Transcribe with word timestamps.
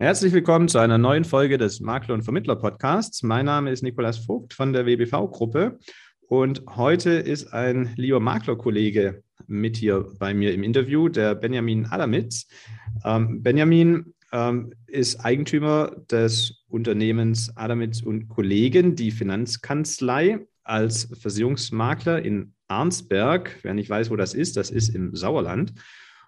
Herzlich 0.00 0.32
willkommen 0.32 0.66
zu 0.66 0.78
einer 0.78 0.98
neuen 0.98 1.24
Folge 1.24 1.56
des 1.56 1.78
Makler- 1.78 2.14
und 2.14 2.24
Vermittler-Podcasts. 2.24 3.22
Mein 3.22 3.46
Name 3.46 3.70
ist 3.70 3.84
Nikolas 3.84 4.18
Vogt 4.18 4.52
von 4.52 4.72
der 4.72 4.86
WBV-Gruppe 4.86 5.78
und 6.26 6.64
heute 6.74 7.12
ist 7.12 7.52
ein 7.52 7.94
lieber 7.94 8.18
Maklerkollege 8.18 9.22
mit 9.46 9.76
hier 9.76 10.04
bei 10.18 10.34
mir 10.34 10.52
im 10.52 10.64
Interview, 10.64 11.08
der 11.08 11.36
Benjamin 11.36 11.86
Adamitz. 11.86 12.48
Ähm, 13.04 13.40
Benjamin 13.44 14.14
ähm, 14.32 14.72
ist 14.88 15.24
Eigentümer 15.24 15.92
des 16.10 16.64
Unternehmens 16.68 17.56
Adamitz 17.56 18.02
und 18.02 18.28
Kollegen, 18.28 18.96
die 18.96 19.12
Finanzkanzlei 19.12 20.40
als 20.64 21.08
Versicherungsmakler 21.20 22.20
in 22.20 22.52
Arnsberg. 22.66 23.60
Wer 23.62 23.74
nicht 23.74 23.90
weiß, 23.90 24.10
wo 24.10 24.16
das 24.16 24.34
ist, 24.34 24.56
das 24.56 24.72
ist 24.72 24.88
im 24.88 25.14
Sauerland. 25.14 25.72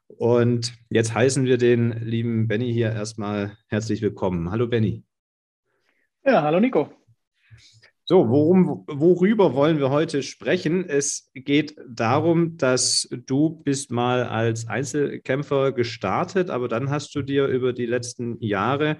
Und 0.08 0.74
jetzt 0.88 1.14
heißen 1.14 1.44
wir 1.44 1.58
den 1.58 1.92
lieben 1.92 2.48
Benny 2.48 2.72
hier 2.72 2.92
erstmal 2.92 3.56
herzlich 3.68 4.02
willkommen. 4.02 4.50
Hallo 4.50 4.66
Benny. 4.66 5.04
Ja, 6.24 6.42
hallo 6.42 6.60
Nico. 6.60 6.90
So, 8.04 8.28
worum, 8.28 8.84
worüber 8.86 9.54
wollen 9.54 9.80
wir 9.80 9.90
heute 9.90 10.22
sprechen? 10.22 10.88
Es 10.88 11.32
geht 11.34 11.76
darum, 11.88 12.56
dass 12.56 13.08
du 13.10 13.50
bist 13.64 13.90
mal 13.90 14.22
als 14.22 14.68
Einzelkämpfer 14.68 15.72
gestartet, 15.72 16.48
aber 16.48 16.68
dann 16.68 16.88
hast 16.88 17.16
du 17.16 17.22
dir 17.22 17.48
über 17.48 17.72
die 17.72 17.86
letzten 17.86 18.40
Jahre 18.40 18.98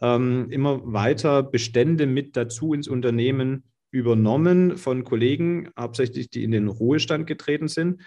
ähm, 0.00 0.48
immer 0.50 0.80
weiter 0.90 1.42
Bestände 1.42 2.06
mit 2.06 2.34
dazu 2.34 2.72
ins 2.72 2.88
Unternehmen 2.88 3.64
übernommen 3.90 4.78
von 4.78 5.04
Kollegen, 5.04 5.70
hauptsächlich 5.78 6.30
die 6.30 6.42
in 6.42 6.50
den 6.50 6.68
Ruhestand 6.68 7.26
getreten 7.26 7.68
sind. 7.68 8.00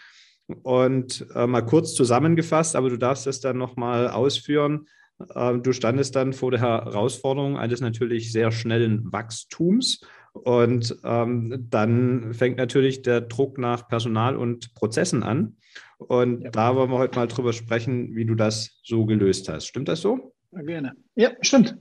Und 0.63 1.27
äh, 1.35 1.45
mal 1.45 1.61
kurz 1.61 1.93
zusammengefasst, 1.93 2.75
aber 2.75 2.89
du 2.89 2.97
darfst 2.97 3.27
das 3.27 3.39
dann 3.39 3.57
nochmal 3.57 4.07
ausführen. 4.07 4.87
Äh, 5.35 5.57
du 5.59 5.73
standest 5.73 6.15
dann 6.15 6.33
vor 6.33 6.51
der 6.51 6.61
Herausforderung 6.61 7.57
eines 7.57 7.81
natürlich 7.81 8.31
sehr 8.31 8.51
schnellen 8.51 9.11
Wachstums. 9.11 10.01
Und 10.33 10.95
ähm, 11.03 11.67
dann 11.69 12.33
fängt 12.33 12.57
natürlich 12.57 13.01
der 13.01 13.21
Druck 13.21 13.57
nach 13.57 13.87
Personal 13.87 14.37
und 14.37 14.73
Prozessen 14.75 15.23
an. 15.23 15.57
Und 15.97 16.43
ja. 16.43 16.51
da 16.51 16.75
wollen 16.75 16.91
wir 16.91 16.97
heute 16.97 17.19
mal 17.19 17.27
drüber 17.27 17.53
sprechen, 17.53 18.15
wie 18.15 18.25
du 18.25 18.35
das 18.35 18.79
so 18.83 19.05
gelöst 19.05 19.49
hast. 19.49 19.67
Stimmt 19.67 19.87
das 19.87 20.01
so? 20.01 20.33
Gerne. 20.51 20.93
Ja, 21.15 21.31
stimmt. 21.41 21.77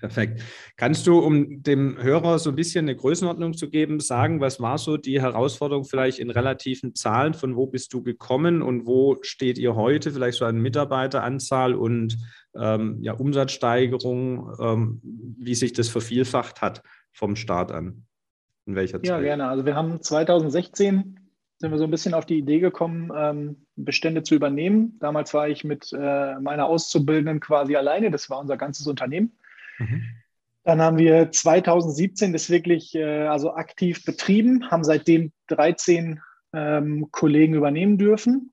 Perfekt. 0.00 0.42
Kannst 0.76 1.06
du, 1.06 1.18
um 1.18 1.62
dem 1.62 2.00
Hörer 2.00 2.38
so 2.38 2.50
ein 2.50 2.56
bisschen 2.56 2.84
eine 2.84 2.96
Größenordnung 2.96 3.54
zu 3.54 3.68
geben, 3.68 4.00
sagen, 4.00 4.40
was 4.40 4.60
war 4.60 4.78
so 4.78 4.96
die 4.96 5.20
Herausforderung 5.20 5.84
vielleicht 5.84 6.18
in 6.18 6.30
relativen 6.30 6.94
Zahlen? 6.94 7.34
Von 7.34 7.56
wo 7.56 7.66
bist 7.66 7.92
du 7.92 8.02
gekommen 8.02 8.62
und 8.62 8.86
wo 8.86 9.16
steht 9.22 9.58
ihr 9.58 9.74
heute? 9.74 10.12
Vielleicht 10.12 10.38
so 10.38 10.44
an 10.44 10.58
Mitarbeiteranzahl 10.58 11.74
und 11.74 12.16
ähm, 12.56 12.98
ja, 13.00 13.12
Umsatzsteigerung, 13.12 14.52
ähm, 14.60 15.00
wie 15.38 15.54
sich 15.54 15.72
das 15.72 15.88
vervielfacht 15.88 16.62
hat 16.62 16.82
vom 17.12 17.34
Start 17.34 17.72
an? 17.72 18.04
In 18.66 18.76
welcher 18.76 18.98
Zeit? 18.98 19.06
Ja, 19.06 19.20
gerne. 19.20 19.48
Also 19.48 19.66
wir 19.66 19.74
haben 19.74 20.00
2016 20.00 21.18
sind 21.60 21.72
wir 21.72 21.78
so 21.78 21.84
ein 21.84 21.90
bisschen 21.90 22.14
auf 22.14 22.24
die 22.24 22.38
Idee 22.38 22.60
gekommen, 22.60 23.10
ähm, 23.16 23.66
Bestände 23.74 24.22
zu 24.22 24.36
übernehmen. 24.36 24.96
Damals 25.00 25.34
war 25.34 25.48
ich 25.48 25.64
mit 25.64 25.92
äh, 25.92 26.38
meiner 26.38 26.66
Auszubildenden 26.66 27.40
quasi 27.40 27.74
alleine. 27.74 28.12
Das 28.12 28.30
war 28.30 28.38
unser 28.38 28.56
ganzes 28.56 28.86
Unternehmen. 28.86 29.32
Mhm. 29.78 30.02
Dann 30.64 30.82
haben 30.82 30.98
wir 30.98 31.30
2017 31.30 32.32
das 32.32 32.50
wirklich 32.50 32.94
äh, 32.94 33.26
also 33.26 33.54
aktiv 33.54 34.04
betrieben, 34.04 34.70
haben 34.70 34.84
seitdem 34.84 35.32
13 35.46 36.20
ähm, 36.52 37.08
Kollegen 37.10 37.54
übernehmen 37.54 37.96
dürfen. 37.96 38.52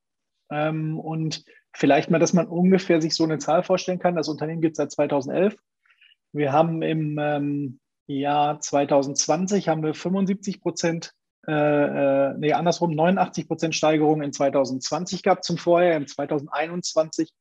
Ähm, 0.50 0.98
und 1.00 1.44
vielleicht 1.74 2.10
mal, 2.10 2.20
dass 2.20 2.34
man 2.34 2.48
ungefähr 2.48 3.02
sich 3.02 3.16
so 3.16 3.26
eine 3.26 3.38
Zahl 3.40 3.64
vorstellen 3.64 4.00
kann. 4.00 4.16
Das 4.16 4.30
Unternehmen 4.30 4.62
gibt 4.62 4.74
es 4.74 4.78
seit 4.78 4.92
2011. 4.92 5.58
Wir 6.32 6.54
haben 6.54 6.82
im 6.82 7.18
ähm, 7.20 7.80
Jahr 8.08 8.60
2020 8.60 9.68
haben 9.68 9.84
wir 9.84 9.94
75 9.94 10.62
Prozent, 10.62 11.12
äh, 11.48 11.52
äh, 11.52 12.34
nee, 12.38 12.54
andersrum 12.54 12.92
89 12.96 13.48
Prozent 13.48 13.76
Steigerung 13.76 14.22
in 14.22 14.32
2020 14.32 15.24
gehabt 15.24 15.44
zum 15.44 15.58
Vorher. 15.58 15.98
Im 15.98 16.08
2021 16.08 17.34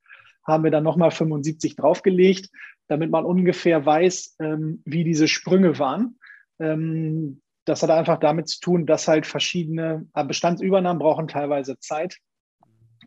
haben 0.47 0.65
wir 0.65 0.71
dann 0.71 0.85
nochmal 0.85 1.11
75 1.11 1.77
draufgelegt 1.77 2.51
damit 2.89 3.11
man 3.11 3.25
ungefähr 3.25 3.85
weiß, 3.85 4.37
ähm, 4.41 4.83
wie 4.85 5.05
diese 5.05 5.29
Sprünge 5.29 5.79
waren. 5.79 6.19
Ähm, 6.59 7.41
das 7.65 7.83
hat 7.83 7.91
einfach 7.91 8.19
damit 8.19 8.49
zu 8.49 8.61
tun, 8.61 8.87
dass 8.87 9.09
halt 9.09 9.27
verschiedene 9.27 10.07
äh, 10.15 10.25
Bestandsübernahmen 10.25 10.99
brauchen 11.01 11.29
teilweise 11.29 11.79
Zeit. 11.79 12.19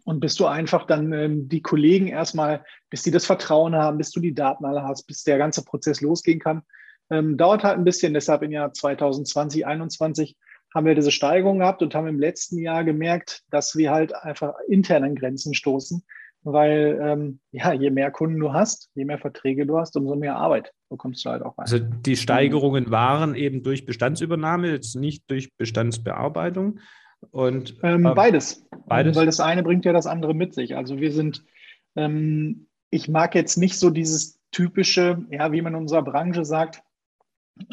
Und 0.03 0.19
bis 0.19 0.35
du 0.35 0.45
einfach 0.45 0.85
dann 0.88 1.11
ähm, 1.13 1.49
die 1.49 1.61
Kollegen 1.61 2.07
erstmal, 2.07 2.63
bis 2.89 3.03
die 3.03 3.11
das 3.11 3.25
Vertrauen 3.25 3.75
haben, 3.75 3.97
bis 3.97 4.11
du 4.11 4.19
die 4.19 4.33
Daten 4.33 4.65
alle 4.65 4.83
hast, 4.83 5.03
bis 5.05 5.23
der 5.23 5.38
ganze 5.38 5.63
Prozess 5.63 6.01
losgehen 6.01 6.39
kann, 6.39 6.63
ähm, 7.09 7.38
dauert 7.38 7.63
halt 7.63 7.77
ein 7.77 7.83
bisschen. 7.83 8.13
Deshalb 8.13 8.41
im 8.41 8.51
Jahr 8.51 8.73
2020, 8.73 9.61
2021 9.61 10.38
haben 10.73 10.85
wir 10.85 10.95
diese 10.95 11.11
Steigerung 11.11 11.59
gehabt 11.59 11.81
und 11.81 11.94
haben 11.94 12.07
im 12.07 12.19
letzten 12.19 12.57
Jahr 12.59 12.83
gemerkt, 12.83 13.44
dass 13.49 13.75
wir 13.75 13.91
halt 13.91 14.13
einfach 14.15 14.53
intern 14.67 15.03
an 15.03 15.15
Grenzen 15.15 15.53
stoßen 15.53 16.03
weil 16.53 17.00
ähm, 17.02 17.40
ja, 17.52 17.74
je 17.74 17.90
mehr 17.90 18.12
Kunden 18.12 18.40
du 18.40 18.53
hast, 18.53 18.90
je 18.96 19.06
mehr 19.06 19.19
Verträge 19.19 19.66
du 19.66 19.78
hast, 19.78 19.96
umso 19.97 20.16
mehr 20.16 20.35
Arbeit 20.35 20.74
bekommst 20.90 21.25
du 21.25 21.30
halt 21.30 21.44
auch 21.44 21.58
rein. 21.58 21.63
Also 21.63 21.80
die 21.80 22.16
Steigerungen 22.16 22.90
waren 22.90 23.35
eben 23.35 23.63
durch 23.63 23.85
Bestandsübernahme, 23.85 24.72
jetzt 24.72 24.96
nicht 24.96 25.30
durch 25.30 25.56
Bestandsbearbeitung. 25.57 26.80
Und, 27.31 27.78
ähm, 27.84 28.06
ähm, 28.06 28.16
beides. 28.16 28.66
beides. 28.86 29.16
Weil 29.16 29.25
das 29.25 29.40
eine 29.40 29.63
bringt 29.63 29.86
ja 29.86 29.94
das 29.94 30.07
andere 30.07 30.34
mit 30.34 30.53
sich. 30.53 30.75
Also 30.75 31.00
wir 31.00 31.12
sind, 31.12 31.44
ähm, 31.96 32.68
ich 32.90 33.09
mag 33.09 33.36
jetzt 33.36 33.57
nicht 33.57 33.78
so 33.78 33.90
dieses 33.90 34.40
typische, 34.52 35.25
ja, 35.30 35.52
wie 35.52 35.62
man 35.62 35.74
in 35.74 35.81
unserer 35.81 36.03
Branche 36.03 36.46
sagt, 36.46 36.81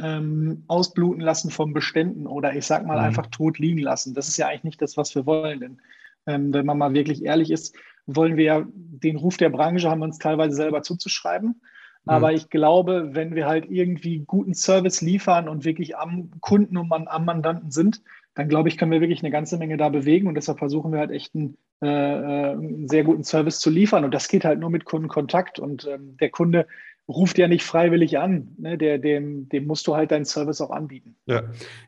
ähm, 0.02 0.64
ausbluten 0.66 1.20
lassen 1.20 1.50
von 1.50 1.74
Beständen 1.74 2.26
oder 2.26 2.54
ich 2.54 2.66
sag 2.66 2.86
mal 2.86 2.98
mhm. 2.98 3.04
einfach 3.04 3.26
tot 3.26 3.58
liegen 3.58 3.80
lassen. 3.80 4.14
Das 4.14 4.28
ist 4.28 4.38
ja 4.38 4.48
eigentlich 4.48 4.64
nicht 4.64 4.82
das, 4.82 4.96
was 4.96 5.14
wir 5.14 5.26
wollen. 5.26 5.60
Denn 5.60 5.82
ähm, 6.26 6.54
wenn 6.54 6.66
man 6.66 6.78
mal 6.78 6.94
wirklich 6.94 7.24
ehrlich 7.24 7.50
ist, 7.50 7.76
wollen 8.06 8.36
wir 8.36 8.44
ja 8.44 8.66
den 8.74 9.16
Ruf 9.16 9.36
der 9.36 9.50
Branche, 9.50 9.90
haben 9.90 10.00
wir 10.00 10.06
uns 10.06 10.18
teilweise 10.18 10.54
selber 10.54 10.82
zuzuschreiben. 10.82 11.60
Mhm. 12.04 12.10
Aber 12.10 12.32
ich 12.32 12.50
glaube, 12.50 13.10
wenn 13.12 13.34
wir 13.34 13.46
halt 13.46 13.70
irgendwie 13.70 14.20
guten 14.20 14.54
Service 14.54 15.00
liefern 15.00 15.48
und 15.48 15.64
wirklich 15.64 15.96
am 15.96 16.30
Kunden 16.40 16.76
und 16.76 16.92
am 16.92 17.24
Mandanten 17.24 17.70
sind, 17.70 18.02
dann 18.34 18.48
glaube 18.48 18.68
ich, 18.68 18.76
können 18.76 18.90
wir 18.90 19.00
wirklich 19.00 19.22
eine 19.22 19.30
ganze 19.30 19.58
Menge 19.58 19.76
da 19.76 19.88
bewegen. 19.88 20.26
Und 20.26 20.34
deshalb 20.34 20.58
versuchen 20.58 20.92
wir 20.92 20.98
halt 20.98 21.12
echt 21.12 21.34
einen, 21.34 21.56
äh, 21.82 21.86
äh 21.86 22.50
einen 22.52 22.88
sehr 22.88 23.04
guten 23.04 23.24
Service 23.24 23.60
zu 23.60 23.70
liefern. 23.70 24.04
Und 24.04 24.12
das 24.12 24.28
geht 24.28 24.44
halt 24.44 24.58
nur 24.58 24.70
mit 24.70 24.84
Kundenkontakt. 24.84 25.58
Und 25.58 25.86
ähm, 25.86 26.16
der 26.18 26.30
Kunde 26.30 26.66
ruft 27.08 27.38
ja 27.38 27.48
nicht 27.48 27.64
freiwillig 27.64 28.18
an. 28.18 28.54
Ne? 28.58 28.78
Der, 28.78 28.98
dem, 28.98 29.48
dem 29.48 29.66
musst 29.66 29.86
du 29.86 29.94
halt 29.94 30.10
deinen 30.10 30.24
Service 30.24 30.60
auch 30.60 30.70
anbieten. 30.70 31.16
Ja. 31.26 31.42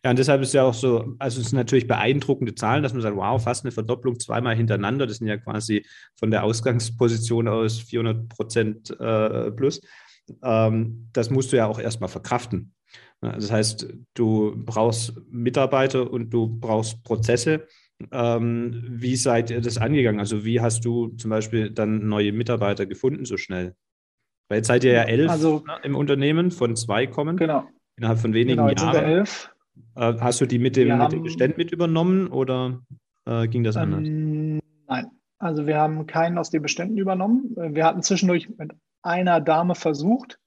ja, 0.05 0.11
und 0.11 0.19
deshalb 0.19 0.43
ist 0.43 0.55
ja 0.55 0.65
auch 0.65 0.75
so, 0.75 1.15
also 1.19 1.41
es 1.41 1.51
sind 1.51 1.59
natürlich 1.59 1.87
beeindruckende 1.87 2.55
Zahlen, 2.55 2.83
dass 2.83 2.93
man 2.93 3.03
sagt, 3.03 3.17
wow, 3.17 3.43
fast 3.43 3.65
eine 3.65 3.73
Verdopplung 3.73 4.19
zweimal 4.21 4.57
hintereinander. 4.57 5.07
Das 5.07 5.19
sind 5.19 5.27
ja 5.27 5.39
quasi 5.39 5.87
von 6.17 6.31
der 6.31 6.45
Ausgangsposition 6.45 7.49
aus 7.49 7.79
400 7.81 8.29
Prozent 8.29 8.91
äh, 9.01 9.51
plus. 9.53 9.81
Ähm, 10.43 11.09
das 11.13 11.31
musst 11.31 11.53
du 11.53 11.57
ja 11.57 11.67
auch 11.67 11.79
erstmal 11.79 12.09
verkraften. 12.09 12.75
Das 13.23 13.51
heißt, 13.51 13.89
du 14.15 14.55
brauchst 14.57 15.15
Mitarbeiter 15.31 16.11
und 16.11 16.31
du 16.31 16.49
brauchst 16.49 17.03
Prozesse. 17.03 17.67
Ähm, 18.13 18.85
wie 18.89 19.17
seid 19.17 19.51
ihr 19.51 19.61
das 19.63 19.79
angegangen? 19.79 20.21
Also 20.21 20.45
wie 20.45 20.61
hast 20.61 20.85
du 20.85 21.09
zum 21.17 21.31
Beispiel 21.31 21.71
dann 21.71 22.07
neue 22.09 22.33
Mitarbeiter 22.33 22.85
gefunden 22.85 23.25
so 23.25 23.39
schnell? 23.39 23.75
Weil 24.49 24.59
jetzt 24.59 24.69
seid 24.69 24.85
ihr 24.85 24.93
ja 24.93 25.03
elf 25.03 25.31
also, 25.31 25.63
ne, 25.67 25.79
im 25.83 25.97
Unternehmen, 25.97 26.51
von 26.51 26.77
zwei 26.77 27.07
kommen. 27.07 27.37
Genau. 27.37 27.65
Innerhalb 27.97 28.19
von 28.19 28.35
wenigen 28.35 28.59
genau, 28.59 28.69
jetzt 28.69 28.83
Jahren. 28.83 28.95
Sind 28.95 29.05
wir 29.05 29.17
elf. 29.17 29.55
Äh, 29.97 30.15
hast 30.21 30.41
du 30.41 30.47
die 30.47 30.59
mit 30.59 30.77
dem, 30.77 30.99
mit 30.99 31.13
dem 31.13 31.23
Bestand 31.23 31.57
mit 31.57 31.73
übernommen 31.73 32.29
oder 32.29 32.81
äh, 33.27 33.49
ging 33.49 33.65
das 33.65 33.77
anders? 33.77 34.01
Ähm, 34.01 34.61
nein, 34.87 35.07
also 35.39 35.67
wir 35.67 35.79
haben 35.79 36.07
keinen 36.07 36.39
aus 36.39 36.51
den 36.51 36.63
Beständen 36.63 36.99
übernommen. 36.99 37.55
Wir 37.57 37.85
hatten 37.85 38.03
zwischendurch 38.03 38.49
mit 38.57 38.73
einer 39.03 39.41
Dame 39.41 39.75
versucht, 39.75 40.39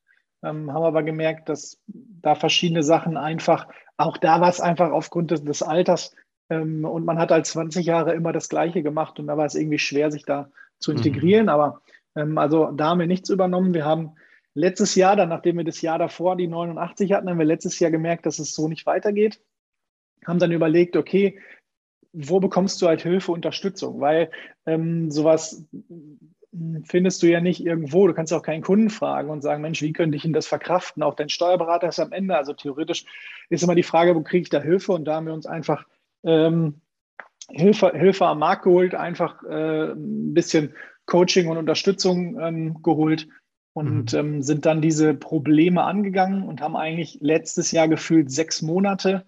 ähm, 0.43 0.71
haben 0.71 0.83
aber 0.83 1.03
gemerkt, 1.03 1.49
dass 1.49 1.79
da 1.87 2.35
verschiedene 2.35 2.83
Sachen 2.83 3.17
einfach, 3.17 3.67
auch 3.97 4.17
da 4.17 4.41
war 4.41 4.49
es 4.49 4.61
einfach 4.61 4.91
aufgrund 4.91 5.31
des, 5.31 5.43
des 5.43 5.63
Alters 5.63 6.15
ähm, 6.49 6.85
und 6.85 7.05
man 7.05 7.19
hat 7.19 7.31
halt 7.31 7.45
20 7.45 7.85
Jahre 7.85 8.13
immer 8.13 8.33
das 8.33 8.49
Gleiche 8.49 8.83
gemacht 8.83 9.19
und 9.19 9.27
da 9.27 9.37
war 9.37 9.45
es 9.45 9.55
irgendwie 9.55 9.79
schwer, 9.79 10.11
sich 10.11 10.25
da 10.25 10.49
zu 10.79 10.91
mhm. 10.91 10.97
integrieren. 10.97 11.45
Mhm. 11.45 11.49
Aber 11.49 11.81
also 12.13 12.71
da 12.71 12.89
haben 12.89 12.99
wir 12.99 13.07
nichts 13.07 13.29
übernommen. 13.29 13.73
Wir 13.73 13.85
haben 13.85 14.15
letztes 14.53 14.95
Jahr, 14.95 15.15
dann 15.15 15.29
nachdem 15.29 15.57
wir 15.57 15.63
das 15.63 15.81
Jahr 15.81 15.99
davor 15.99 16.35
die 16.35 16.47
89 16.47 17.11
hatten, 17.13 17.29
haben 17.29 17.39
wir 17.39 17.45
letztes 17.45 17.79
Jahr 17.79 17.91
gemerkt, 17.91 18.25
dass 18.25 18.39
es 18.39 18.53
so 18.53 18.67
nicht 18.67 18.85
weitergeht. 18.85 19.41
Haben 20.25 20.39
dann 20.39 20.51
überlegt, 20.51 20.97
okay, 20.97 21.39
wo 22.11 22.39
bekommst 22.39 22.81
du 22.81 22.87
halt 22.87 23.01
Hilfe, 23.01 23.31
Unterstützung? 23.31 24.01
Weil 24.01 24.31
ähm, 24.65 25.11
sowas 25.11 25.65
findest 26.83 27.21
du 27.21 27.27
ja 27.27 27.41
nicht 27.41 27.63
irgendwo. 27.63 28.07
Du 28.07 28.13
kannst 28.13 28.33
auch 28.33 28.41
keinen 28.41 28.63
Kunden 28.63 28.89
fragen 28.89 29.29
und 29.29 29.41
sagen, 29.41 29.61
Mensch, 29.61 29.81
wie 29.81 29.93
könnte 29.93 30.17
ich 30.17 30.25
Ihnen 30.25 30.33
das 30.33 30.47
verkraften? 30.47 31.03
Auch 31.03 31.15
dein 31.15 31.29
Steuerberater 31.29 31.87
ist 31.87 31.99
am 31.99 32.11
Ende. 32.11 32.35
Also 32.35 32.53
theoretisch 32.53 33.05
ist 33.49 33.63
immer 33.63 33.75
die 33.75 33.83
Frage, 33.83 34.15
wo 34.15 34.21
kriege 34.21 34.41
ich 34.41 34.49
da 34.49 34.59
Hilfe? 34.59 34.93
Und 34.93 35.05
da 35.05 35.15
haben 35.15 35.27
wir 35.27 35.33
uns 35.33 35.45
einfach 35.45 35.85
ähm, 36.23 36.81
Hilfe, 37.49 37.91
Hilfe 37.93 38.25
am 38.25 38.39
Markt 38.39 38.63
geholt, 38.63 38.95
einfach 38.95 39.43
äh, 39.43 39.91
ein 39.91 40.33
bisschen 40.33 40.73
Coaching 41.09 41.49
und 41.49 41.57
Unterstützung 41.57 42.39
ähm, 42.39 42.81
geholt. 42.81 43.27
und 43.73 44.13
mhm. 44.13 44.19
ähm, 44.19 44.41
sind 44.41 44.65
dann 44.65 44.81
diese 44.81 45.13
Probleme 45.13 45.83
angegangen 45.83 46.43
und 46.43 46.61
haben 46.61 46.75
eigentlich 46.75 47.17
letztes 47.21 47.71
Jahr 47.71 47.87
gefühlt 47.87 48.31
sechs 48.31 48.61
Monate, 48.61 49.25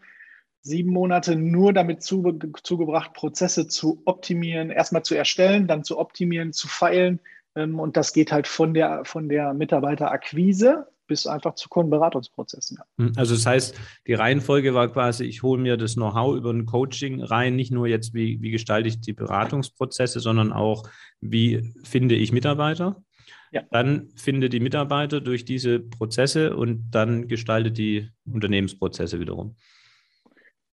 sieben 0.62 0.92
Monate 0.92 1.36
nur 1.36 1.74
damit 1.74 2.04
zu, 2.04 2.40
zugebracht, 2.64 3.14
Prozesse 3.14 3.68
zu 3.68 4.02
optimieren, 4.06 4.70
erstmal 4.70 5.04
zu 5.04 5.16
erstellen, 5.16 5.68
dann 5.68 5.84
zu 5.84 5.98
optimieren, 5.98 6.54
zu 6.54 6.68
feilen. 6.68 7.20
Ähm, 7.56 7.80
und 7.80 7.98
das 7.98 8.14
geht 8.14 8.32
halt 8.32 8.48
von 8.48 8.74
der, 8.74 9.04
von 9.06 9.28
der 9.28 9.54
Mitarbeiterakquise 9.54 10.88
bis 11.12 11.28
einfach 11.28 11.56
zu 11.56 11.68
Kundenberatungsprozessen. 11.68 12.78
Hm, 12.98 13.12
also 13.18 13.36
das 13.36 13.46
heißt, 13.46 13.78
die 14.08 14.14
Reihenfolge 14.14 14.74
war 14.74 14.88
quasi, 14.88 15.26
ich 15.26 15.44
hole 15.44 15.62
mir 15.62 15.76
das 15.76 15.96
Know-how 15.96 16.38
über 16.38 16.52
ein 16.52 16.66
Coaching 16.66 17.22
rein, 17.22 17.58
nicht 17.58 17.70
nur 17.70 17.86
jetzt, 17.86 18.14
wie, 18.14 18.42
wie 18.42 18.50
gestalte 18.50 18.88
ich 18.88 19.02
die 19.02 19.12
Beratungsprozesse, 19.12 20.22
sondern 20.22 20.54
auch, 20.54 20.84
wie 21.20 21.74
finde 21.84 22.16
ich 22.16 22.32
Mitarbeiter. 22.32 23.04
Ja. 23.52 23.64
Dann 23.72 24.08
finde 24.16 24.48
die 24.48 24.62
Mitarbeiter 24.62 25.20
durch 25.20 25.44
diese 25.44 25.82
Prozesse 25.82 26.56
und 26.56 26.92
dann 26.92 27.28
gestalte 27.28 27.74
die 27.74 28.10
Unternehmensprozesse 28.26 29.20
wiederum. 29.20 29.58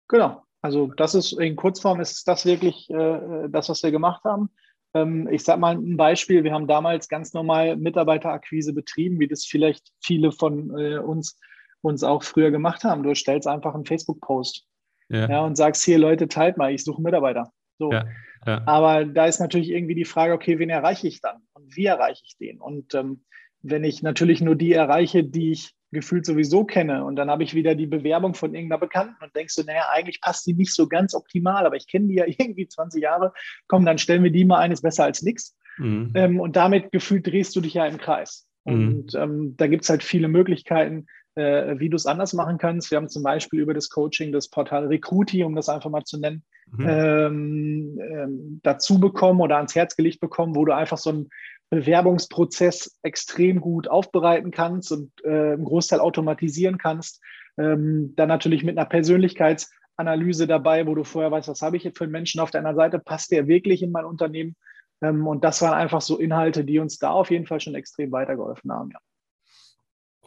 Genau. 0.08 0.42
Also 0.62 0.88
das 0.96 1.14
ist 1.14 1.38
in 1.38 1.54
Kurzform 1.54 2.00
ist 2.00 2.26
das 2.26 2.44
wirklich 2.44 2.90
äh, 2.90 3.48
das, 3.50 3.68
was 3.68 3.84
wir 3.84 3.92
gemacht 3.92 4.24
haben. 4.24 4.50
Ähm, 4.94 5.28
ich 5.30 5.44
sage 5.44 5.60
mal 5.60 5.76
ein 5.76 5.96
Beispiel. 5.96 6.44
Wir 6.44 6.52
haben 6.52 6.66
damals 6.66 7.08
ganz 7.08 7.32
normal 7.34 7.76
Mitarbeiterakquise 7.76 8.72
betrieben, 8.72 9.18
wie 9.20 9.28
das 9.28 9.44
vielleicht 9.44 9.92
viele 10.02 10.32
von 10.32 10.76
äh, 10.78 10.98
uns, 10.98 11.38
uns 11.82 12.02
auch 12.02 12.22
früher 12.22 12.50
gemacht 12.50 12.84
haben. 12.84 13.02
Du 13.02 13.14
stellst 13.14 13.46
einfach 13.46 13.74
einen 13.74 13.86
Facebook-Post 13.86 14.66
ja. 15.08 15.28
ja. 15.28 15.40
und 15.44 15.56
sagst 15.56 15.84
hier, 15.84 15.98
Leute, 15.98 16.28
teilt 16.28 16.56
mal, 16.56 16.72
ich 16.72 16.84
suche 16.84 17.02
Mitarbeiter. 17.02 17.52
So. 17.78 17.92
Ja. 17.92 18.06
Ja. 18.46 18.62
Aber 18.66 19.04
da 19.04 19.26
ist 19.26 19.40
natürlich 19.40 19.70
irgendwie 19.70 19.94
die 19.94 20.04
Frage, 20.04 20.34
okay, 20.34 20.58
wen 20.58 20.70
erreiche 20.70 21.08
ich 21.08 21.20
dann 21.20 21.42
und 21.54 21.76
wie 21.76 21.86
erreiche 21.86 22.22
ich 22.26 22.36
den? 22.36 22.60
Und 22.60 22.94
ähm, 22.94 23.24
wenn 23.62 23.84
ich 23.84 24.02
natürlich 24.02 24.42
nur 24.42 24.56
die 24.56 24.74
erreiche, 24.74 25.24
die 25.24 25.52
ich 25.52 25.74
gefühlt 25.94 26.26
sowieso 26.26 26.64
kenne 26.64 27.04
und 27.04 27.16
dann 27.16 27.30
habe 27.30 27.42
ich 27.42 27.54
wieder 27.54 27.74
die 27.74 27.86
Bewerbung 27.86 28.34
von 28.34 28.54
irgendeiner 28.54 28.80
Bekannten 28.80 29.24
und 29.24 29.34
denkst 29.34 29.54
du, 29.56 29.62
naja, 29.62 29.86
eigentlich 29.90 30.20
passt 30.20 30.46
die 30.46 30.52
nicht 30.52 30.74
so 30.74 30.86
ganz 30.86 31.14
optimal, 31.14 31.64
aber 31.64 31.76
ich 31.76 31.86
kenne 31.86 32.08
die 32.08 32.16
ja 32.16 32.24
irgendwie 32.28 32.68
20 32.68 33.02
Jahre, 33.02 33.32
komm, 33.66 33.86
dann 33.86 33.98
stellen 33.98 34.22
wir 34.22 34.30
die 34.30 34.44
mal 34.44 34.58
ein, 34.58 34.72
ist 34.72 34.82
besser 34.82 35.04
als 35.04 35.22
nichts. 35.22 35.56
Mhm. 35.78 36.12
Ähm, 36.14 36.40
und 36.40 36.56
damit 36.56 36.92
gefühlt 36.92 37.26
drehst 37.26 37.56
du 37.56 37.60
dich 37.60 37.74
ja 37.74 37.86
im 37.86 37.98
Kreis. 37.98 38.46
Mhm. 38.64 38.72
Und 38.72 39.14
ähm, 39.14 39.54
da 39.56 39.66
gibt 39.66 39.84
es 39.84 39.90
halt 39.90 40.02
viele 40.02 40.28
Möglichkeiten, 40.28 41.06
äh, 41.34 41.78
wie 41.78 41.88
du 41.88 41.96
es 41.96 42.06
anders 42.06 42.32
machen 42.32 42.58
kannst. 42.58 42.90
Wir 42.90 42.96
haben 42.96 43.08
zum 43.08 43.22
Beispiel 43.22 43.60
über 43.60 43.74
das 43.74 43.88
Coaching 43.88 44.32
das 44.32 44.48
Portal 44.48 44.86
Recruiti, 44.86 45.42
um 45.42 45.54
das 45.54 45.68
einfach 45.68 45.90
mal 45.90 46.04
zu 46.04 46.18
nennen, 46.18 46.44
mhm. 46.70 46.86
ähm, 46.88 47.98
ähm, 48.00 48.60
dazu 48.62 49.00
bekommen 49.00 49.40
oder 49.40 49.56
ans 49.56 49.74
Herz 49.74 49.96
gelegt 49.96 50.20
bekommen, 50.20 50.54
wo 50.54 50.64
du 50.64 50.74
einfach 50.74 50.98
so 50.98 51.10
einen 51.10 51.28
Bewerbungsprozess 51.70 52.98
extrem 53.02 53.60
gut 53.60 53.88
aufbereiten 53.88 54.50
kannst 54.50 54.92
und 54.92 55.10
äh, 55.24 55.54
im 55.54 55.64
Großteil 55.64 56.00
automatisieren 56.00 56.78
kannst. 56.78 57.22
Ähm, 57.58 58.14
dann 58.16 58.28
natürlich 58.28 58.64
mit 58.64 58.76
einer 58.76 58.88
Persönlichkeitsanalyse 58.88 60.46
dabei, 60.46 60.86
wo 60.86 60.94
du 60.94 61.04
vorher 61.04 61.30
weißt, 61.30 61.48
was 61.48 61.62
habe 61.62 61.76
ich 61.76 61.84
jetzt 61.84 61.98
für 61.98 62.04
einen 62.04 62.12
Menschen 62.12 62.40
auf 62.40 62.50
deiner 62.50 62.74
Seite, 62.74 62.98
passt 62.98 63.30
der 63.30 63.46
wirklich 63.46 63.82
in 63.82 63.92
mein 63.92 64.04
Unternehmen? 64.04 64.56
Ähm, 65.02 65.26
und 65.26 65.44
das 65.44 65.62
waren 65.62 65.74
einfach 65.74 66.00
so 66.00 66.18
Inhalte, 66.18 66.64
die 66.64 66.78
uns 66.78 66.98
da 66.98 67.10
auf 67.10 67.30
jeden 67.30 67.46
Fall 67.46 67.60
schon 67.60 67.74
extrem 67.74 68.12
weitergeholfen 68.12 68.72
haben. 68.72 68.90
Ja. 68.92 68.98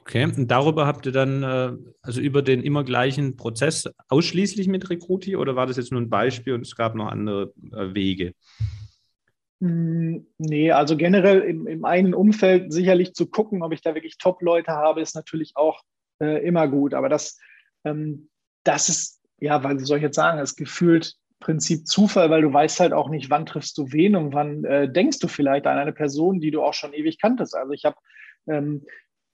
Okay, 0.07 0.23
und 0.23 0.49
darüber 0.49 0.87
habt 0.87 1.05
ihr 1.05 1.11
dann, 1.11 1.43
äh, 1.43 1.73
also 2.01 2.21
über 2.21 2.41
den 2.41 2.63
immer 2.63 2.85
gleichen 2.85 3.35
Prozess 3.35 3.89
ausschließlich 4.07 4.69
mit 4.69 4.89
Recruiti 4.89 5.35
oder 5.35 5.57
war 5.57 5.67
das 5.67 5.75
jetzt 5.75 5.91
nur 5.91 5.99
ein 5.99 6.09
Beispiel 6.09 6.53
und 6.53 6.61
es 6.61 6.77
gab 6.77 6.95
noch 6.95 7.07
andere 7.07 7.53
äh, 7.73 7.93
Wege? 7.93 8.33
Hm, 9.61 10.27
nee, 10.37 10.71
also 10.71 10.97
generell 10.97 11.41
im, 11.41 11.67
im 11.67 11.85
eigenen 11.85 12.13
Umfeld 12.13 12.71
sicherlich 12.71 13.13
zu 13.13 13.27
gucken, 13.27 13.63
ob 13.63 13.73
ich 13.73 13.81
da 13.81 13.95
wirklich 13.95 14.17
Top-Leute 14.17 14.71
habe, 14.71 15.01
ist 15.01 15.15
natürlich 15.15 15.53
auch 15.55 15.81
äh, 16.21 16.45
immer 16.45 16.67
gut. 16.67 16.93
Aber 16.93 17.09
das, 17.09 17.39
ähm, 17.83 18.29
das 18.63 18.89
ist, 18.89 19.21
ja, 19.39 19.63
weil 19.63 19.79
soll 19.79 19.97
ich 19.97 20.03
jetzt 20.03 20.15
sagen, 20.15 20.39
ist 20.39 20.57
gefühlt 20.57 21.15
Prinzip 21.39 21.87
Zufall, 21.87 22.29
weil 22.29 22.41
du 22.41 22.51
weißt 22.51 22.79
halt 22.79 22.93
auch 22.93 23.09
nicht, 23.09 23.29
wann 23.29 23.45
triffst 23.45 23.77
du 23.77 23.91
wen 23.91 24.15
und 24.15 24.33
wann 24.33 24.63
äh, 24.63 24.91
denkst 24.91 25.19
du 25.19 25.27
vielleicht 25.27 25.67
an 25.67 25.77
eine 25.77 25.93
Person, 25.93 26.39
die 26.39 26.51
du 26.51 26.63
auch 26.63 26.73
schon 26.73 26.93
ewig 26.93 27.19
kanntest. 27.19 27.55
Also 27.55 27.73
ich 27.73 27.85
habe 27.85 27.97
ähm, 28.47 28.85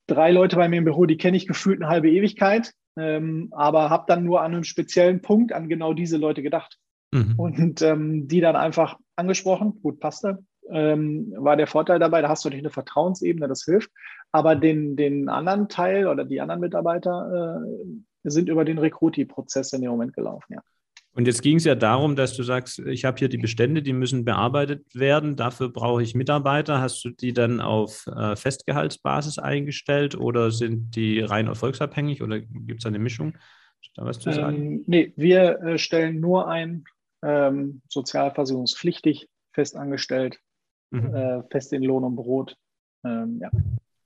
drei 0.08 0.32
Leute 0.32 0.58
bei 0.58 0.68
mir 0.68 0.78
im 0.78 0.86
Büro, 0.86 1.06
die 1.06 1.18
kenne 1.18 1.38
ich 1.38 1.48
gefühlt 1.48 1.82
eine 1.82 1.90
halbe 1.90 2.10
Ewigkeit, 2.10 2.74
ähm, 2.98 3.50
aber 3.52 3.90
habe 3.90 4.04
dann 4.08 4.26
nur 4.26 4.42
an 4.42 4.54
einem 4.54 4.66
speziellen 4.66 5.22
Punkt 5.22 5.54
an 5.54 5.70
genau 5.70 5.94
diese 5.94 6.18
Leute 6.18 6.44
gedacht. 6.44 6.78
Mhm. 7.14 7.34
Und 7.38 7.82
ähm, 7.82 8.28
die 8.28 8.42
dann 8.42 8.56
einfach 8.56 8.98
angesprochen, 9.16 9.80
gut, 9.82 10.00
passte, 10.00 10.44
ähm, 10.70 11.34
war 11.38 11.56
der 11.56 11.68
Vorteil 11.68 12.00
dabei, 12.00 12.22
da 12.22 12.30
hast 12.30 12.44
du 12.44 12.50
natürlich 12.50 12.66
eine 12.66 12.74
Vertrauensebene, 12.74 13.48
das 13.48 13.64
hilft. 13.64 13.92
Aber 14.32 14.56
den, 14.56 14.96
den 14.96 15.30
anderen 15.30 15.70
Teil 15.70 16.08
oder 16.08 16.26
die 16.26 16.42
anderen 16.42 16.62
Mitarbeiter 16.62 17.62
äh, 17.64 18.30
sind 18.30 18.50
über 18.50 18.66
den 18.66 18.80
Recruiting-Prozess 18.80 19.74
in 19.74 19.82
dem 19.82 19.92
Moment 19.92 20.14
gelaufen, 20.14 20.54
ja. 20.54 20.62
Und 21.16 21.28
jetzt 21.28 21.44
ging 21.44 21.58
es 21.58 21.64
ja 21.64 21.76
darum, 21.76 22.16
dass 22.16 22.36
du 22.36 22.42
sagst, 22.42 22.80
ich 22.80 23.06
habe 23.06 23.20
hier 23.20 23.30
die 23.30 23.38
Bestände, 23.38 23.84
die 23.84 23.94
müssen 23.94 24.26
bearbeitet 24.26 24.96
werden. 24.96 25.36
Dafür 25.36 25.70
brauche 25.70 26.02
ich 26.02 26.16
Mitarbeiter. 26.16 26.82
Hast 26.82 27.06
du 27.06 27.12
die 27.12 27.34
dann 27.34 27.62
auf 27.62 28.08
äh, 28.08 28.36
Festgehaltsbasis 28.36 29.38
eingestellt 29.38 30.18
oder 30.18 30.50
sind 30.50 30.96
die 30.96 31.20
rein 31.20 31.46
erfolgsabhängig 31.46 32.24
oder 32.24 32.40
gibt 32.40 32.80
es 32.80 32.88
eine 32.88 32.98
Mischung? 32.98 33.38
Da 33.96 34.06
was 34.06 34.20
zu 34.20 34.32
sagen? 34.32 34.56
Ähm, 34.56 34.84
nee, 34.88 35.14
wir 35.16 35.62
äh, 35.62 35.78
stellen 35.78 36.20
nur 36.20 36.48
ein, 36.48 36.84
ähm, 37.24 37.82
sozialversicherungspflichtig, 37.90 39.28
festangestellt, 39.52 40.40
mhm. 40.92 41.16
äh, 41.16 41.44
fest 41.50 41.74
in 41.74 41.84
Lohn 41.84 42.04
und 42.04 42.16
Brot. 42.16 42.56
Ähm, 43.06 43.40
ja. 43.42 43.50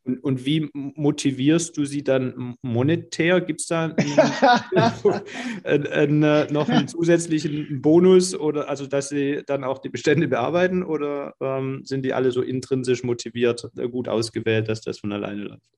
Und, 0.03 0.23
und, 0.23 0.45
wie 0.45 0.69
motivierst 0.73 1.75
du 1.75 1.83
sie 1.83 2.01
dann 2.01 2.55
monetär? 2.61 3.41
Gibt 3.41 3.59
es 3.59 3.67
da 3.67 3.93
einen, 5.65 5.87
einen, 5.87 6.23
äh, 6.23 6.47
noch 6.51 6.69
einen 6.69 6.87
zusätzlichen 6.87 7.81
Bonus 7.81 8.33
oder 8.33 8.69
also 8.69 8.87
dass 8.87 9.09
sie 9.09 9.43
dann 9.45 9.65
auch 9.65 9.79
die 9.79 9.89
Bestände 9.89 10.29
bearbeiten 10.29 10.83
oder 10.83 11.33
ähm, 11.41 11.81
sind 11.83 12.05
die 12.05 12.13
alle 12.13 12.31
so 12.31 12.41
intrinsisch 12.41 13.03
motiviert, 13.03 13.69
äh, 13.77 13.89
gut 13.89 14.07
ausgewählt, 14.07 14.69
dass 14.69 14.79
das 14.79 14.99
von 14.99 15.11
alleine 15.11 15.43
läuft? 15.43 15.69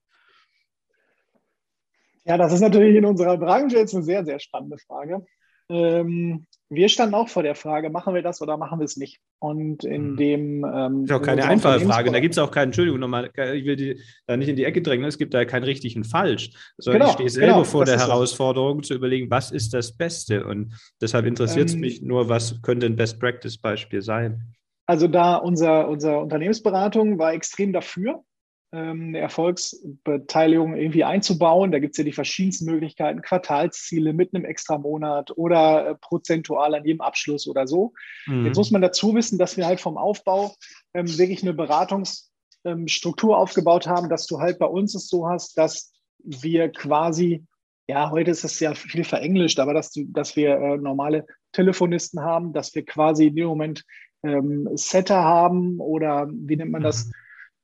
Ja, 2.26 2.38
das 2.38 2.54
ist 2.54 2.62
natürlich 2.62 2.96
in 2.96 3.06
unserer 3.06 3.38
Branche 3.38 3.78
jetzt 3.78 3.96
eine 3.96 4.04
sehr, 4.04 4.24
sehr 4.24 4.40
spannende 4.40 4.78
Frage. 4.78 5.26
Ähm, 5.70 6.46
wir 6.72 6.88
standen 6.88 7.16
auch 7.16 7.30
vor 7.30 7.42
der 7.42 7.56
Frage, 7.56 7.90
machen 7.90 8.14
wir 8.14 8.22
das 8.22 8.42
oder 8.42 8.56
machen 8.58 8.80
wir 8.80 8.86
es 8.86 8.96
nicht? 8.96 9.20
Und 9.40 9.84
in 9.84 10.12
mhm. 10.12 10.18
dem. 10.18 10.66
Ähm, 10.66 11.06
das 11.06 11.16
ist 11.16 11.22
auch 11.22 11.26
keine 11.26 11.46
einfache 11.46 11.80
Frage. 11.80 12.12
Da 12.12 12.20
gibt 12.20 12.36
es 12.36 12.38
auch 12.38 12.52
keinen, 12.52 12.66
Entschuldigung 12.66 13.00
nochmal, 13.00 13.32
ich 13.36 13.66
will 13.66 13.76
die 13.76 14.00
da 14.28 14.38
nicht 14.38 14.50
in 14.50 14.56
die 14.56 14.66
Ecke 14.66 14.82
drängen, 14.82 15.06
es 15.06 15.18
gibt 15.18 15.34
da 15.34 15.46
keinen 15.46 15.64
richtigen 15.64 16.04
Falsch. 16.04 16.52
Sondern 16.78 17.02
genau, 17.02 17.10
ich 17.10 17.14
stehe 17.16 17.30
selber 17.30 17.54
genau, 17.54 17.64
vor 17.64 17.86
der 17.86 17.98
Herausforderung 17.98 18.84
so. 18.84 18.90
zu 18.90 18.94
überlegen, 18.96 19.32
was 19.32 19.52
ist 19.52 19.74
das 19.74 19.94
Beste? 19.94 20.46
Und 20.46 20.76
deshalb 21.02 21.26
interessiert 21.26 21.70
es 21.70 21.74
ähm, 21.74 21.82
mich 21.82 22.02
nur, 22.02 22.30
was 22.30 22.62
könnte 22.62 22.86
ein 22.86 22.96
Best-Practice-Beispiel 22.96 24.02
sein? 24.02 24.54
Also 24.86 25.08
da 25.08 25.38
unser, 25.38 25.88
unsere 25.88 26.20
Unternehmensberatung 26.20 27.18
war 27.18 27.34
extrem 27.34 27.74
dafür, 27.74 28.24
ähm, 28.72 29.08
eine 29.08 29.20
Erfolgsbeteiligung 29.20 30.76
irgendwie 30.76 31.04
einzubauen. 31.04 31.72
Da 31.72 31.80
gibt 31.80 31.94
es 31.94 31.98
ja 31.98 32.04
die 32.04 32.12
verschiedensten 32.12 32.66
Möglichkeiten, 32.66 33.22
Quartalsziele 33.22 34.14
mit 34.14 34.34
einem 34.34 34.46
extra 34.46 34.78
Monat 34.78 35.32
oder 35.36 35.88
äh, 35.88 35.96
prozentual 35.96 36.76
an 36.76 36.86
jedem 36.86 37.02
Abschluss 37.02 37.48
oder 37.48 37.66
so. 37.66 37.94
Mhm. 38.28 38.46
Jetzt 38.46 38.58
muss 38.58 38.70
man 38.70 38.82
dazu 38.82 39.16
wissen, 39.16 39.40
dass 39.40 39.58
wir 39.58 39.66
halt 39.66 39.82
vom 39.82 39.98
Aufbau 39.98 40.54
ähm, 40.94 41.08
wirklich 41.18 41.42
eine 41.42 41.54
Beratungsstruktur 41.54 43.32
ähm, 43.32 43.36
aufgebaut 43.36 43.88
haben, 43.88 44.08
dass 44.08 44.28
du 44.28 44.40
halt 44.40 44.60
bei 44.60 44.68
uns 44.68 44.94
es 44.94 45.08
so 45.08 45.28
hast, 45.28 45.58
dass 45.58 45.92
wir 46.24 46.70
quasi, 46.70 47.46
ja, 47.88 48.12
heute 48.12 48.30
ist 48.30 48.44
es 48.44 48.60
ja 48.60 48.76
viel 48.76 49.04
verenglischt, 49.04 49.60
aber 49.60 49.74
dass, 49.74 49.92
du, 49.92 50.04
dass 50.10 50.36
wir 50.36 50.58
äh, 50.58 50.78
normale 50.78 51.26
Telefonisten 51.54 52.22
haben, 52.22 52.54
dass 52.54 52.76
wir 52.76 52.86
quasi 52.86 53.28
in 53.28 53.36
dem 53.36 53.48
Moment 53.48 53.84
ähm, 54.22 54.70
Setter 54.76 55.24
haben 55.24 55.80
oder 55.80 56.28
wie 56.30 56.56
nennt 56.56 56.72
man 56.72 56.84
das? 56.84 57.08
Mhm 57.08 57.12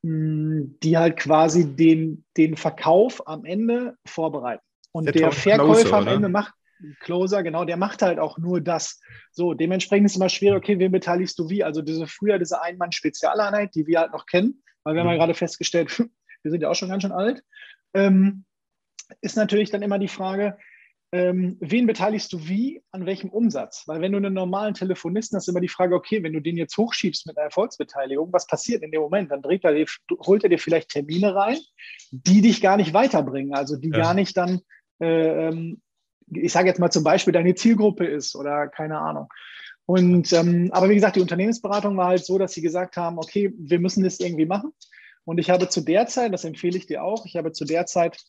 die 0.08 0.98
halt 0.98 1.18
quasi 1.18 1.76
den, 1.76 2.26
den 2.38 2.58
Verkauf 2.58 3.28
am 3.28 3.44
Ende 3.44 3.98
vorbereiten. 4.06 4.62
Und 4.92 5.06
der, 5.06 5.14
der 5.14 5.32
Verkäufer 5.32 5.82
Closer, 5.82 5.98
am 5.98 6.08
Ende 6.08 6.30
macht, 6.30 6.54
Closer, 7.00 7.42
genau, 7.42 7.66
der 7.66 7.78
macht 7.78 8.04
halt 8.04 8.20
auch 8.20 8.38
nur 8.38 8.62
das. 8.62 9.00
So, 9.32 9.56
dementsprechend 9.56 10.06
ist 10.06 10.12
es 10.12 10.18
immer 10.18 10.30
schwer, 10.30 10.56
okay, 10.56 10.78
wen 10.78 10.92
beteiligst 10.92 11.40
du 11.40 11.50
wie? 11.50 11.64
Also 11.64 11.82
diese 11.82 12.06
früher 12.06 12.38
diese 12.38 12.62
Einmann-Spezialeinheit, 12.62 13.74
die 13.74 13.88
wir 13.88 14.00
halt 14.00 14.12
noch 14.12 14.28
kennen, 14.28 14.62
weil 14.84 14.94
wir 14.94 15.04
mhm. 15.04 15.08
haben 15.08 15.14
ja 15.14 15.20
gerade 15.20 15.34
festgestellt, 15.34 15.98
wir 16.44 16.52
sind 16.52 16.62
ja 16.62 16.70
auch 16.70 16.76
schon 16.76 16.90
ganz 16.90 17.02
schön 17.02 17.12
alt, 17.12 17.44
ähm, 17.96 18.46
ist 19.22 19.38
natürlich 19.38 19.72
dann 19.72 19.82
immer 19.82 19.98
die 19.98 20.08
Frage, 20.08 20.58
ähm, 21.15 21.55
wen 21.62 21.88
beteiligst 21.88 22.34
du 22.34 22.45
wie, 22.45 22.84
an 22.91 23.05
welchem 23.05 23.29
Umsatz? 23.29 23.84
Weil 23.86 24.01
wenn 24.01 24.12
du 24.12 24.17
einen 24.17 24.34
normalen 24.34 24.74
Telefonisten 24.74 25.38
hast, 25.38 25.45
ist 25.45 25.48
immer 25.48 25.62
die 25.62 25.69
Frage, 25.69 25.95
okay, 25.95 26.22
wenn 26.22 26.34
du 26.34 26.41
den 26.41 26.57
jetzt 26.57 26.75
hochschiebst 26.75 27.25
mit 27.25 27.38
einer 27.38 27.45
Erfolgsbeteiligung, 27.45 28.34
was 28.34 28.48
passiert 28.48 28.84
in 28.84 28.91
dem 28.91 29.01
Moment? 29.01 29.31
Dann 29.31 29.41
dreht 29.41 29.63
er 29.63 29.74
dir, 29.74 29.86
holt 30.25 30.43
er 30.43 30.50
dir 30.50 30.60
vielleicht 30.60 30.89
Termine 30.89 31.34
rein, 31.34 31.57
die 32.12 32.41
dich 32.41 32.60
gar 32.60 32.75
nicht 32.75 32.93
weiterbringen, 32.93 33.53
also 33.53 33.77
die 33.77 33.91
ja. 33.91 33.98
gar 33.98 34.13
nicht 34.13 34.36
dann, 34.36 34.60
äh, 35.00 35.48
ähm, 35.48 35.81
ich 36.34 36.51
sage 36.51 36.67
jetzt 36.67 36.79
mal 36.79 36.91
zum 36.91 37.05
Beispiel, 37.05 37.31
deine 37.31 37.55
Zielgruppe 37.55 38.05
ist 38.05 38.36
oder 38.36 38.67
keine 38.67 39.00
Ahnung. 39.00 39.29
Und 39.86 40.34
ähm, 40.34 40.69
aber 40.74 40.89
wie 40.89 40.95
gesagt, 40.95 41.15
die 41.15 41.22
Unternehmensberatung 41.22 41.95
war 41.95 42.07
halt 42.07 42.25
so, 42.25 42.38
dass 42.38 42.51
sie 42.51 42.62
gesagt 42.62 42.98
haben, 42.98 43.19
okay, 43.19 43.53
wir 43.57 43.79
müssen 43.79 44.03
das 44.03 44.19
irgendwie 44.19 44.48
machen. 44.48 44.74
Und 45.24 45.38
ich 45.38 45.50
habe 45.50 45.69
zu 45.69 45.79
der 45.79 46.07
Zeit, 46.07 46.34
das 46.34 46.43
empfehle 46.43 46.77
ich 46.77 46.88
dir 46.88 47.05
auch, 47.05 47.25
ich 47.25 47.38
habe 47.38 47.53
zu 47.53 47.63
der 47.63 47.86
Zeit 47.86 48.22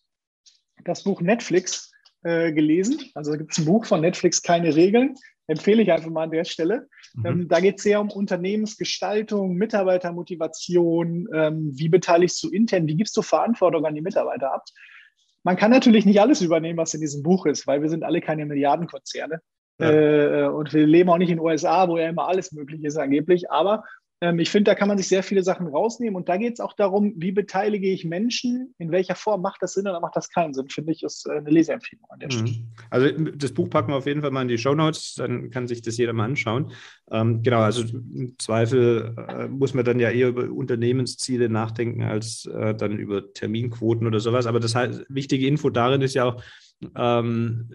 das 0.84 1.02
Buch 1.02 1.20
Netflix 1.20 1.90
äh, 2.26 2.52
gelesen. 2.52 2.99
Also 3.14 3.30
da 3.30 3.37
gibt 3.37 3.52
es 3.52 3.59
ein 3.59 3.66
Buch 3.66 3.87
von 3.87 4.00
Netflix, 4.00 4.42
Keine 4.42 4.75
Regeln. 4.75 5.14
Empfehle 5.47 5.80
ich 5.83 5.92
einfach 5.92 6.11
mal 6.11 6.25
an 6.25 6.33
der 6.33 6.45
Stelle. 6.45 6.88
Mhm. 7.14 7.26
Ähm, 7.26 7.49
da 7.49 7.61
geht 7.61 7.76
es 7.76 7.85
sehr 7.85 8.00
um 8.00 8.11
Unternehmensgestaltung, 8.11 9.54
Mitarbeitermotivation, 9.54 11.28
ähm, 11.33 11.71
wie 11.73 11.88
beteiligst 11.88 12.42
du 12.42 12.50
intern, 12.50 12.88
wie 12.88 12.97
gibst 12.97 13.16
du 13.16 13.23
Verantwortung 13.23 13.87
an 13.87 13.95
die 13.95 14.00
Mitarbeiter 14.00 14.52
ab. 14.52 14.64
Man 15.45 15.56
kann 15.56 15.71
natürlich 15.71 16.04
nicht 16.04 16.21
alles 16.21 16.42
übernehmen, 16.42 16.78
was 16.78 16.95
in 16.95 17.00
diesem 17.00 17.23
Buch 17.23 17.47
ist, 17.47 17.68
weil 17.68 17.80
wir 17.80 17.88
sind 17.88 18.02
alle 18.02 18.21
keine 18.21 18.45
Milliardenkonzerne. 18.45 19.40
Ja. 19.78 19.92
Äh, 19.92 20.49
und 20.49 20.73
wir 20.75 20.85
leben 20.85 21.11
auch 21.11 21.18
nicht 21.18 21.30
in 21.30 21.37
den 21.37 21.45
USA, 21.45 21.88
wo 21.88 21.97
ja 21.97 22.09
immer 22.09 22.26
alles 22.26 22.50
möglich 22.50 22.83
ist 22.83 22.97
angeblich. 22.97 23.52
Aber 23.52 23.85
ich 24.20 24.50
finde, 24.50 24.70
da 24.70 24.75
kann 24.75 24.88
man 24.88 24.96
sich 24.96 25.08
sehr 25.08 25.23
viele 25.23 25.42
Sachen 25.42 25.66
rausnehmen. 25.66 26.16
Und 26.16 26.30
da 26.30 26.38
geht 26.38 26.54
es 26.54 26.61
auch 26.61 26.73
darum, 26.73 27.12
wie 27.16 27.32
beteilige 27.32 27.88
ich 27.88 28.06
Menschen, 28.06 28.75
in 28.78 28.90
welcher 28.90 29.14
Form 29.14 29.42
macht 29.42 29.62
das 29.62 29.75
Sinn 29.75 29.87
oder 29.87 30.00
macht 30.00 30.16
das 30.16 30.30
keinen 30.30 30.54
Sinn, 30.54 30.70
finde 30.70 30.92
ich, 30.92 31.02
ist 31.02 31.26
äh, 31.26 31.32
eine 31.32 31.50
Leseempfehlung 31.50 32.06
an 32.08 32.20
der 32.20 32.30
Stelle. 32.30 32.50
Mhm. 32.50 32.68
Also 32.88 33.08
das 33.35 33.52
Buch 33.52 33.68
packen 33.68 33.92
wir 33.92 33.96
auf 33.96 34.06
jeden 34.06 34.23
Fall 34.23 34.30
mal 34.30 34.42
in 34.42 34.49
die 34.49 34.56
Show 34.56 34.75
Notes, 34.75 35.16
dann 35.16 35.50
kann 35.50 35.68
sich 35.68 35.82
das 35.82 35.99
jeder 35.99 36.14
mal 36.14 36.25
anschauen. 36.25 36.73
Ähm, 37.11 37.42
genau, 37.42 37.61
also 37.61 37.82
im 37.82 38.38
Zweifel 38.38 39.14
äh, 39.28 39.49
muss 39.49 39.75
man 39.75 39.85
dann 39.85 40.00
ja 40.00 40.11
eher 40.11 40.28
über 40.28 40.50
Unternehmensziele 40.50 41.50
nachdenken, 41.50 42.02
als 42.02 42.46
äh, 42.46 42.75
dann 42.75 42.99
über 42.99 43.35
Terminquoten 43.35 44.06
oder 44.06 44.20
sowas. 44.20 44.46
Aber 44.46 44.61
das 44.61 44.75
heißt, 44.75 45.04
wichtige 45.11 45.46
Info 45.46 45.68
darin 45.68 46.00
ist 46.00 46.14
ja 46.14 46.25
auch, 46.25 46.42
ähm, 46.94 47.68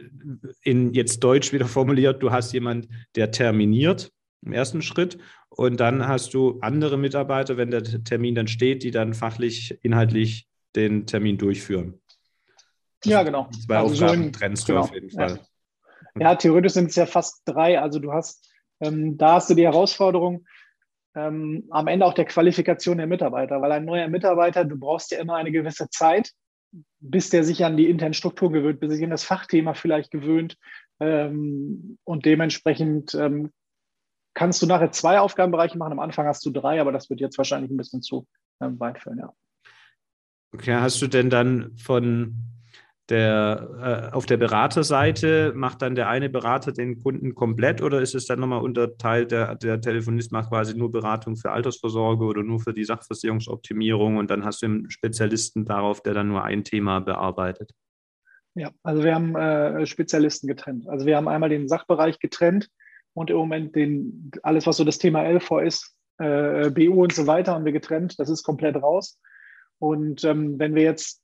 in 0.63 0.93
jetzt 0.93 1.23
Deutsch 1.23 1.53
wieder 1.53 1.65
formuliert, 1.65 2.21
du 2.23 2.31
hast 2.31 2.51
jemand, 2.53 2.87
der 3.15 3.31
terminiert 3.31 4.11
im 4.43 4.53
ersten 4.53 4.81
Schritt 4.81 5.17
und 5.49 5.79
dann 5.79 6.07
hast 6.07 6.33
du 6.33 6.59
andere 6.61 6.97
Mitarbeiter, 6.97 7.57
wenn 7.57 7.71
der 7.71 7.83
Termin 7.83 8.35
dann 8.35 8.47
steht, 8.47 8.83
die 8.83 8.91
dann 8.91 9.13
fachlich, 9.13 9.77
inhaltlich 9.83 10.47
den 10.75 11.05
Termin 11.05 11.37
durchführen. 11.37 12.01
Ja, 13.03 13.23
genau. 13.23 13.49
Zwei 13.65 13.77
also 13.77 14.05
Aufgaben 14.05 14.25
so 14.25 14.31
trennst 14.31 14.67
genau. 14.67 14.79
du 14.79 14.85
auf 14.85 14.93
jeden 14.93 15.09
Fall. 15.09 15.39
Ja. 16.15 16.21
ja, 16.21 16.35
theoretisch 16.35 16.73
sind 16.73 16.89
es 16.89 16.95
ja 16.95 17.05
fast 17.05 17.41
drei. 17.45 17.79
Also 17.79 17.99
du 17.99 18.11
hast, 18.11 18.49
ähm, 18.79 19.17
da 19.17 19.33
hast 19.33 19.49
du 19.49 19.55
die 19.55 19.65
Herausforderung, 19.65 20.45
ähm, 21.15 21.65
am 21.71 21.87
Ende 21.87 22.05
auch 22.05 22.13
der 22.13 22.25
Qualifikation 22.25 22.97
der 22.97 23.07
Mitarbeiter, 23.07 23.61
weil 23.61 23.71
ein 23.71 23.85
neuer 23.85 24.07
Mitarbeiter, 24.07 24.63
du 24.63 24.77
brauchst 24.77 25.11
ja 25.11 25.19
immer 25.19 25.35
eine 25.35 25.51
gewisse 25.51 25.89
Zeit, 25.89 26.31
bis 26.99 27.29
der 27.29 27.43
sich 27.43 27.65
an 27.65 27.75
die 27.75 27.89
internen 27.89 28.13
Strukturen 28.13 28.53
gewöhnt, 28.53 28.79
bis 28.79 28.93
sich 28.93 29.03
an 29.03 29.09
das 29.09 29.25
Fachthema 29.25 29.73
vielleicht 29.73 30.11
gewöhnt. 30.11 30.57
Ähm, 30.99 31.97
und 32.05 32.25
dementsprechend 32.25 33.13
ähm, 33.15 33.51
kannst 34.33 34.61
du 34.61 34.65
nachher 34.65 34.91
zwei 34.91 35.19
Aufgabenbereiche 35.19 35.77
machen. 35.77 35.93
Am 35.93 35.99
Anfang 35.99 36.27
hast 36.27 36.45
du 36.45 36.51
drei, 36.51 36.79
aber 36.79 36.91
das 36.91 37.09
wird 37.09 37.19
jetzt 37.19 37.37
wahrscheinlich 37.37 37.71
ein 37.71 37.77
bisschen 37.77 38.01
zu 38.01 38.27
ähm, 38.61 38.79
weit 38.79 38.99
führen, 38.99 39.19
ja. 39.19 39.33
Okay, 40.53 40.75
hast 40.75 41.01
du 41.01 41.07
denn 41.07 41.29
dann 41.29 41.77
von 41.77 42.35
der, 43.11 44.09
äh, 44.11 44.15
auf 44.15 44.25
der 44.25 44.37
Beraterseite, 44.37 45.53
macht 45.55 45.81
dann 45.81 45.95
der 45.95 46.07
eine 46.07 46.29
Berater 46.29 46.71
den 46.71 47.01
Kunden 47.01 47.35
komplett 47.35 47.81
oder 47.81 48.01
ist 48.01 48.15
es 48.15 48.25
dann 48.25 48.39
nochmal 48.39 48.61
unterteilt, 48.61 49.31
der, 49.31 49.55
der 49.55 49.81
Telefonist 49.81 50.31
macht 50.31 50.49
quasi 50.49 50.77
nur 50.77 50.91
Beratung 50.91 51.35
für 51.35 51.51
Altersvorsorge 51.51 52.23
oder 52.23 52.43
nur 52.43 52.59
für 52.59 52.73
die 52.73 52.85
Sachversicherungsoptimierung 52.85 54.17
und 54.17 54.31
dann 54.31 54.45
hast 54.45 54.61
du 54.61 54.67
einen 54.67 54.89
Spezialisten 54.89 55.65
darauf, 55.65 56.01
der 56.01 56.13
dann 56.13 56.29
nur 56.29 56.43
ein 56.43 56.63
Thema 56.63 56.99
bearbeitet? 56.99 57.71
Ja, 58.55 58.71
also 58.83 59.03
wir 59.03 59.15
haben 59.15 59.35
äh, 59.35 59.85
Spezialisten 59.85 60.47
getrennt. 60.47 60.87
Also 60.87 61.05
wir 61.05 61.15
haben 61.15 61.27
einmal 61.27 61.49
den 61.49 61.67
Sachbereich 61.67 62.19
getrennt, 62.19 62.69
und 63.13 63.29
im 63.29 63.37
Moment 63.37 63.75
den, 63.75 64.31
alles, 64.43 64.67
was 64.67 64.77
so 64.77 64.83
das 64.83 64.97
Thema 64.97 65.23
LV 65.23 65.51
ist, 65.63 65.95
äh, 66.17 66.69
BU 66.69 67.03
und 67.03 67.13
so 67.13 67.27
weiter, 67.27 67.53
haben 67.53 67.65
wir 67.65 67.71
getrennt. 67.71 68.19
Das 68.19 68.29
ist 68.29 68.43
komplett 68.43 68.75
raus. 68.75 69.19
Und 69.79 70.23
ähm, 70.23 70.59
wenn 70.59 70.75
wir 70.75 70.83
jetzt 70.83 71.21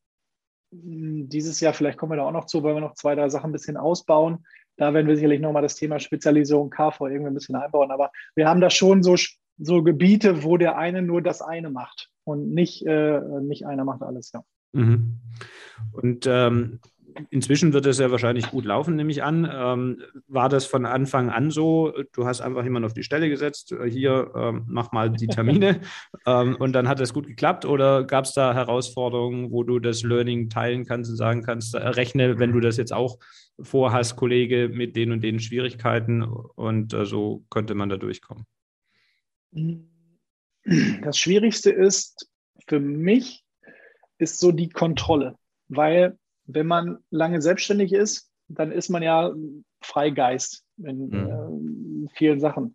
hm, 0.72 1.30
dieses 1.30 1.60
Jahr, 1.60 1.74
vielleicht 1.74 1.98
kommen 1.98 2.14
wir 2.14 2.18
da 2.18 2.24
auch 2.24 2.32
noch 2.32 2.46
zu, 2.46 2.64
weil 2.64 2.76
wir 2.76 2.82
noch 2.82 2.96
zwei, 2.96 3.16
drei 3.16 3.30
Sachen 3.30 3.50
ein 3.50 3.54
bisschen 3.54 3.78
ausbauen. 3.78 4.46
Da 4.76 4.94
werden 4.94 5.08
wir 5.08 5.16
sicherlich 5.16 5.42
nochmal 5.42 5.62
das 5.62 5.76
Thema 5.76 6.00
Spezialisierung 6.00 6.70
KV 6.70 7.02
irgendwie 7.02 7.28
ein 7.28 7.34
bisschen 7.34 7.56
einbauen. 7.56 7.92
Aber 7.92 8.12
wir 8.36 8.48
haben 8.48 8.62
da 8.62 8.70
schon 8.70 9.04
so, 9.04 9.16
so 9.58 9.84
Gebiete, 9.84 10.44
wo 10.44 10.58
der 10.58 10.78
eine 10.78 11.02
nur 11.02 11.22
das 11.22 11.42
eine 11.42 11.70
macht 11.70 12.10
und 12.24 12.54
nicht, 12.54 12.86
äh, 12.86 13.20
nicht 13.42 13.66
einer 13.66 13.86
macht 13.86 14.02
alles, 14.02 14.32
ja. 14.34 14.44
Mhm. 14.74 15.20
Und 15.94 16.28
ähm, 16.28 16.80
inzwischen 17.30 17.74
wird 17.74 17.86
es 17.86 18.00
ja 18.00 18.12
wahrscheinlich 18.12 18.50
gut 18.50 18.66
laufen, 18.66 18.96
nehme 18.96 19.12
ich 19.12 19.24
an. 19.24 19.50
Ähm, 19.52 20.02
war 20.28 20.50
das 20.50 20.66
von 20.66 20.86
Anfang 20.86 21.30
an 21.30 21.52
so? 21.52 21.94
Du 22.14 22.26
hast 22.26 22.42
einfach 22.42 22.64
jemanden 22.64 22.86
auf 22.86 22.94
die 22.94 23.04
Stelle 23.04 23.30
gesetzt, 23.30 23.72
äh, 23.72 23.90
hier 23.90 24.32
ähm, 24.36 24.66
mach 24.68 24.92
mal 24.92 25.10
die 25.10 25.28
Termine 25.28 25.82
ähm, 26.26 26.56
und 26.58 26.74
dann 26.74 26.88
hat 26.88 27.00
es 27.00 27.14
gut 27.14 27.28
geklappt 27.28 27.66
oder 27.66 28.04
gab 28.04 28.26
es 28.26 28.34
da 28.34 28.54
Herausforderungen, 28.54 29.52
wo 29.52 29.64
du 29.64 29.80
das 29.80 30.04
Learning 30.04 30.50
teilen 30.50 30.86
kannst 30.86 31.10
und 31.10 31.18
sagen 31.18 31.44
kannst, 31.44 31.76
äh, 31.76 31.80
rechne, 31.80 32.40
wenn 32.40 32.52
du 32.52 32.60
das 32.60 32.78
jetzt 32.78 32.94
auch 32.94 33.18
vorhast, 33.60 34.16
Kollege, 34.16 34.70
mit 34.70 34.96
den 34.96 35.12
und 35.12 35.22
den 35.22 35.40
Schwierigkeiten 35.40 36.24
und 36.24 36.94
äh, 36.94 37.06
so 37.06 37.44
könnte 37.50 37.76
man 37.76 37.90
da 37.90 37.98
durchkommen? 37.98 38.46
Das 41.02 41.18
Schwierigste 41.18 41.72
ist 41.72 42.30
für 42.68 42.80
mich, 42.80 43.44
ist 44.18 44.40
so 44.40 44.52
die 44.52 44.70
Kontrolle, 44.70 45.36
weil 45.70 46.18
wenn 46.48 46.68
man 46.68 46.98
lange 47.12 47.42
selbstständig 47.42 47.94
ist, 47.94 48.32
dann 48.48 48.72
ist 48.72 48.90
man 48.90 49.04
ja 49.04 49.34
Freigeist 49.82 50.64
in 50.78 51.10
mhm. 51.10 52.08
äh, 52.08 52.10
vielen 52.16 52.40
Sachen. 52.40 52.74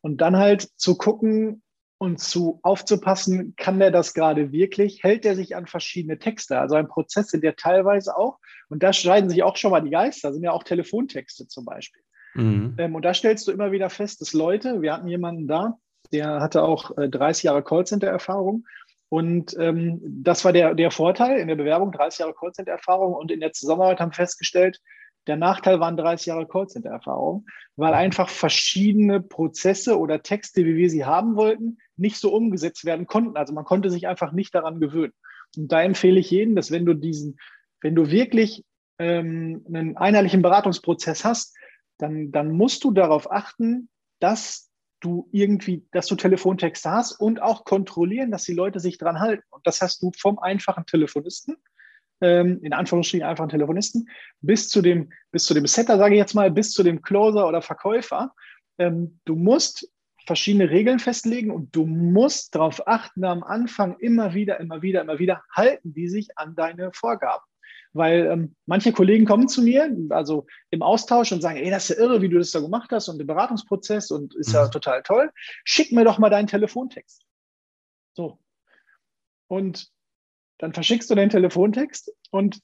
Und 0.00 0.20
dann 0.20 0.36
halt 0.36 0.68
zu 0.76 0.96
gucken 0.96 1.62
und 1.98 2.20
zu 2.20 2.60
aufzupassen, 2.62 3.54
kann 3.56 3.78
der 3.78 3.90
das 3.90 4.12
gerade 4.12 4.52
wirklich? 4.52 5.02
Hält 5.02 5.24
der 5.24 5.36
sich 5.36 5.56
an 5.56 5.66
verschiedene 5.66 6.18
Texte? 6.18 6.58
Also 6.58 6.74
ein 6.74 6.88
Prozess 6.88 7.28
sind 7.28 7.44
ja 7.44 7.52
teilweise 7.52 8.16
auch, 8.16 8.38
und 8.68 8.82
da 8.82 8.92
streiten 8.92 9.30
sich 9.30 9.42
auch 9.42 9.56
schon 9.56 9.70
mal 9.70 9.80
die 9.80 9.90
Geister, 9.90 10.32
sind 10.32 10.42
ja 10.42 10.52
auch 10.52 10.64
Telefontexte 10.64 11.46
zum 11.46 11.64
Beispiel. 11.64 12.02
Mhm. 12.34 12.74
Ähm, 12.78 12.94
und 12.94 13.04
da 13.04 13.14
stellst 13.14 13.46
du 13.46 13.52
immer 13.52 13.72
wieder 13.72 13.90
fest, 13.90 14.20
dass 14.20 14.32
Leute, 14.32 14.82
wir 14.82 14.92
hatten 14.92 15.08
jemanden 15.08 15.46
da, 15.46 15.78
der 16.12 16.40
hatte 16.40 16.62
auch 16.62 16.96
äh, 16.98 17.08
30 17.08 17.44
Jahre 17.44 17.62
Callcenter-Erfahrung 17.62 18.66
und 19.14 19.56
ähm, 19.60 20.00
das 20.02 20.44
war 20.44 20.52
der, 20.52 20.74
der 20.74 20.90
Vorteil 20.90 21.38
in 21.38 21.46
der 21.46 21.54
Bewerbung, 21.54 21.92
30 21.92 22.18
Jahre 22.18 22.34
Callcenter-Erfahrung. 22.34 23.14
Und 23.14 23.30
in 23.30 23.38
der 23.38 23.52
Zusammenarbeit 23.52 24.00
haben 24.00 24.10
wir 24.10 24.16
festgestellt, 24.16 24.80
der 25.28 25.36
Nachteil 25.36 25.78
waren 25.78 25.96
30 25.96 26.26
Jahre 26.26 26.48
Callcenter-Erfahrung, 26.48 27.46
weil 27.76 27.94
einfach 27.94 28.28
verschiedene 28.28 29.20
Prozesse 29.20 30.00
oder 30.00 30.24
Texte, 30.24 30.64
wie 30.64 30.74
wir 30.74 30.90
sie 30.90 31.04
haben 31.04 31.36
wollten, 31.36 31.78
nicht 31.96 32.16
so 32.16 32.34
umgesetzt 32.34 32.84
werden 32.84 33.06
konnten. 33.06 33.36
Also 33.36 33.54
man 33.54 33.64
konnte 33.64 33.88
sich 33.88 34.08
einfach 34.08 34.32
nicht 34.32 34.52
daran 34.52 34.80
gewöhnen. 34.80 35.12
Und 35.56 35.70
da 35.70 35.80
empfehle 35.80 36.18
ich 36.18 36.32
jedem, 36.32 36.56
dass 36.56 36.72
wenn 36.72 36.84
du 36.84 36.94
diesen, 36.94 37.38
wenn 37.82 37.94
du 37.94 38.10
wirklich 38.10 38.64
ähm, 38.98 39.64
einen 39.68 39.96
einheitlichen 39.96 40.42
Beratungsprozess 40.42 41.24
hast, 41.24 41.56
dann, 41.98 42.32
dann 42.32 42.50
musst 42.50 42.82
du 42.82 42.90
darauf 42.90 43.30
achten, 43.30 43.88
dass 44.18 44.72
du 45.04 45.28
irgendwie, 45.32 45.86
dass 45.92 46.06
du 46.06 46.16
Telefontexte 46.16 46.90
hast 46.90 47.12
und 47.12 47.42
auch 47.42 47.64
kontrollieren, 47.64 48.30
dass 48.30 48.44
die 48.44 48.54
Leute 48.54 48.80
sich 48.80 48.98
dran 48.98 49.20
halten. 49.20 49.44
Und 49.50 49.66
das 49.66 49.80
hast 49.82 50.02
du 50.02 50.10
vom 50.16 50.38
einfachen 50.38 50.86
Telefonisten, 50.86 51.56
ähm, 52.20 52.60
in 52.62 52.72
Anführungsstrichen 52.72 53.26
einfachen 53.26 53.50
Telefonisten, 53.50 54.08
bis 54.40 54.68
zu 54.68 54.82
dem, 54.82 55.12
bis 55.30 55.44
zu 55.44 55.54
dem 55.54 55.66
Setter, 55.66 55.98
sage 55.98 56.14
ich 56.14 56.18
jetzt 56.18 56.34
mal, 56.34 56.50
bis 56.50 56.72
zu 56.72 56.82
dem 56.82 57.02
Closer 57.02 57.46
oder 57.46 57.62
Verkäufer. 57.62 58.32
Ähm, 58.78 59.20
du 59.24 59.36
musst 59.36 59.90
verschiedene 60.26 60.70
Regeln 60.70 60.98
festlegen 60.98 61.50
und 61.50 61.76
du 61.76 61.84
musst 61.84 62.54
darauf 62.54 62.86
achten, 62.86 63.24
am 63.24 63.42
Anfang 63.42 63.98
immer 63.98 64.32
wieder, 64.32 64.58
immer 64.58 64.80
wieder, 64.80 65.02
immer 65.02 65.18
wieder, 65.18 65.42
halten 65.52 65.92
die 65.92 66.08
sich 66.08 66.38
an 66.38 66.54
deine 66.54 66.92
Vorgaben. 66.92 67.44
Weil 67.94 68.26
ähm, 68.26 68.56
manche 68.66 68.92
Kollegen 68.92 69.24
kommen 69.24 69.48
zu 69.48 69.62
mir, 69.62 69.96
also 70.10 70.46
im 70.70 70.82
Austausch 70.82 71.32
und 71.32 71.40
sagen, 71.40 71.58
ey, 71.58 71.70
das 71.70 71.88
ist 71.88 71.96
ja 71.96 72.04
irre, 72.04 72.20
wie 72.20 72.28
du 72.28 72.38
das 72.38 72.50
da 72.50 72.60
gemacht 72.60 72.90
hast 72.90 73.08
und 73.08 73.18
den 73.18 73.26
Beratungsprozess 73.26 74.10
und 74.10 74.34
ist 74.34 74.48
mhm. 74.48 74.54
ja 74.54 74.68
total 74.68 75.02
toll. 75.02 75.30
Schick 75.64 75.92
mir 75.92 76.04
doch 76.04 76.18
mal 76.18 76.28
deinen 76.28 76.48
Telefontext. 76.48 77.24
So. 78.14 78.38
Und 79.46 79.88
dann 80.58 80.74
verschickst 80.74 81.08
du 81.08 81.14
deinen 81.14 81.30
Telefontext 81.30 82.12
und 82.30 82.60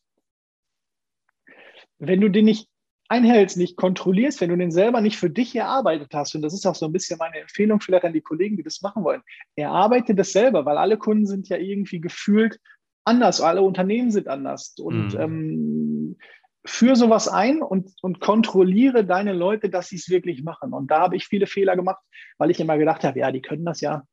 wenn 1.99 2.21
du 2.21 2.29
den 2.29 2.47
nicht 2.47 2.69
einhältst, 3.09 3.57
nicht 3.57 3.77
kontrollierst, 3.77 4.41
wenn 4.41 4.51
du 4.51 4.57
den 4.57 4.71
selber 4.71 5.01
nicht 5.01 5.19
für 5.19 5.31
dich 5.31 5.55
erarbeitet 5.55 6.15
hast, 6.15 6.35
und 6.35 6.43
das 6.43 6.55
ist 6.55 6.65
auch 6.65 6.77
so 6.77 6.87
ein 6.87 6.93
bisschen 6.93 7.19
meine 7.19 7.39
Empfehlung 7.39 7.81
vielleicht 7.81 8.05
an 8.05 8.13
die 8.13 8.21
Kollegen, 8.21 8.57
die 8.57 8.63
das 8.63 8.83
machen 8.83 9.05
wollen, 9.05 9.23
erarbeite 9.57 10.15
das 10.15 10.33
selber, 10.33 10.65
weil 10.65 10.79
alle 10.79 10.97
Kunden 10.97 11.27
sind 11.27 11.49
ja 11.49 11.57
irgendwie 11.57 12.01
gefühlt 12.01 12.59
anders, 13.05 13.41
alle 13.41 13.63
Unternehmen 13.63 14.11
sind 14.11 14.29
anders. 14.29 14.75
Und 14.79 15.15
mhm. 15.15 15.21
ähm, 15.21 16.17
führe 16.65 16.97
sowas 16.97 17.29
ein 17.29 17.63
und, 17.63 17.93
und 18.03 18.21
kontrolliere 18.21 19.05
deine 19.05 19.33
Leute, 19.33 19.71
dass 19.71 19.89
sie 19.89 19.97
es 19.97 20.11
wirklich 20.11 20.43
machen. 20.43 20.73
Und 20.73 20.91
da 20.91 21.01
habe 21.01 21.17
ich 21.17 21.27
viele 21.27 21.47
Fehler 21.47 21.77
gemacht, 21.77 22.03
weil 22.39 22.51
ich 22.51 22.61
immer 22.61 22.79
gedacht 22.79 23.05
habe, 23.05 23.19
ja, 23.19 23.33
die 23.33 23.43
können 23.43 23.65
das 23.65 23.81
ja. 23.81 24.05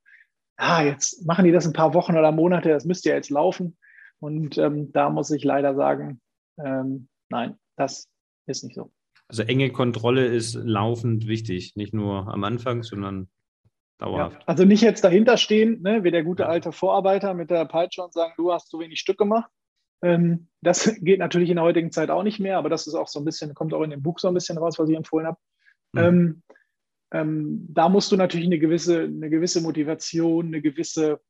Ja, 0.60 0.82
jetzt 0.82 1.25
machen 1.25 1.46
die 1.46 1.51
das 1.51 1.67
ein 1.67 1.74
paar 1.74 1.94
Wochen 1.94 2.17
oder 2.17 2.32
Monate, 2.32 2.70
das 2.70 2.86
müsste 2.86 3.10
ja 3.10 3.15
jetzt 3.15 3.29
laufen. 3.29 3.77
Und 4.20 4.58
ähm, 4.58 4.91
da 4.91 5.10
muss 5.10 5.29
ich 5.29 5.44
leider 5.44 5.75
sagen, 5.75 6.20
ähm, 6.58 7.10
nein, 7.29 7.56
das 7.75 8.10
ist 8.48 8.63
nicht 8.63 8.75
so. 8.75 8.91
Also 9.27 9.44
enge 9.44 9.72
Kontrolle 9.72 10.25
ist 10.25 10.56
laufend 10.56 11.27
wichtig, 11.27 11.75
nicht 11.75 11.94
nur 11.94 12.34
am 12.34 12.44
Anfang, 12.44 12.82
sondern 12.82 13.29
dauerhaft. 13.98 14.42
Ja, 14.42 14.48
also 14.48 14.66
nicht 14.66 14.82
jetzt 14.82 15.04
dahinter 15.04 15.38
stehen, 15.38 15.82
ne, 15.82 16.04
wie 16.04 16.12
der 16.12 16.24
gute 16.24 16.48
alte 16.48 16.72
Vorarbeiter 16.72 17.34
mit 17.34 17.50
der 17.50 17.66
Peitsche 17.66 18.04
und 18.04 18.13
sagen, 18.13 18.34
du 18.38 18.51
hast 18.51 18.70
zu 18.70 18.80
wenig 18.80 19.00
Stück 19.00 19.18
gemacht. 19.18 19.50
Ähm, 20.01 20.48
das 20.62 20.96
geht 21.01 21.20
natürlich 21.20 21.50
in 21.50 21.56
der 21.56 21.66
heutigen 21.66 21.92
Zeit 21.92 22.10
auch 22.10 22.24
nicht 22.24 22.39
mehr, 22.39 22.58
aber 22.58 22.70
das 22.70 22.88
ist 22.88 22.96
auch 22.96 23.08
so 23.08 23.20
ein 23.20 23.25
bisschen, 23.25 23.54
kommt 23.54 23.74
auch 23.74 23.84
in 23.84 23.89
dem 23.89 24.04
Buch 24.04 24.20
so 24.20 24.27
ein 24.27 24.34
bisschen 24.34 24.58
raus, 24.58 24.77
was 24.80 24.89
ich 24.89 24.96
empfohlen 24.96 25.27
habe. 25.27 25.38
Mhm. 25.94 26.01
Ähm, 26.01 26.44
ähm, 27.12 27.68
da 27.70 27.89
musst 27.89 28.12
du 28.12 28.18
natürlich 28.18 28.48
eine 28.48 28.60
gewisse, 28.60 29.04
eine 29.04 29.30
gewisse 29.30 29.62
Motivation, 29.62 30.48
eine 30.48 30.62
gewisse, 30.62 31.22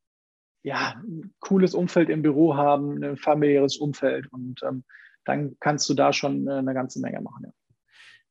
ja, 0.64 1.00
ein 1.02 1.34
cooles 1.40 1.74
Umfeld 1.74 2.08
im 2.10 2.22
Büro 2.22 2.56
haben, 2.56 3.02
ein 3.02 3.16
familiäres 3.16 3.76
Umfeld 3.76 4.30
und 4.32 4.60
ähm, 4.64 4.84
dann 5.24 5.56
kannst 5.60 5.88
du 5.88 5.94
da 5.94 6.12
schon 6.12 6.48
äh, 6.48 6.54
eine 6.54 6.74
ganze 6.74 7.00
Menge 7.00 7.20
machen. 7.20 7.44
Ja. 7.44 7.52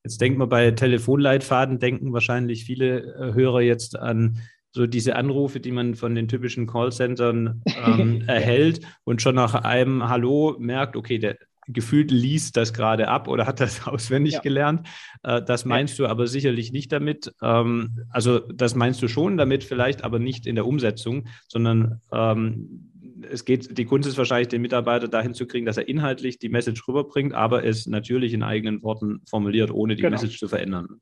Jetzt 0.04 0.22
denkt 0.22 0.38
man 0.38 0.50
bei 0.50 0.72
Telefonleitfaden, 0.72 1.80
denken 1.80 2.14
wahrscheinlich 2.14 2.66
viele 2.66 3.00
äh, 3.00 3.34
Hörer 3.34 3.62
jetzt 3.62 3.98
an 3.98 4.40
so 4.72 4.86
diese 4.86 5.16
Anrufe, 5.16 5.60
die 5.60 5.72
man 5.72 5.96
von 5.96 6.14
den 6.14 6.28
typischen 6.28 6.68
Callcentern 6.68 7.64
ähm, 7.66 8.22
erhält 8.28 8.82
und 9.04 9.22
schon 9.22 9.36
nach 9.36 9.56
einem 9.56 10.08
Hallo 10.08 10.56
merkt, 10.60 10.96
okay, 10.96 11.18
der 11.18 11.38
gefühlt 11.68 12.12
liest 12.12 12.58
das 12.58 12.74
gerade 12.74 13.08
ab 13.10 13.28
oder 13.28 13.46
hat 13.46 13.60
das 13.60 13.88
auswendig 13.88 14.36
ja. 14.36 14.40
gelernt. 14.40 14.88
Äh, 15.24 15.42
das 15.42 15.66
meinst 15.66 15.98
ja. 15.98 16.06
du 16.06 16.12
aber 16.12 16.28
sicherlich 16.28 16.72
nicht 16.72 16.92
damit. 16.92 17.34
Ähm, 17.42 18.06
also 18.10 18.40
das 18.40 18.76
meinst 18.76 19.02
du 19.02 19.08
schon 19.08 19.38
damit 19.38 19.64
vielleicht, 19.64 20.04
aber 20.04 20.20
nicht 20.20 20.48
in 20.48 20.56
der 20.56 20.66
Umsetzung, 20.66 21.28
sondern 21.48 22.02
ähm, 22.12 22.87
es 23.32 23.46
geht, 23.46 23.78
die 23.78 23.86
Kunst 23.86 24.08
ist 24.08 24.18
wahrscheinlich, 24.18 24.48
den 24.48 24.62
Mitarbeiter 24.62 25.08
dahin 25.08 25.34
zu 25.34 25.48
kriegen, 25.48 25.66
dass 25.66 25.78
er 25.78 25.88
inhaltlich 25.88 26.40
die 26.40 26.50
Message 26.50 26.88
rüberbringt, 26.88 27.34
aber 27.34 27.64
es 27.64 27.88
natürlich 27.88 28.34
in 28.34 28.44
eigenen 28.44 28.82
Worten 28.84 29.22
formuliert, 29.30 29.72
ohne 29.72 29.96
die 29.96 30.02
genau. 30.02 30.14
Message 30.14 30.40
zu 30.40 30.48
verändern. 30.48 31.02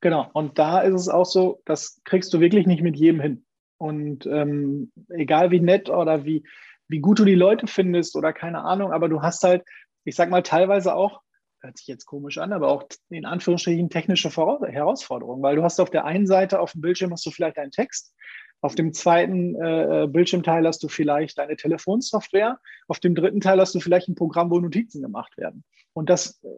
Genau, 0.00 0.30
und 0.32 0.58
da 0.58 0.80
ist 0.80 0.94
es 0.94 1.08
auch 1.08 1.26
so, 1.26 1.60
das 1.66 2.00
kriegst 2.04 2.32
du 2.32 2.40
wirklich 2.40 2.66
nicht 2.66 2.82
mit 2.82 2.96
jedem 2.96 3.20
hin. 3.20 3.44
Und 3.76 4.26
ähm, 4.26 4.92
egal 5.08 5.50
wie 5.50 5.60
nett 5.60 5.88
oder 5.88 6.24
wie, 6.24 6.44
wie 6.88 7.00
gut 7.00 7.18
du 7.18 7.24
die 7.24 7.34
Leute 7.34 7.66
findest 7.66 8.16
oder 8.16 8.32
keine 8.32 8.62
Ahnung, 8.62 8.92
aber 8.92 9.08
du 9.08 9.22
hast 9.22 9.42
halt, 9.44 9.62
ich 10.04 10.16
sag 10.16 10.30
mal, 10.30 10.42
teilweise 10.42 10.94
auch, 10.94 11.20
hört 11.62 11.76
sich 11.76 11.86
jetzt 11.86 12.06
komisch 12.06 12.38
an, 12.38 12.52
aber 12.52 12.68
auch 12.68 12.84
in 13.10 13.26
Anführungsstrichen 13.26 13.90
technische 13.90 14.30
Herausforderungen, 14.30 15.42
weil 15.42 15.56
du 15.56 15.62
hast 15.62 15.78
auf 15.80 15.90
der 15.90 16.04
einen 16.04 16.26
Seite 16.26 16.60
auf 16.60 16.72
dem 16.72 16.80
Bildschirm 16.80 17.12
hast 17.12 17.24
du 17.26 17.30
vielleicht 17.30 17.58
einen 17.58 17.70
Text, 17.70 18.14
auf 18.60 18.74
dem 18.74 18.92
zweiten 18.92 19.54
äh, 19.54 20.06
Bildschirmteil 20.08 20.66
hast 20.66 20.82
du 20.82 20.88
vielleicht 20.88 21.38
deine 21.38 21.56
Telefonsoftware, 21.56 22.58
auf 22.88 23.00
dem 23.00 23.14
dritten 23.14 23.40
Teil 23.40 23.60
hast 23.60 23.74
du 23.74 23.80
vielleicht 23.80 24.08
ein 24.08 24.14
Programm, 24.14 24.50
wo 24.50 24.58
Notizen 24.58 25.02
gemacht 25.02 25.36
werden. 25.38 25.64
Und 25.92 26.10
das 26.10 26.42
äh, 26.44 26.48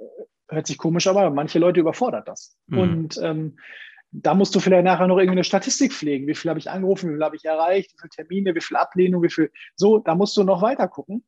hört 0.48 0.66
sich 0.66 0.78
komisch, 0.78 1.06
aber 1.06 1.30
manche 1.30 1.58
Leute 1.58 1.80
überfordert 1.80 2.28
das. 2.28 2.56
Mhm. 2.66 2.78
Und 2.78 3.20
ähm, 3.22 3.56
da 4.10 4.34
musst 4.34 4.54
du 4.54 4.60
vielleicht 4.60 4.84
nachher 4.84 5.06
noch 5.06 5.16
irgendwie 5.16 5.38
eine 5.38 5.44
Statistik 5.44 5.92
pflegen. 5.92 6.26
Wie 6.26 6.34
viel 6.34 6.50
habe 6.50 6.60
ich 6.60 6.70
angerufen, 6.70 7.08
wie 7.08 7.14
viel 7.14 7.24
habe 7.24 7.36
ich 7.36 7.44
erreicht, 7.44 7.92
wie 7.92 8.00
viele 8.00 8.10
Termine, 8.10 8.54
wie 8.54 8.60
viel 8.60 8.76
Ablehnung, 8.76 9.22
wie 9.22 9.30
viel. 9.30 9.50
So, 9.74 9.98
da 9.98 10.14
musst 10.14 10.36
du 10.36 10.44
noch 10.44 10.60
weiter 10.60 10.88
gucken. 10.88 11.24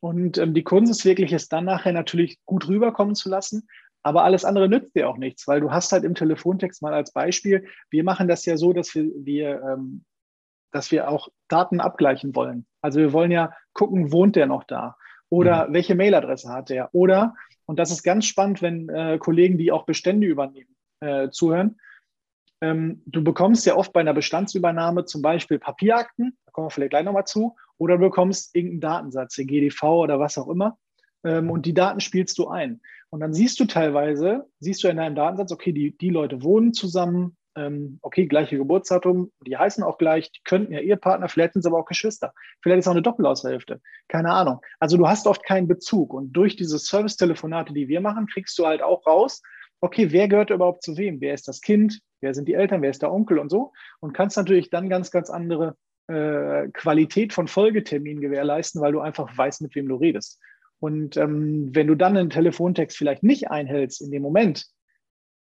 Und 0.00 0.38
ähm, 0.38 0.54
die 0.54 0.62
Kunst 0.62 0.92
ist 0.92 1.04
wirklich, 1.04 1.32
es 1.32 1.48
dann 1.48 1.64
nachher 1.64 1.92
natürlich 1.92 2.38
gut 2.44 2.68
rüberkommen 2.68 3.16
zu 3.16 3.28
lassen. 3.28 3.66
Aber 4.02 4.22
alles 4.22 4.44
andere 4.44 4.68
nützt 4.68 4.94
dir 4.94 5.08
auch 5.08 5.16
nichts, 5.16 5.48
weil 5.48 5.60
du 5.60 5.72
hast 5.72 5.90
halt 5.90 6.04
im 6.04 6.14
Telefontext 6.14 6.82
mal 6.82 6.94
als 6.94 7.12
Beispiel, 7.12 7.66
wir 7.90 8.04
machen 8.04 8.28
das 8.28 8.44
ja 8.46 8.56
so, 8.56 8.72
dass 8.72 8.94
wir, 8.94 9.10
wir 9.16 9.60
ähm, 9.60 10.04
dass 10.72 10.90
wir 10.90 11.08
auch 11.08 11.28
Daten 11.48 11.80
abgleichen 11.80 12.34
wollen. 12.34 12.66
Also 12.82 13.00
wir 13.00 13.12
wollen 13.12 13.30
ja 13.30 13.52
gucken, 13.72 14.12
wohnt 14.12 14.36
der 14.36 14.46
noch 14.46 14.64
da? 14.64 14.96
Oder 15.30 15.68
mhm. 15.68 15.74
welche 15.74 15.94
Mailadresse 15.94 16.50
hat 16.50 16.70
der? 16.70 16.90
Oder 16.94 17.34
und 17.66 17.78
das 17.78 17.90
ist 17.90 18.02
ganz 18.02 18.24
spannend, 18.24 18.62
wenn 18.62 18.88
äh, 18.88 19.18
Kollegen, 19.18 19.58
die 19.58 19.72
auch 19.72 19.84
Bestände 19.84 20.26
übernehmen, 20.26 20.74
äh, 21.00 21.28
zuhören. 21.30 21.78
Ähm, 22.60 23.02
du 23.06 23.22
bekommst 23.22 23.66
ja 23.66 23.76
oft 23.76 23.92
bei 23.92 24.00
einer 24.00 24.14
Bestandsübernahme 24.14 25.04
zum 25.04 25.22
Beispiel 25.22 25.58
Papierakten, 25.58 26.36
da 26.46 26.52
kommen 26.52 26.66
wir 26.66 26.70
vielleicht 26.70 26.90
gleich 26.90 27.04
nochmal 27.04 27.26
zu, 27.26 27.56
oder 27.76 27.96
du 27.96 28.06
bekommst 28.06 28.54
irgendeinen 28.56 28.80
Datensatz, 28.80 29.36
den 29.36 29.46
GDV 29.46 29.82
oder 29.82 30.18
was 30.18 30.38
auch 30.38 30.48
immer, 30.48 30.78
ähm, 31.24 31.50
und 31.50 31.66
die 31.66 31.74
Daten 31.74 32.00
spielst 32.00 32.38
du 32.38 32.48
ein. 32.48 32.80
Und 33.10 33.20
dann 33.20 33.32
siehst 33.32 33.60
du 33.60 33.64
teilweise, 33.64 34.46
siehst 34.60 34.82
du 34.82 34.88
in 34.88 34.96
deinem 34.96 35.14
Datensatz, 35.14 35.52
okay, 35.52 35.72
die, 35.72 35.96
die 35.96 36.10
Leute 36.10 36.42
wohnen 36.42 36.72
zusammen, 36.72 37.36
ähm, 37.58 37.98
okay, 38.02 38.26
gleiche 38.26 38.56
Geburtsdatum, 38.56 39.32
die 39.46 39.56
heißen 39.56 39.82
auch 39.82 39.98
gleich, 39.98 40.30
die 40.30 40.40
könnten 40.44 40.72
ja 40.72 40.80
Ehepartner, 40.80 41.28
vielleicht 41.28 41.54
sind 41.54 41.60
es 41.60 41.66
aber 41.66 41.78
auch 41.78 41.86
Geschwister. 41.86 42.32
Vielleicht 42.62 42.80
ist 42.80 42.88
auch 42.88 42.92
eine 42.92 43.02
Doppelaushälfte. 43.02 43.80
Keine 44.08 44.32
Ahnung. 44.32 44.60
Also 44.78 44.96
du 44.96 45.08
hast 45.08 45.26
oft 45.26 45.44
keinen 45.44 45.68
Bezug. 45.68 46.14
Und 46.14 46.32
durch 46.32 46.56
diese 46.56 46.78
Service-Telefonate, 46.78 47.72
die 47.72 47.88
wir 47.88 48.00
machen, 48.00 48.26
kriegst 48.26 48.58
du 48.58 48.66
halt 48.66 48.82
auch 48.82 49.06
raus, 49.06 49.42
okay, 49.80 50.12
wer 50.12 50.28
gehört 50.28 50.50
überhaupt 50.50 50.82
zu 50.82 50.96
wem? 50.96 51.20
Wer 51.20 51.34
ist 51.34 51.48
das 51.48 51.60
Kind? 51.60 52.00
Wer 52.20 52.34
sind 52.34 52.48
die 52.48 52.54
Eltern? 52.54 52.82
Wer 52.82 52.90
ist 52.90 53.02
der 53.02 53.12
Onkel 53.12 53.38
und 53.38 53.50
so? 53.50 53.72
Und 54.00 54.12
kannst 54.12 54.36
natürlich 54.36 54.70
dann 54.70 54.88
ganz, 54.88 55.10
ganz 55.10 55.30
andere 55.30 55.76
äh, 56.08 56.68
Qualität 56.72 57.32
von 57.32 57.48
Folgeterminen 57.48 58.20
gewährleisten, 58.20 58.80
weil 58.80 58.92
du 58.92 59.00
einfach 59.00 59.36
weißt, 59.36 59.62
mit 59.62 59.74
wem 59.74 59.88
du 59.88 59.96
redest. 59.96 60.40
Und 60.80 61.16
ähm, 61.16 61.74
wenn 61.74 61.86
du 61.86 61.94
dann 61.94 62.16
einen 62.16 62.30
Telefontext 62.30 62.96
vielleicht 62.96 63.22
nicht 63.22 63.50
einhältst 63.50 64.00
in 64.00 64.10
dem 64.10 64.22
Moment, 64.22 64.66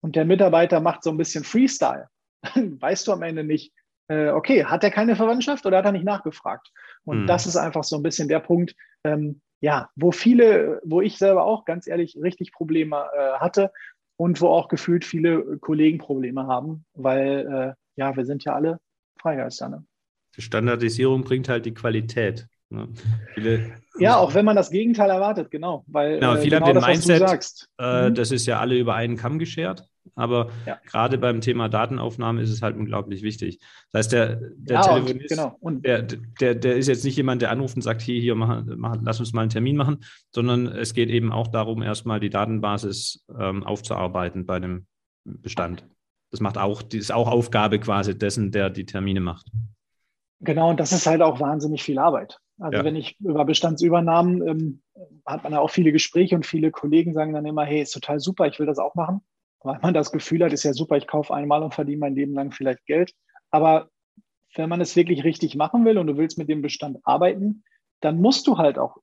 und 0.06 0.16
der 0.16 0.26
Mitarbeiter 0.26 0.82
macht 0.82 1.02
so 1.02 1.10
ein 1.10 1.18
bisschen 1.18 1.44
Freestyle, 1.44 2.10
weißt 2.54 3.08
du 3.08 3.12
am 3.12 3.24
Ende 3.24 3.44
nicht, 3.44 3.74
äh, 4.08 4.28
okay, 4.28 4.64
hat 4.64 4.84
er 4.84 4.92
keine 4.92 5.16
Verwandtschaft 5.16 5.66
oder 5.66 5.80
hat 5.80 5.86
er 5.86 5.94
nicht 5.94 6.06
nachgefragt? 6.06 6.72
Und 7.06 7.24
mhm. 7.24 7.28
das 7.28 7.48
ist 7.48 7.56
einfach 7.56 7.84
so 7.84 7.96
ein 7.96 8.04
bisschen 8.04 8.28
der 8.28 8.40
Punkt, 8.40 8.76
ähm, 9.04 9.42
ja, 9.62 9.90
wo 9.96 10.12
viele, 10.12 10.80
wo 10.86 11.02
ich 11.02 11.18
selber 11.18 11.44
auch 11.44 11.66
ganz 11.66 11.88
ehrlich 11.88 12.16
richtig 12.22 12.52
Probleme 12.52 13.04
äh, 13.18 13.40
hatte 13.40 13.72
und 14.16 14.40
wo 14.42 14.50
auch 14.50 14.68
gefühlt 14.68 15.06
viele 15.06 15.58
Kollegen 15.58 15.98
Probleme 15.98 16.46
haben, 16.46 16.86
weil 16.94 17.76
äh, 17.76 18.00
ja, 18.00 18.16
wir 18.16 18.26
sind 18.26 18.44
ja 18.44 18.54
alle 18.54 18.80
Freigeister. 19.20 19.70
Ne? 19.70 19.86
Die 20.38 20.44
Standardisierung 20.44 21.24
bringt 21.24 21.50
halt 21.50 21.66
die 21.66 21.74
Qualität. 21.74 22.48
Ne? 22.70 22.90
Viele, 23.34 23.82
ja, 23.98 24.18
auch 24.18 24.36
wenn 24.36 24.46
man 24.46 24.56
das 24.56 24.70
Gegenteil 24.70 25.10
erwartet, 25.10 25.50
genau. 25.50 25.84
Weil, 25.88 26.20
genau, 26.20 26.36
viele 26.36 26.58
äh, 26.58 26.60
genau 26.60 26.68
haben 26.68 27.00
den 27.00 27.20
das, 27.20 27.38
Mindset, 27.40 27.68
äh, 27.80 28.10
mhm. 28.10 28.14
das 28.14 28.32
ist 28.32 28.46
ja 28.46 28.60
alle 28.60 28.78
über 28.78 28.94
einen 28.94 29.18
Kamm 29.18 29.40
geschert. 29.40 29.90
Aber 30.16 30.50
ja. 30.66 30.80
gerade 30.86 31.18
beim 31.18 31.42
Thema 31.42 31.68
Datenaufnahme 31.68 32.42
ist 32.42 32.50
es 32.50 32.62
halt 32.62 32.78
unglaublich 32.78 33.22
wichtig. 33.22 33.60
Das 33.92 34.00
heißt, 34.00 34.12
der, 34.14 34.36
der 34.56 34.76
ja, 34.78 34.82
Telefonist, 34.82 35.30
genau. 35.30 35.58
und 35.60 35.86
der, 35.86 36.04
der, 36.04 36.56
der 36.56 36.78
ist 36.78 36.88
jetzt 36.88 37.04
nicht 37.04 37.18
jemand, 37.18 37.42
der 37.42 37.52
anruft 37.52 37.76
und 37.76 37.82
sagt, 37.82 38.02
hier, 38.02 38.20
hier, 38.22 38.36
mach, 38.36 38.64
mach, 38.66 38.98
lass 39.02 39.20
uns 39.20 39.34
mal 39.34 39.42
einen 39.42 39.50
Termin 39.50 39.76
machen, 39.76 40.04
sondern 40.34 40.68
es 40.68 40.94
geht 40.94 41.10
eben 41.10 41.32
auch 41.32 41.48
darum, 41.48 41.82
erstmal 41.82 42.20
die 42.20 42.30
Datenbasis 42.30 43.26
ähm, 43.38 43.64
aufzuarbeiten 43.64 44.46
bei 44.46 44.60
dem 44.60 44.88
Bestand. 45.26 45.86
Das 46.32 46.40
macht 46.40 46.58
auch, 46.58 46.82
das 46.82 47.00
ist 47.00 47.14
auch 47.14 47.30
Aufgabe 47.30 47.80
quasi 47.80 48.18
dessen, 48.18 48.52
der 48.52 48.70
die 48.70 48.86
Termine 48.86 49.20
macht. 49.20 49.48
Genau, 50.42 50.70
und 50.70 50.80
das 50.80 50.92
ist 50.92 51.08
halt 51.08 51.22
auch 51.22 51.40
wahnsinnig 51.40 51.84
viel 51.84 52.00
Arbeit. 52.00 52.40
Also 52.60 52.78
ja. 52.78 52.86
wenn 52.86 52.96
ich 52.96 53.20
über 53.20 53.44
Bestandsübernahmen, 53.46 54.48
ähm, 54.48 54.82
hat 55.26 55.44
man 55.44 55.54
ja 55.54 55.60
auch 55.60 55.70
viele 55.70 55.92
Gespräche 55.92 56.36
und 56.36 56.46
viele 56.46 56.72
Kollegen 56.72 57.14
sagen 57.14 57.34
dann 57.34 57.46
immer, 57.46 57.66
hey, 57.66 57.82
ist 57.82 57.92
total 57.92 58.20
super, 58.20 58.48
ich 58.48 58.60
will 58.60 58.66
das 58.66 58.80
auch 58.80 58.96
machen. 58.96 59.22
Weil 59.66 59.80
man 59.82 59.96
das 59.96 60.12
Gefühl 60.12 60.44
hat, 60.44 60.54
ist 60.54 60.64
ja 60.64 60.74
super, 60.74 60.96
ich 60.96 61.08
kaufe 61.08 61.34
einmal 61.34 61.64
und 61.64 61.74
verdiene 61.74 61.98
mein 61.98 62.16
Leben 62.16 62.34
lang 62.34 62.52
vielleicht 62.52 62.86
Geld. 62.86 63.14
Aber 63.50 63.90
wenn 64.54 64.70
man 64.70 64.80
es 64.80 64.96
wirklich 64.96 65.24
richtig 65.24 65.56
machen 65.56 65.84
will 65.86 65.98
und 65.98 66.06
du 66.06 66.18
willst 66.18 66.38
mit 66.38 66.50
dem 66.50 66.62
Bestand 66.62 67.00
arbeiten, 67.04 67.64
dann 68.00 68.22
musst 68.22 68.46
du 68.46 68.60
halt 68.60 68.78
auch, 68.78 68.98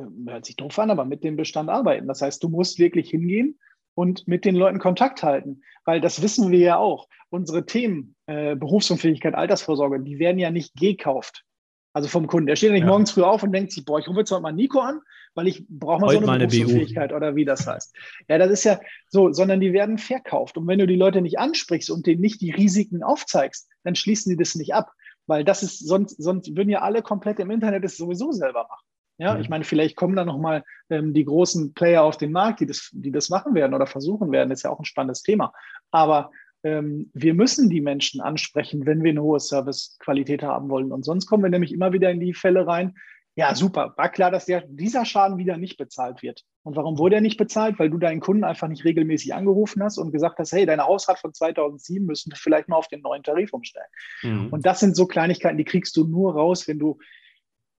äh, 0.00 0.04
hört 0.26 0.46
sich 0.46 0.56
doof 0.56 0.78
an, 0.80 0.90
aber 0.90 1.04
mit 1.04 1.22
dem 1.22 1.36
Bestand 1.36 1.70
arbeiten. 1.70 2.08
Das 2.08 2.22
heißt, 2.22 2.42
du 2.42 2.48
musst 2.48 2.80
wirklich 2.80 3.10
hingehen 3.10 3.60
und 3.94 4.26
mit 4.26 4.44
den 4.44 4.56
Leuten 4.56 4.80
Kontakt 4.80 5.22
halten, 5.22 5.62
weil 5.84 6.00
das 6.00 6.22
wissen 6.22 6.50
wir 6.50 6.58
ja 6.58 6.76
auch. 6.76 7.08
Unsere 7.28 7.64
Themen, 7.64 8.16
äh, 8.26 8.56
Berufsunfähigkeit, 8.56 9.36
Altersvorsorge, 9.36 10.00
die 10.00 10.18
werden 10.18 10.40
ja 10.40 10.50
nicht 10.50 10.74
gekauft. 10.74 11.44
Also 11.92 12.08
vom 12.08 12.26
Kunden. 12.26 12.48
Der 12.48 12.56
steht 12.56 12.70
ja 12.70 12.74
nicht 12.74 12.82
ja. 12.82 12.88
morgens 12.88 13.12
früh 13.12 13.22
auf 13.22 13.44
und 13.44 13.52
denkt 13.52 13.70
sich, 13.70 13.84
boah, 13.84 14.00
ich 14.00 14.08
rufe 14.08 14.20
jetzt 14.20 14.32
heute 14.32 14.42
mal 14.42 14.52
Nico 14.52 14.80
an, 14.80 15.00
weil 15.40 15.48
ich 15.48 15.66
brauche 15.68 16.00
mal 16.02 16.08
heute 16.08 16.26
so 16.26 16.30
eine 16.30 16.46
Berufsunfähigkeit 16.46 17.14
oder 17.14 17.34
wie 17.34 17.46
das 17.46 17.66
heißt. 17.66 17.96
Ja, 18.28 18.36
das 18.36 18.50
ist 18.50 18.64
ja 18.64 18.78
so, 19.08 19.32
sondern 19.32 19.60
die 19.60 19.72
werden 19.72 19.96
verkauft. 19.96 20.58
Und 20.58 20.66
wenn 20.66 20.78
du 20.78 20.86
die 20.86 20.96
Leute 20.96 21.22
nicht 21.22 21.38
ansprichst 21.38 21.90
und 21.90 22.06
denen 22.06 22.20
nicht 22.20 22.42
die 22.42 22.50
Risiken 22.50 23.02
aufzeigst, 23.02 23.68
dann 23.82 23.94
schließen 23.94 24.30
die 24.30 24.36
das 24.36 24.54
nicht 24.54 24.74
ab. 24.74 24.92
Weil 25.26 25.44
das 25.44 25.62
ist, 25.62 25.78
sonst, 25.78 26.22
sonst 26.22 26.54
würden 26.54 26.68
ja 26.68 26.82
alle 26.82 27.00
komplett 27.00 27.38
im 27.38 27.50
Internet 27.50 27.84
das 27.84 27.96
sowieso 27.96 28.32
selber 28.32 28.66
machen. 28.68 28.86
Ja, 29.16 29.34
mhm. 29.34 29.40
ich 29.40 29.48
meine, 29.48 29.64
vielleicht 29.64 29.96
kommen 29.96 30.14
da 30.14 30.26
nochmal 30.26 30.62
ähm, 30.90 31.14
die 31.14 31.24
großen 31.24 31.72
Player 31.72 32.02
auf 32.02 32.18
den 32.18 32.32
Markt, 32.32 32.60
die 32.60 32.66
das, 32.66 32.90
die 32.92 33.12
das 33.12 33.30
machen 33.30 33.54
werden 33.54 33.72
oder 33.72 33.86
versuchen 33.86 34.30
werden. 34.32 34.50
Das 34.50 34.58
ist 34.58 34.64
ja 34.64 34.70
auch 34.70 34.78
ein 34.78 34.84
spannendes 34.84 35.22
Thema. 35.22 35.54
Aber 35.90 36.30
ähm, 36.62 37.10
wir 37.14 37.32
müssen 37.32 37.70
die 37.70 37.80
Menschen 37.80 38.20
ansprechen, 38.20 38.84
wenn 38.84 39.02
wir 39.02 39.10
eine 39.10 39.22
hohe 39.22 39.40
Servicequalität 39.40 40.42
haben 40.42 40.68
wollen. 40.68 40.92
Und 40.92 41.04
sonst 41.04 41.26
kommen 41.26 41.42
wir 41.42 41.50
nämlich 41.50 41.72
immer 41.72 41.92
wieder 41.92 42.10
in 42.10 42.20
die 42.20 42.34
Fälle 42.34 42.66
rein. 42.66 42.94
Ja, 43.40 43.54
super. 43.54 43.94
War 43.96 44.10
klar, 44.10 44.30
dass 44.30 44.44
der, 44.44 44.64
dieser 44.68 45.06
Schaden 45.06 45.38
wieder 45.38 45.56
nicht 45.56 45.78
bezahlt 45.78 46.20
wird. 46.20 46.44
Und 46.62 46.76
warum 46.76 46.98
wurde 46.98 47.14
er 47.14 47.20
nicht 47.22 47.38
bezahlt? 47.38 47.78
Weil 47.78 47.88
du 47.88 47.96
deinen 47.96 48.20
Kunden 48.20 48.44
einfach 48.44 48.68
nicht 48.68 48.84
regelmäßig 48.84 49.32
angerufen 49.32 49.82
hast 49.82 49.96
und 49.96 50.12
gesagt 50.12 50.38
hast, 50.38 50.52
hey, 50.52 50.66
deine 50.66 50.84
Hausrat 50.84 51.18
von 51.18 51.32
2007 51.32 52.04
müssen 52.04 52.32
wir 52.32 52.36
vielleicht 52.36 52.68
mal 52.68 52.76
auf 52.76 52.88
den 52.88 53.00
neuen 53.00 53.22
Tarif 53.22 53.54
umstellen. 53.54 53.86
Mhm. 54.22 54.48
Und 54.48 54.66
das 54.66 54.80
sind 54.80 54.94
so 54.94 55.06
Kleinigkeiten, 55.06 55.56
die 55.56 55.64
kriegst 55.64 55.96
du 55.96 56.04
nur 56.04 56.34
raus, 56.34 56.68
wenn 56.68 56.78
du 56.78 56.98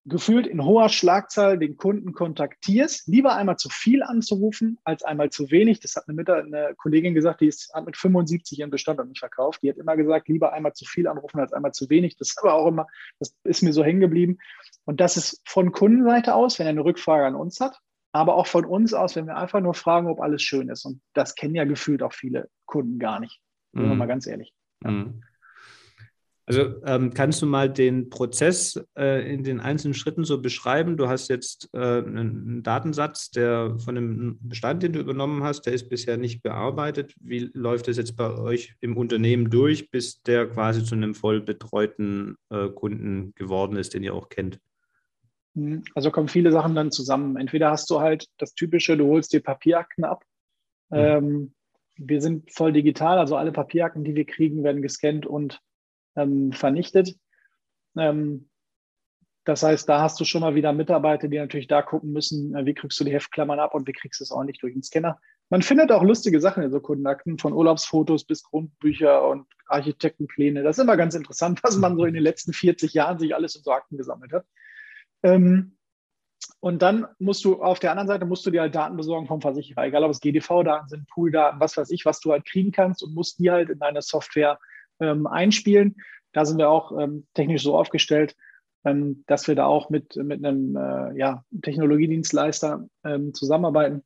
gefühlt 0.04 0.46
in 0.48 0.64
hoher 0.64 0.88
Schlagzahl 0.88 1.58
den 1.58 1.76
Kunden 1.76 2.12
kontaktierst, 2.12 3.06
lieber 3.06 3.36
einmal 3.36 3.56
zu 3.56 3.68
viel 3.68 4.02
anzurufen 4.02 4.78
als 4.84 5.04
einmal 5.04 5.30
zu 5.30 5.50
wenig. 5.50 5.78
Das 5.80 5.94
hat 5.94 6.08
eine, 6.08 6.16
Mit 6.16 6.28
eine 6.28 6.74
Kollegin 6.76 7.14
gesagt, 7.14 7.40
die 7.40 7.46
ist, 7.46 7.72
hat 7.72 7.86
mit 7.86 7.96
75 7.96 8.58
ihren 8.58 8.70
Bestand 8.70 8.98
noch 8.98 9.04
nicht 9.04 9.20
verkauft. 9.20 9.62
Die 9.62 9.70
hat 9.70 9.76
immer 9.76 9.96
gesagt, 9.96 10.28
lieber 10.28 10.52
einmal 10.52 10.72
zu 10.72 10.84
viel 10.84 11.06
anrufen 11.06 11.38
als 11.38 11.52
einmal 11.52 11.72
zu 11.72 11.88
wenig. 11.88 12.16
Das 12.16 12.30
ist 12.30 12.38
aber 12.42 12.54
auch 12.54 12.66
immer, 12.66 12.86
das 13.20 13.34
ist 13.44 13.62
mir 13.62 13.72
so 13.72 13.84
hängen 13.84 14.00
geblieben. 14.00 14.38
Und 14.84 15.00
das 15.00 15.16
ist 15.16 15.40
von 15.44 15.70
Kundenseite 15.70 16.34
aus, 16.34 16.58
wenn 16.58 16.66
er 16.66 16.70
eine 16.70 16.84
Rückfrage 16.84 17.24
an 17.24 17.36
uns 17.36 17.60
hat, 17.60 17.78
aber 18.10 18.34
auch 18.34 18.48
von 18.48 18.64
uns 18.64 18.94
aus, 18.94 19.14
wenn 19.14 19.26
wir 19.26 19.36
einfach 19.36 19.60
nur 19.60 19.74
fragen, 19.74 20.08
ob 20.08 20.20
alles 20.20 20.42
schön 20.42 20.68
ist. 20.68 20.84
Und 20.84 21.00
das 21.12 21.36
kennen 21.36 21.54
ja 21.54 21.64
gefühlt 21.64 22.02
auch 22.02 22.12
viele 22.12 22.48
Kunden 22.66 22.98
gar 22.98 23.20
nicht. 23.20 23.40
Sind 23.72 23.84
wir 23.84 23.92
mhm. 23.92 23.98
mal 23.98 24.08
ganz 24.08 24.26
ehrlich. 24.26 24.52
Mhm. 24.80 25.22
Also 26.44 26.74
ähm, 26.84 27.14
kannst 27.14 27.40
du 27.40 27.46
mal 27.46 27.70
den 27.70 28.10
Prozess 28.10 28.82
äh, 28.98 29.32
in 29.32 29.44
den 29.44 29.60
einzelnen 29.60 29.94
Schritten 29.94 30.24
so 30.24 30.42
beschreiben? 30.42 30.96
Du 30.96 31.08
hast 31.08 31.28
jetzt 31.28 31.68
äh, 31.72 31.78
einen 31.78 32.64
Datensatz, 32.64 33.30
der 33.30 33.78
von 33.78 33.94
dem 33.94 34.38
Bestand, 34.40 34.82
den 34.82 34.92
du 34.92 35.00
übernommen 35.00 35.44
hast, 35.44 35.62
der 35.62 35.72
ist 35.72 35.88
bisher 35.88 36.16
nicht 36.16 36.42
bearbeitet. 36.42 37.14
Wie 37.20 37.50
läuft 37.54 37.86
es 37.86 37.96
jetzt 37.96 38.16
bei 38.16 38.36
euch 38.36 38.74
im 38.80 38.96
Unternehmen 38.96 39.50
durch, 39.50 39.90
bis 39.90 40.20
der 40.22 40.48
quasi 40.48 40.82
zu 40.82 40.96
einem 40.96 41.14
voll 41.14 41.40
betreuten 41.40 42.36
äh, 42.50 42.68
Kunden 42.70 43.34
geworden 43.36 43.76
ist, 43.76 43.94
den 43.94 44.02
ihr 44.02 44.14
auch 44.14 44.28
kennt? 44.28 44.58
Hm, 45.54 45.84
also 45.94 46.10
kommen 46.10 46.28
viele 46.28 46.50
Sachen 46.50 46.74
dann 46.74 46.90
zusammen. 46.90 47.36
Entweder 47.36 47.70
hast 47.70 47.88
du 47.88 48.00
halt 48.00 48.26
das 48.38 48.54
Typische, 48.54 48.96
du 48.96 49.06
holst 49.06 49.32
dir 49.32 49.42
Papierakten 49.42 50.04
ab. 50.04 50.24
Mhm. 50.90 50.98
Ähm, 50.98 51.54
wir 51.96 52.20
sind 52.20 52.52
voll 52.52 52.72
digital, 52.72 53.18
also 53.18 53.36
alle 53.36 53.52
Papierakten, 53.52 54.02
die 54.02 54.16
wir 54.16 54.24
kriegen, 54.24 54.64
werden 54.64 54.82
gescannt 54.82 55.24
und 55.24 55.60
ähm, 56.16 56.52
vernichtet. 56.52 57.16
Ähm, 57.96 58.48
das 59.44 59.62
heißt, 59.62 59.88
da 59.88 60.00
hast 60.00 60.20
du 60.20 60.24
schon 60.24 60.42
mal 60.42 60.54
wieder 60.54 60.72
Mitarbeiter, 60.72 61.26
die 61.26 61.38
natürlich 61.38 61.66
da 61.66 61.82
gucken 61.82 62.12
müssen, 62.12 62.54
wie 62.64 62.74
kriegst 62.74 62.98
du 63.00 63.04
die 63.04 63.12
Heftklammern 63.12 63.58
ab 63.58 63.74
und 63.74 63.88
wie 63.88 63.92
kriegst 63.92 64.20
du 64.20 64.24
es 64.24 64.30
ordentlich 64.30 64.58
durch 64.60 64.72
den 64.72 64.84
Scanner. 64.84 65.18
Man 65.50 65.62
findet 65.62 65.90
auch 65.90 66.02
lustige 66.02 66.40
Sachen 66.40 66.62
in 66.62 66.70
so 66.70 66.80
Kundenakten, 66.80 67.38
von 67.38 67.52
Urlaubsfotos 67.52 68.24
bis 68.24 68.44
Grundbücher 68.44 69.28
und 69.28 69.46
Architektenpläne. 69.66 70.62
Das 70.62 70.78
ist 70.78 70.84
immer 70.84 70.96
ganz 70.96 71.14
interessant, 71.14 71.62
was 71.64 71.76
man 71.76 71.96
so 71.96 72.04
in 72.04 72.14
den 72.14 72.22
letzten 72.22 72.52
40 72.52 72.94
Jahren 72.94 73.18
sich 73.18 73.34
alles 73.34 73.56
in 73.56 73.62
so 73.62 73.72
Akten 73.72 73.96
gesammelt 73.96 74.32
hat. 74.32 74.46
Ähm, 75.24 75.76
und 76.60 76.80
dann 76.80 77.06
musst 77.18 77.44
du 77.44 77.62
auf 77.62 77.80
der 77.80 77.90
anderen 77.90 78.08
Seite 78.08 78.24
musst 78.24 78.46
du 78.46 78.50
dir 78.50 78.60
halt 78.60 78.74
Daten 78.74 78.96
besorgen 78.96 79.26
vom 79.26 79.40
Versicherer, 79.40 79.84
egal 79.84 80.04
ob 80.04 80.12
es 80.12 80.20
GDV-Daten 80.20 80.88
sind, 80.88 81.08
Pool-Daten, 81.08 81.58
was 81.58 81.76
weiß 81.76 81.90
ich, 81.90 82.04
was 82.04 82.20
du 82.20 82.30
halt 82.30 82.44
kriegen 82.44 82.70
kannst 82.70 83.02
und 83.02 83.14
musst 83.14 83.40
die 83.40 83.50
halt 83.50 83.70
in 83.70 83.78
deine 83.78 84.02
Software 84.02 84.58
ähm, 85.00 85.26
einspielen. 85.26 85.96
Da 86.32 86.44
sind 86.44 86.58
wir 86.58 86.70
auch 86.70 86.98
ähm, 86.98 87.26
technisch 87.34 87.62
so 87.62 87.76
aufgestellt, 87.76 88.34
ähm, 88.84 89.24
dass 89.26 89.48
wir 89.48 89.54
da 89.54 89.66
auch 89.66 89.90
mit, 89.90 90.16
mit 90.16 90.44
einem 90.44 90.76
äh, 90.76 91.18
ja, 91.18 91.44
Technologiedienstleister 91.62 92.86
ähm, 93.04 93.34
zusammenarbeiten 93.34 94.02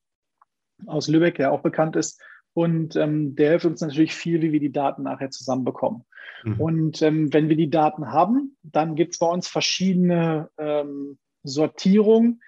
aus 0.87 1.09
Lübeck, 1.09 1.37
der 1.37 1.53
auch 1.53 1.62
bekannt 1.62 1.96
ist. 1.96 2.20
Und 2.53 2.96
ähm, 2.96 3.37
der 3.37 3.51
hilft 3.51 3.66
uns 3.66 3.81
natürlich 3.81 4.14
viel, 4.14 4.40
wie 4.40 4.53
wir 4.53 4.61
die 4.61 4.72
Daten 4.72 5.03
nachher 5.03 5.31
zusammenbekommen. 5.31 6.05
Mhm. 6.44 6.61
Und 6.61 7.03
ähm, 7.03 7.33
wenn 7.33 7.49
wir 7.49 7.57
die 7.57 7.70
Daten 7.70 8.12
haben, 8.12 8.57
dann 8.62 8.94
gibt 8.94 9.12
es 9.12 9.18
bei 9.18 9.27
uns 9.27 9.46
verschiedene 9.49 10.51
Sortierungen, 11.42 12.40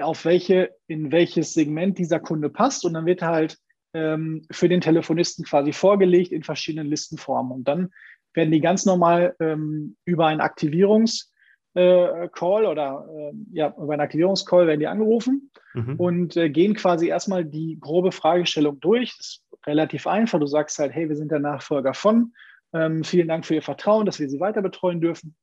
auf 0.00 0.24
welche, 0.24 0.74
in 0.86 1.10
welches 1.10 1.54
Segment 1.54 1.98
dieser 1.98 2.20
Kunde 2.20 2.50
passt. 2.50 2.84
Und 2.84 2.94
dann 2.94 3.06
wird 3.06 3.22
halt 3.22 3.58
ähm, 3.96 4.42
für 4.50 4.68
den 4.68 4.82
Telefonisten 4.82 5.44
quasi 5.46 5.72
vorgelegt 5.72 6.30
in 6.30 6.42
verschiedenen 6.42 6.88
Listenformen. 6.88 7.52
Und 7.52 7.64
dann 7.66 7.90
werden 8.34 8.50
die 8.50 8.60
ganz 8.60 8.84
normal 8.84 9.34
ähm, 9.40 9.96
über 10.04 10.26
einen 10.26 10.42
Aktivierungscall 10.42 11.30
äh, 11.74 12.68
oder 12.68 13.08
äh, 13.10 13.32
ja, 13.52 13.74
über 13.78 13.94
einen 13.94 14.02
Aktivierungscall 14.02 14.66
werden 14.66 14.80
die 14.80 14.86
angerufen 14.86 15.50
mhm. 15.72 15.94
und 15.96 16.36
äh, 16.36 16.50
gehen 16.50 16.74
quasi 16.74 17.08
erstmal 17.08 17.46
die 17.46 17.78
grobe 17.80 18.12
Fragestellung 18.12 18.78
durch. 18.80 19.16
Das 19.16 19.26
ist 19.26 19.44
relativ 19.66 20.06
einfach. 20.06 20.38
Du 20.38 20.46
sagst 20.46 20.78
halt, 20.78 20.92
hey, 20.92 21.08
wir 21.08 21.16
sind 21.16 21.32
der 21.32 21.40
Nachfolger 21.40 21.94
von. 21.94 22.34
Ähm, 22.74 23.02
vielen 23.02 23.28
Dank 23.28 23.46
für 23.46 23.54
Ihr 23.54 23.62
Vertrauen, 23.62 24.04
dass 24.04 24.20
wir 24.20 24.28
Sie 24.28 24.40
weiter 24.40 24.60
betreuen 24.60 25.00
dürfen. 25.00 25.34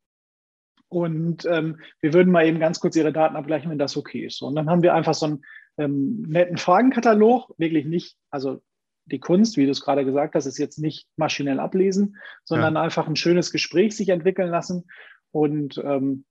Und 0.89 1.47
ähm, 1.47 1.79
wir 2.01 2.13
würden 2.13 2.31
mal 2.31 2.45
eben 2.45 2.59
ganz 2.59 2.79
kurz 2.79 2.95
Ihre 2.95 3.11
Daten 3.11 3.35
abgleichen, 3.35 3.71
wenn 3.71 3.79
das 3.79 3.97
okay 3.97 4.27
ist. 4.27 4.43
Und 4.43 4.53
dann 4.53 4.69
haben 4.69 4.83
wir 4.83 4.93
einfach 4.93 5.15
so 5.15 5.25
einen 5.25 5.43
ähm, 5.77 6.23
netten 6.23 6.57
Fragenkatalog, 6.57 7.53
wirklich 7.57 7.85
nicht, 7.85 8.17
also 8.29 8.61
die 9.05 9.19
Kunst, 9.19 9.57
wie 9.57 9.65
du 9.65 9.71
es 9.71 9.81
gerade 9.81 10.05
gesagt 10.05 10.35
hast, 10.35 10.45
ist 10.45 10.57
jetzt 10.57 10.79
nicht 10.79 11.07
maschinell 11.17 11.59
ablesen, 11.59 12.17
sondern 12.43 12.75
ja. 12.75 12.81
einfach 12.81 13.07
ein 13.07 13.15
schönes 13.15 13.51
Gespräch 13.51 13.95
sich 13.95 14.09
entwickeln 14.09 14.49
lassen. 14.49 14.85
Und, 15.31 15.77
ähm, 15.83 16.25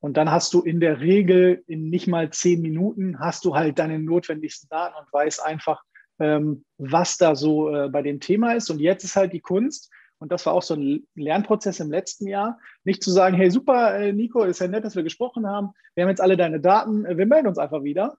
und 0.00 0.16
dann 0.16 0.30
hast 0.30 0.54
du 0.54 0.62
in 0.62 0.80
der 0.80 1.00
Regel 1.00 1.62
in 1.66 1.90
nicht 1.90 2.06
mal 2.06 2.30
zehn 2.30 2.60
Minuten 2.60 3.18
hast 3.18 3.44
du 3.44 3.54
halt 3.54 3.78
deine 3.78 3.98
notwendigsten 3.98 4.68
Daten 4.68 4.94
und 4.98 5.12
weißt 5.12 5.44
einfach, 5.44 5.82
ähm, 6.18 6.64
was 6.78 7.16
da 7.16 7.34
so 7.34 7.74
äh, 7.74 7.88
bei 7.88 8.02
dem 8.02 8.20
Thema 8.20 8.52
ist. 8.52 8.70
Und 8.70 8.80
jetzt 8.80 9.04
ist 9.04 9.16
halt 9.16 9.32
die 9.32 9.40
Kunst, 9.40 9.90
und 10.18 10.30
das 10.30 10.46
war 10.46 10.54
auch 10.54 10.62
so 10.62 10.74
ein 10.74 11.06
Lernprozess 11.16 11.80
im 11.80 11.90
letzten 11.90 12.28
Jahr, 12.28 12.58
nicht 12.84 13.02
zu 13.02 13.10
sagen, 13.10 13.36
hey 13.36 13.50
super, 13.50 13.98
äh, 13.98 14.12
Nico, 14.12 14.44
ist 14.44 14.60
ja 14.60 14.68
nett, 14.68 14.84
dass 14.84 14.96
wir 14.96 15.02
gesprochen 15.02 15.46
haben, 15.46 15.70
wir 15.94 16.04
haben 16.04 16.10
jetzt 16.10 16.20
alle 16.20 16.36
deine 16.36 16.60
Daten, 16.60 17.04
äh, 17.04 17.18
wir 17.18 17.26
melden 17.26 17.48
uns 17.48 17.58
einfach 17.58 17.82
wieder 17.82 18.16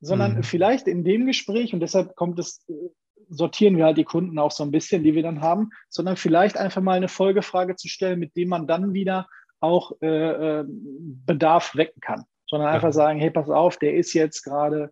sondern 0.00 0.36
mhm. 0.36 0.42
vielleicht 0.42 0.86
in 0.86 1.04
dem 1.04 1.26
Gespräch, 1.26 1.74
und 1.74 1.80
deshalb 1.80 2.16
kommt 2.16 2.38
es, 2.38 2.66
sortieren 3.28 3.76
wir 3.76 3.84
halt 3.84 3.98
die 3.98 4.04
Kunden 4.04 4.38
auch 4.38 4.50
so 4.50 4.64
ein 4.64 4.70
bisschen, 4.70 5.02
die 5.02 5.14
wir 5.14 5.22
dann 5.22 5.40
haben, 5.40 5.70
sondern 5.88 6.16
vielleicht 6.16 6.56
einfach 6.56 6.80
mal 6.80 6.96
eine 6.96 7.08
Folgefrage 7.08 7.76
zu 7.76 7.88
stellen, 7.88 8.18
mit 8.18 8.36
dem 8.36 8.48
man 8.48 8.66
dann 8.66 8.92
wieder 8.92 9.28
auch 9.60 9.92
äh, 10.00 10.60
äh 10.60 10.64
Bedarf 10.66 11.76
wecken 11.76 12.00
kann. 12.00 12.24
Sondern 12.46 12.70
einfach 12.70 12.92
sagen, 12.92 13.20
hey, 13.20 13.30
pass 13.30 13.48
auf, 13.48 13.76
der 13.76 13.94
ist 13.94 14.12
jetzt 14.12 14.42
gerade 14.42 14.90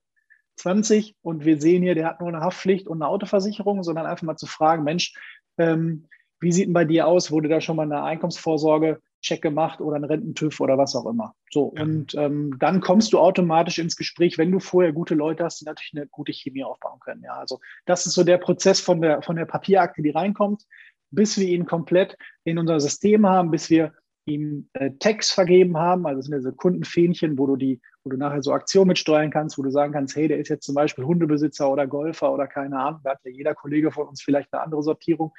20 0.56 1.16
und 1.22 1.44
wir 1.44 1.60
sehen 1.60 1.82
hier, 1.82 1.94
der 1.94 2.06
hat 2.06 2.20
nur 2.20 2.28
eine 2.28 2.40
Haftpflicht 2.40 2.86
und 2.86 3.02
eine 3.02 3.08
Autoversicherung, 3.08 3.82
sondern 3.82 4.06
einfach 4.06 4.24
mal 4.24 4.36
zu 4.36 4.46
fragen, 4.46 4.84
Mensch, 4.84 5.14
ähm, 5.56 6.06
wie 6.40 6.52
sieht 6.52 6.66
denn 6.66 6.72
bei 6.72 6.84
dir 6.84 7.08
aus? 7.08 7.32
Wurde 7.32 7.48
da 7.48 7.60
schon 7.60 7.76
mal 7.76 7.82
eine 7.82 8.02
Einkommensvorsorge 8.04 9.00
Check 9.20 9.42
gemacht 9.42 9.80
oder 9.80 9.96
einen 9.96 10.04
Rententüv 10.04 10.60
oder 10.60 10.78
was 10.78 10.94
auch 10.94 11.06
immer. 11.06 11.34
So, 11.50 11.72
ja. 11.76 11.82
und 11.82 12.14
ähm, 12.14 12.56
dann 12.58 12.80
kommst 12.80 13.12
du 13.12 13.18
automatisch 13.18 13.78
ins 13.78 13.96
Gespräch, 13.96 14.38
wenn 14.38 14.52
du 14.52 14.60
vorher 14.60 14.92
gute 14.92 15.14
Leute 15.14 15.44
hast, 15.44 15.60
die 15.60 15.64
natürlich 15.64 15.92
eine 15.94 16.06
gute 16.06 16.32
Chemie 16.32 16.64
aufbauen 16.64 17.00
können. 17.00 17.22
Ja, 17.24 17.34
also 17.34 17.60
das 17.86 18.06
ist 18.06 18.14
so 18.14 18.24
der 18.24 18.38
Prozess 18.38 18.80
von 18.80 19.00
der, 19.00 19.22
von 19.22 19.36
der 19.36 19.46
Papierakte, 19.46 20.02
die 20.02 20.10
reinkommt, 20.10 20.64
bis 21.10 21.38
wir 21.38 21.48
ihn 21.48 21.66
komplett 21.66 22.16
in 22.44 22.58
unser 22.58 22.80
System 22.80 23.26
haben, 23.26 23.50
bis 23.50 23.70
wir 23.70 23.92
ihm 24.28 24.68
äh, 24.74 24.90
Tags 24.98 25.32
vergeben 25.32 25.76
haben. 25.76 26.06
Also 26.06 26.18
das 26.18 26.26
sind 26.26 26.36
diese 26.36 26.52
Kundenfähnchen, 26.52 27.38
wo 27.38 27.46
du 27.46 27.56
die, 27.56 27.80
wo 28.04 28.10
du 28.10 28.16
nachher 28.16 28.42
so 28.42 28.52
Aktionen 28.52 28.88
mitsteuern 28.88 29.30
kannst, 29.30 29.58
wo 29.58 29.62
du 29.62 29.70
sagen 29.70 29.92
kannst, 29.92 30.14
hey, 30.14 30.28
der 30.28 30.38
ist 30.38 30.48
jetzt 30.48 30.66
zum 30.66 30.74
Beispiel 30.74 31.04
Hundebesitzer 31.04 31.70
oder 31.70 31.86
Golfer 31.86 32.32
oder 32.32 32.46
keine 32.46 32.78
Ahnung. 32.78 33.00
Da 33.02 33.10
hat 33.10 33.24
ja 33.24 33.30
jeder 33.30 33.54
Kollege 33.54 33.90
von 33.90 34.06
uns 34.06 34.22
vielleicht 34.22 34.52
eine 34.52 34.62
andere 34.62 34.82
Sortierung. 34.82 35.32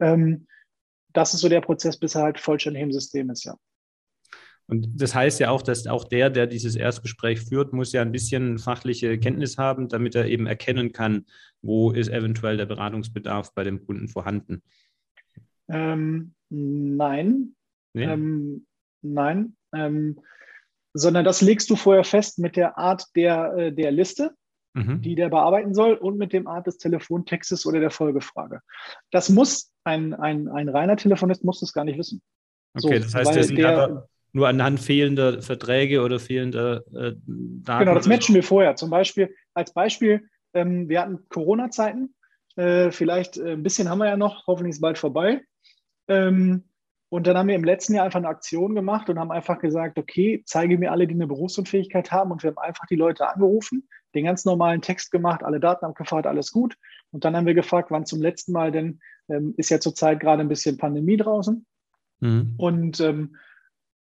Ähm, 0.00 0.46
das 1.12 1.34
ist 1.34 1.40
so 1.40 1.48
der 1.48 1.60
Prozess, 1.60 1.98
bis 1.98 2.14
er 2.14 2.22
halt 2.22 2.40
vollständig 2.40 2.82
im 2.82 2.92
System 2.92 3.30
ist, 3.30 3.44
ja. 3.44 3.56
Und 4.66 4.88
das 5.00 5.14
heißt 5.14 5.40
ja 5.40 5.50
auch, 5.50 5.60
dass 5.60 5.86
auch 5.86 6.04
der, 6.04 6.30
der 6.30 6.46
dieses 6.46 6.76
Erstgespräch 6.76 7.40
führt, 7.40 7.72
muss 7.72 7.92
ja 7.92 8.00
ein 8.00 8.12
bisschen 8.12 8.58
fachliche 8.58 9.18
Kenntnis 9.18 9.58
haben, 9.58 9.88
damit 9.88 10.14
er 10.14 10.26
eben 10.26 10.46
erkennen 10.46 10.92
kann, 10.92 11.26
wo 11.60 11.90
ist 11.90 12.08
eventuell 12.08 12.56
der 12.56 12.66
Beratungsbedarf 12.66 13.52
bei 13.54 13.64
dem 13.64 13.84
Kunden 13.84 14.08
vorhanden. 14.08 14.62
Ähm, 15.68 16.34
nein. 16.48 17.54
Nee? 17.92 18.04
Ähm, 18.04 18.66
nein. 19.02 19.56
Ähm, 19.74 20.20
sondern 20.94 21.24
das 21.24 21.40
legst 21.40 21.68
du 21.68 21.76
vorher 21.76 22.04
fest 22.04 22.38
mit 22.38 22.56
der 22.56 22.78
Art 22.78 23.04
der, 23.16 23.54
äh, 23.56 23.72
der 23.72 23.90
Liste 23.90 24.34
mhm. 24.74 25.02
die 25.02 25.14
der 25.14 25.28
bearbeiten 25.28 25.74
soll 25.74 25.94
und 25.94 26.18
mit 26.18 26.32
dem 26.32 26.46
Art 26.46 26.66
des 26.66 26.78
Telefontextes 26.78 27.66
oder 27.66 27.80
der 27.80 27.90
Folgefrage. 27.90 28.60
Das 29.10 29.28
muss 29.28 29.72
ein, 29.84 30.14
ein, 30.14 30.48
ein 30.48 30.68
reiner 30.68 30.96
Telefonist 30.96 31.44
muss 31.44 31.60
das 31.60 31.72
gar 31.72 31.84
nicht 31.84 31.98
wissen. 31.98 32.22
Okay, 32.74 32.98
so, 32.98 33.04
das 33.04 33.14
heißt, 33.14 33.50
der 33.50 33.56
der, 33.56 34.08
nur 34.32 34.48
anhand 34.48 34.80
fehlender 34.80 35.42
Verträge 35.42 36.02
oder 36.02 36.18
fehlender 36.18 36.84
äh, 36.94 37.12
Daten. 37.26 37.84
Genau, 37.84 37.94
das 37.94 38.06
matchen 38.06 38.34
wir 38.34 38.42
vorher. 38.42 38.76
Zum 38.76 38.88
Beispiel, 38.88 39.34
als 39.52 39.74
Beispiel, 39.74 40.28
ähm, 40.54 40.88
wir 40.88 41.00
hatten 41.00 41.28
Corona-Zeiten. 41.28 42.14
Äh, 42.56 42.90
vielleicht 42.90 43.36
äh, 43.36 43.52
ein 43.52 43.62
bisschen 43.62 43.88
haben 43.88 43.98
wir 43.98 44.08
ja 44.08 44.16
noch, 44.16 44.46
hoffentlich 44.46 44.70
ist 44.70 44.76
es 44.76 44.80
bald 44.80 44.98
vorbei. 44.98 45.42
Ähm, 46.08 46.64
und 47.10 47.26
dann 47.26 47.36
haben 47.36 47.48
wir 47.48 47.56
im 47.56 47.64
letzten 47.64 47.94
Jahr 47.94 48.06
einfach 48.06 48.20
eine 48.20 48.28
Aktion 48.28 48.74
gemacht 48.74 49.10
und 49.10 49.18
haben 49.18 49.30
einfach 49.30 49.58
gesagt, 49.58 49.98
okay, 49.98 50.42
zeige 50.46 50.78
mir 50.78 50.92
alle, 50.92 51.06
die 51.06 51.14
eine 51.14 51.26
Berufsunfähigkeit 51.26 52.10
haben. 52.10 52.30
Und 52.30 52.42
wir 52.42 52.50
haben 52.50 52.58
einfach 52.58 52.86
die 52.86 52.96
Leute 52.96 53.28
angerufen, 53.28 53.86
den 54.14 54.24
ganz 54.24 54.44
normalen 54.44 54.82
Text 54.82 55.10
gemacht, 55.10 55.42
alle 55.42 55.60
Daten 55.60 55.84
abgefragt, 55.84 56.26
alles 56.26 56.52
gut. 56.52 56.76
Und 57.10 57.24
dann 57.24 57.36
haben 57.36 57.46
wir 57.46 57.54
gefragt, 57.54 57.90
wann 57.90 58.06
zum 58.06 58.20
letzten 58.20 58.52
Mal 58.52 58.72
denn, 58.72 59.00
ähm, 59.28 59.54
ist 59.56 59.70
ja 59.70 59.80
zurzeit 59.80 60.20
gerade 60.20 60.42
ein 60.42 60.48
bisschen 60.48 60.78
Pandemie 60.78 61.16
draußen. 61.16 61.66
Mhm. 62.20 62.54
Und 62.56 63.00
ähm, 63.00 63.36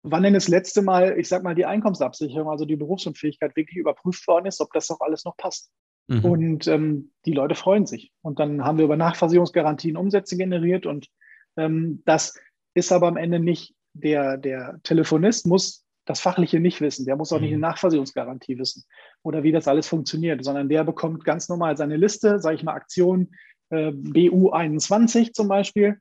wann 0.03 0.23
denn 0.23 0.35
das 0.35 0.49
letzte 0.49 0.83
Mal, 0.83 1.18
ich 1.18 1.29
sag 1.29 1.42
mal, 1.42 1.55
die 1.55 1.66
Einkommensabsicherung, 1.66 2.51
also 2.51 2.64
die 2.64 2.77
Berufsunfähigkeit 2.77 3.57
wirklich 3.57 3.77
überprüft 3.77 4.27
worden 4.27 4.46
ist, 4.46 4.61
ob 4.61 4.73
das 4.73 4.90
auch 4.90 5.01
alles 5.01 5.25
noch 5.25 5.37
passt. 5.37 5.70
Mhm. 6.09 6.25
Und 6.25 6.66
ähm, 6.66 7.12
die 7.25 7.33
Leute 7.33 7.55
freuen 7.55 7.87
sich. 7.87 8.12
Und 8.23 8.38
dann 8.40 8.64
haben 8.64 8.79
wir 8.79 8.85
über 8.85 8.96
Nachversicherungsgarantien 8.96 9.96
Umsätze 9.96 10.37
generiert 10.37 10.87
und 10.87 11.09
ähm, 11.57 12.03
das 12.05 12.38
ist 12.75 12.92
aber 12.92 13.09
am 13.09 13.16
Ende 13.16 13.40
nicht 13.40 13.75
der, 13.92 14.37
der 14.37 14.81
Telefonist 14.83 15.46
muss 15.46 15.85
das 16.11 16.20
Fachliche 16.20 16.61
nicht 16.61 16.81
wissen. 16.81 17.07
Der 17.07 17.16
muss 17.16 17.33
auch 17.33 17.40
nicht 17.40 17.51
eine 17.51 17.57
mhm. 17.57 17.62
Nachversicherungsgarantie 17.62 18.59
wissen 18.59 18.85
oder 19.23 19.42
wie 19.42 19.53
das 19.53 19.68
alles 19.68 19.88
funktioniert, 19.88 20.44
sondern 20.44 20.68
der 20.68 20.85
bekommt 20.85 21.25
ganz 21.25 21.49
normal 21.49 21.77
seine 21.77 21.96
Liste, 21.96 22.40
sage 22.40 22.57
ich 22.57 22.62
mal, 22.62 22.75
Aktion 22.75 23.31
äh, 23.70 23.90
BU21 23.90 25.33
zum 25.33 25.49
Beispiel. 25.49 25.99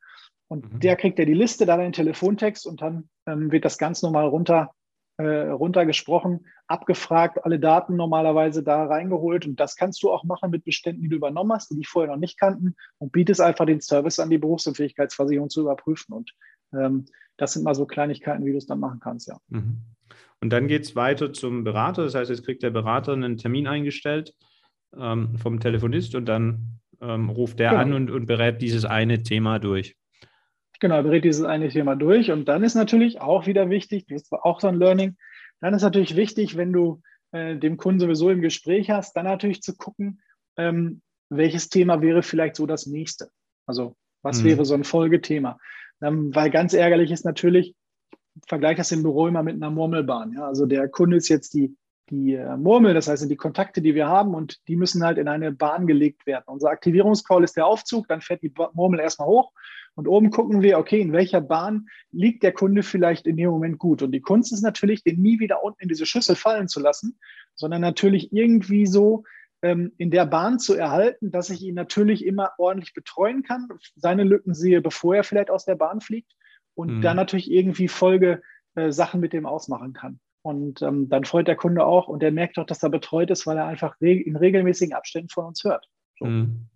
Und 0.47 0.73
mhm. 0.73 0.79
der 0.79 0.95
kriegt 0.95 1.19
ja 1.19 1.25
die 1.25 1.33
Liste, 1.33 1.65
dann 1.65 1.79
einen 1.79 1.93
Telefontext 1.93 2.65
und 2.65 2.81
dann 2.81 3.09
ähm, 3.27 3.51
wird 3.51 3.65
das 3.65 3.77
ganz 3.77 4.01
normal 4.01 4.27
runter, 4.27 4.71
äh, 5.17 5.49
runtergesprochen, 5.49 6.47
abgefragt, 6.67 7.45
alle 7.45 7.59
Daten 7.59 7.95
normalerweise 7.95 8.63
da 8.63 8.85
reingeholt. 8.85 9.45
Und 9.45 9.59
das 9.59 9.75
kannst 9.75 10.01
du 10.01 10.11
auch 10.11 10.23
machen 10.23 10.49
mit 10.49 10.63
Beständen, 10.65 11.03
die 11.03 11.09
du 11.09 11.17
übernommen 11.17 11.53
hast, 11.53 11.69
die 11.69 11.75
dich 11.75 11.87
vorher 11.87 12.11
noch 12.11 12.19
nicht 12.19 12.39
kannten 12.39 12.75
und 12.97 13.11
bietest 13.11 13.41
einfach 13.41 13.65
den 13.65 13.81
Service 13.81 14.19
an, 14.19 14.31
die 14.31 14.39
Berufsunfähigkeitsversicherung 14.39 15.49
zu 15.49 15.61
überprüfen. 15.61 16.13
Und 16.13 16.33
das 16.71 17.53
sind 17.53 17.63
mal 17.63 17.75
so 17.75 17.85
Kleinigkeiten, 17.85 18.45
wie 18.45 18.51
du 18.51 18.57
es 18.57 18.67
dann 18.67 18.79
machen 18.79 18.99
kannst, 18.99 19.27
ja. 19.27 19.39
Mhm. 19.49 19.79
Und 20.41 20.51
dann 20.51 20.67
geht 20.67 20.83
es 20.83 20.95
weiter 20.95 21.33
zum 21.33 21.63
Berater. 21.63 22.03
Das 22.03 22.15
heißt, 22.15 22.29
jetzt 22.29 22.45
kriegt 22.45 22.63
der 22.63 22.69
Berater 22.69 23.13
einen 23.13 23.37
Termin 23.37 23.67
eingestellt 23.67 24.33
ähm, 24.97 25.37
vom 25.37 25.59
Telefonist 25.59 26.15
und 26.15 26.25
dann 26.25 26.79
ähm, 27.01 27.29
ruft 27.29 27.59
der 27.59 27.71
genau. 27.71 27.81
an 27.81 27.93
und, 27.93 28.11
und 28.11 28.25
berät 28.25 28.61
dieses 28.61 28.85
eine 28.85 29.21
Thema 29.23 29.59
durch. 29.59 29.97
Genau, 30.79 31.03
berät 31.03 31.25
dieses 31.25 31.43
eine 31.43 31.67
Thema 31.69 31.95
durch. 31.95 32.31
Und 32.31 32.45
dann 32.45 32.63
ist 32.63 32.75
natürlich 32.75 33.19
auch 33.19 33.47
wieder 33.47 33.69
wichtig, 33.69 34.05
das 34.07 34.31
war 34.31 34.45
auch 34.45 34.61
so 34.61 34.67
ein 34.67 34.79
Learning, 34.79 35.17
dann 35.59 35.73
ist 35.73 35.81
natürlich 35.81 36.15
wichtig, 36.15 36.55
wenn 36.55 36.71
du 36.71 37.01
äh, 37.31 37.57
dem 37.57 37.75
Kunden 37.75 37.99
sowieso 37.99 38.29
im 38.29 38.41
Gespräch 38.41 38.89
hast, 38.89 39.15
dann 39.17 39.25
natürlich 39.25 39.61
zu 39.61 39.75
gucken, 39.75 40.21
ähm, 40.57 41.01
welches 41.29 41.69
Thema 41.69 42.01
wäre 42.01 42.23
vielleicht 42.23 42.55
so 42.55 42.65
das 42.65 42.87
nächste. 42.87 43.29
Also 43.65 43.95
was 44.21 44.41
mhm. 44.41 44.45
wäre 44.45 44.65
so 44.65 44.73
ein 44.73 44.85
Folgethema? 44.85 45.59
Ähm, 46.01 46.33
weil 46.33 46.49
ganz 46.49 46.73
ärgerlich 46.73 47.11
ist 47.11 47.25
natürlich, 47.25 47.75
ich 48.11 48.47
vergleiche 48.47 48.77
das 48.77 48.91
im 48.91 49.03
Büro 49.03 49.27
immer 49.27 49.43
mit 49.43 49.55
einer 49.55 49.71
Murmelbahn. 49.71 50.33
Ja? 50.33 50.47
Also 50.47 50.65
der 50.65 50.87
Kunde 50.87 51.17
ist 51.17 51.29
jetzt 51.29 51.53
die, 51.53 51.75
die 52.09 52.35
äh, 52.35 52.57
Murmel, 52.57 52.93
das 52.93 53.07
heißt 53.07 53.29
die 53.29 53.35
Kontakte, 53.35 53.81
die 53.81 53.95
wir 53.95 54.07
haben 54.07 54.33
und 54.33 54.57
die 54.67 54.75
müssen 54.75 55.03
halt 55.03 55.17
in 55.17 55.27
eine 55.27 55.51
Bahn 55.51 55.87
gelegt 55.87 56.25
werden. 56.25 56.45
Unser 56.47 56.69
Aktivierungscall 56.69 57.43
ist 57.43 57.57
der 57.57 57.65
Aufzug, 57.65 58.07
dann 58.07 58.21
fährt 58.21 58.41
die 58.41 58.53
Murmel 58.73 58.99
erstmal 58.99 59.27
hoch 59.27 59.51
und 59.95 60.07
oben 60.07 60.29
gucken 60.29 60.61
wir, 60.61 60.79
okay, 60.79 61.01
in 61.01 61.11
welcher 61.11 61.41
Bahn 61.41 61.87
liegt 62.11 62.43
der 62.43 62.53
Kunde 62.53 62.83
vielleicht 62.83 63.27
in 63.27 63.37
dem 63.37 63.49
Moment 63.49 63.79
gut. 63.79 64.01
Und 64.01 64.11
die 64.11 64.21
Kunst 64.21 64.53
ist 64.53 64.61
natürlich, 64.61 65.03
den 65.03 65.21
nie 65.21 65.39
wieder 65.39 65.63
unten 65.63 65.83
in 65.83 65.89
diese 65.89 66.05
Schüssel 66.05 66.35
fallen 66.35 66.67
zu 66.67 66.79
lassen, 66.79 67.19
sondern 67.55 67.81
natürlich 67.81 68.31
irgendwie 68.31 68.85
so 68.85 69.23
ähm, 69.61 69.91
in 69.97 70.11
der 70.11 70.25
Bahn 70.25 70.59
zu 70.59 70.75
erhalten, 70.75 71.31
dass 71.31 71.49
ich 71.49 71.61
ihn 71.61 71.75
natürlich 71.75 72.25
immer 72.25 72.51
ordentlich 72.57 72.93
betreuen 72.93 73.43
kann, 73.43 73.67
seine 73.95 74.23
Lücken 74.23 74.53
sehe, 74.53 74.81
bevor 74.81 75.15
er 75.15 75.23
vielleicht 75.23 75.49
aus 75.49 75.65
der 75.65 75.75
Bahn 75.75 76.01
fliegt 76.01 76.31
und 76.75 76.97
mhm. 76.97 77.01
dann 77.01 77.17
natürlich 77.17 77.51
irgendwie 77.51 77.87
Folge 77.87 78.41
äh, 78.75 78.91
Sachen 78.91 79.19
mit 79.19 79.33
dem 79.33 79.45
ausmachen 79.45 79.93
kann. 79.93 80.19
Und 80.41 80.81
ähm, 80.81 81.09
dann 81.09 81.25
freut 81.25 81.47
der 81.47 81.57
Kunde 81.57 81.85
auch 81.85 82.07
und 82.07 82.21
der 82.21 82.31
merkt 82.31 82.57
auch, 82.57 82.65
dass 82.65 82.81
er 82.81 82.89
betreut 82.89 83.29
ist, 83.29 83.45
weil 83.45 83.57
er 83.57 83.65
einfach 83.65 83.99
reg 83.99 84.25
in 84.25 84.37
regelmäßigen 84.37 84.95
Abständen 84.95 85.29
von 85.29 85.45
uns 85.45 85.63
hört. 85.63 85.85
So. 86.17 86.25
Mhm. 86.25 86.67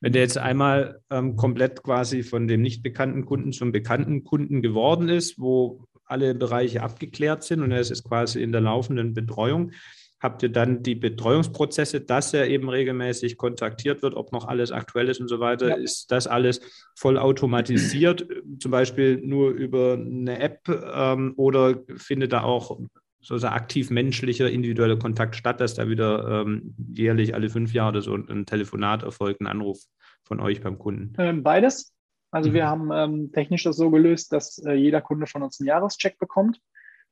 Wenn 0.00 0.12
der 0.12 0.22
jetzt 0.22 0.38
einmal 0.38 1.00
ähm, 1.10 1.36
komplett 1.36 1.82
quasi 1.82 2.22
von 2.22 2.46
dem 2.46 2.62
nicht 2.62 2.82
bekannten 2.82 3.24
Kunden 3.24 3.52
zum 3.52 3.72
bekannten 3.72 4.24
Kunden 4.24 4.62
geworden 4.62 5.08
ist, 5.08 5.40
wo 5.40 5.84
alle 6.04 6.34
Bereiche 6.34 6.82
abgeklärt 6.82 7.42
sind 7.42 7.62
und 7.62 7.70
er 7.70 7.80
ist 7.80 8.04
quasi 8.04 8.42
in 8.42 8.52
der 8.52 8.60
laufenden 8.60 9.14
Betreuung, 9.14 9.72
habt 10.20 10.42
ihr 10.42 10.48
dann 10.48 10.82
die 10.82 10.94
Betreuungsprozesse, 10.94 12.00
dass 12.00 12.34
er 12.34 12.48
eben 12.48 12.68
regelmäßig 12.68 13.36
kontaktiert 13.36 14.02
wird, 14.02 14.14
ob 14.14 14.32
noch 14.32 14.46
alles 14.46 14.72
aktuell 14.72 15.08
ist 15.08 15.20
und 15.20 15.28
so 15.28 15.40
weiter. 15.40 15.68
Ja. 15.68 15.76
Ist 15.76 16.10
das 16.10 16.26
alles 16.26 16.60
voll 16.96 17.18
automatisiert, 17.18 18.26
zum 18.58 18.70
Beispiel 18.70 19.20
nur 19.22 19.50
über 19.50 19.94
eine 19.94 20.40
App 20.40 20.68
ähm, 20.68 21.34
oder 21.36 21.78
findet 21.96 22.32
da 22.32 22.42
auch 22.42 22.80
sozusagen 23.20 23.54
aktiv 23.54 23.90
menschlicher, 23.90 24.50
individueller 24.50 24.98
Kontakt 24.98 25.36
statt, 25.36 25.60
dass 25.60 25.74
da 25.74 25.88
wieder 25.88 26.42
ähm, 26.42 26.74
jährlich 26.92 27.34
alle 27.34 27.48
fünf 27.48 27.72
Jahre 27.72 27.90
oder 27.90 28.02
so 28.02 28.14
ein 28.14 28.46
Telefonat 28.46 29.02
erfolgt, 29.02 29.40
ein 29.40 29.46
Anruf 29.46 29.78
von 30.24 30.40
euch 30.40 30.60
beim 30.60 30.78
Kunden? 30.78 31.14
Ähm, 31.18 31.42
beides. 31.42 31.92
Also 32.30 32.50
mhm. 32.50 32.54
wir 32.54 32.66
haben 32.66 32.90
ähm, 32.92 33.32
technisch 33.32 33.64
das 33.64 33.76
so 33.76 33.90
gelöst, 33.90 34.32
dass 34.32 34.58
äh, 34.58 34.72
jeder 34.72 35.00
Kunde 35.00 35.26
von 35.26 35.42
uns 35.42 35.60
einen 35.60 35.68
Jahrescheck 35.68 36.18
bekommt. 36.18 36.60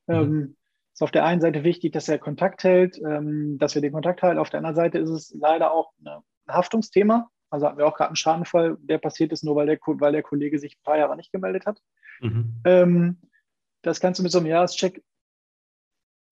Mhm. 0.09 0.55
Ist 0.97 1.03
auf 1.03 1.11
der 1.11 1.27
einen 1.27 1.43
Seite 1.43 1.63
wichtig, 1.63 1.93
dass 1.93 2.09
er 2.09 2.19
Kontakt 2.19 2.65
hält, 2.65 2.99
ähm, 3.07 3.59
dass 3.59 3.75
wir 3.75 3.83
den 3.83 3.93
Kontakt 3.93 4.23
halten. 4.23 4.39
Auf 4.39 4.49
der 4.49 4.61
anderen 4.61 4.77
Seite 4.77 4.97
ist 4.97 5.11
es 5.11 5.37
leider 5.39 5.71
auch 5.71 5.93
ein 6.01 6.23
Haftungsthema. 6.49 7.29
Also 7.51 7.67
hatten 7.67 7.77
wir 7.77 7.87
auch 7.87 7.95
gerade 7.95 8.09
einen 8.09 8.17
Schadenfall, 8.17 8.79
der 8.81 8.97
passiert 8.97 9.31
ist, 9.31 9.45
nur 9.45 9.57
weil 9.57 9.67
der, 9.67 9.79
weil 9.79 10.13
der 10.13 10.23
Kollege 10.23 10.59
sich 10.59 10.73
ein 10.79 10.83
paar 10.85 10.97
Jahre 10.97 11.15
nicht 11.15 11.33
gemeldet 11.33 11.67
hat. 11.67 11.83
Mhm. 12.23 12.63
Ähm, 12.65 13.21
das 13.83 14.01
kannst 14.01 14.21
du 14.21 14.23
mit 14.23 14.33
so 14.33 14.39
einem 14.39 14.47
Jahrescheck 14.47 15.05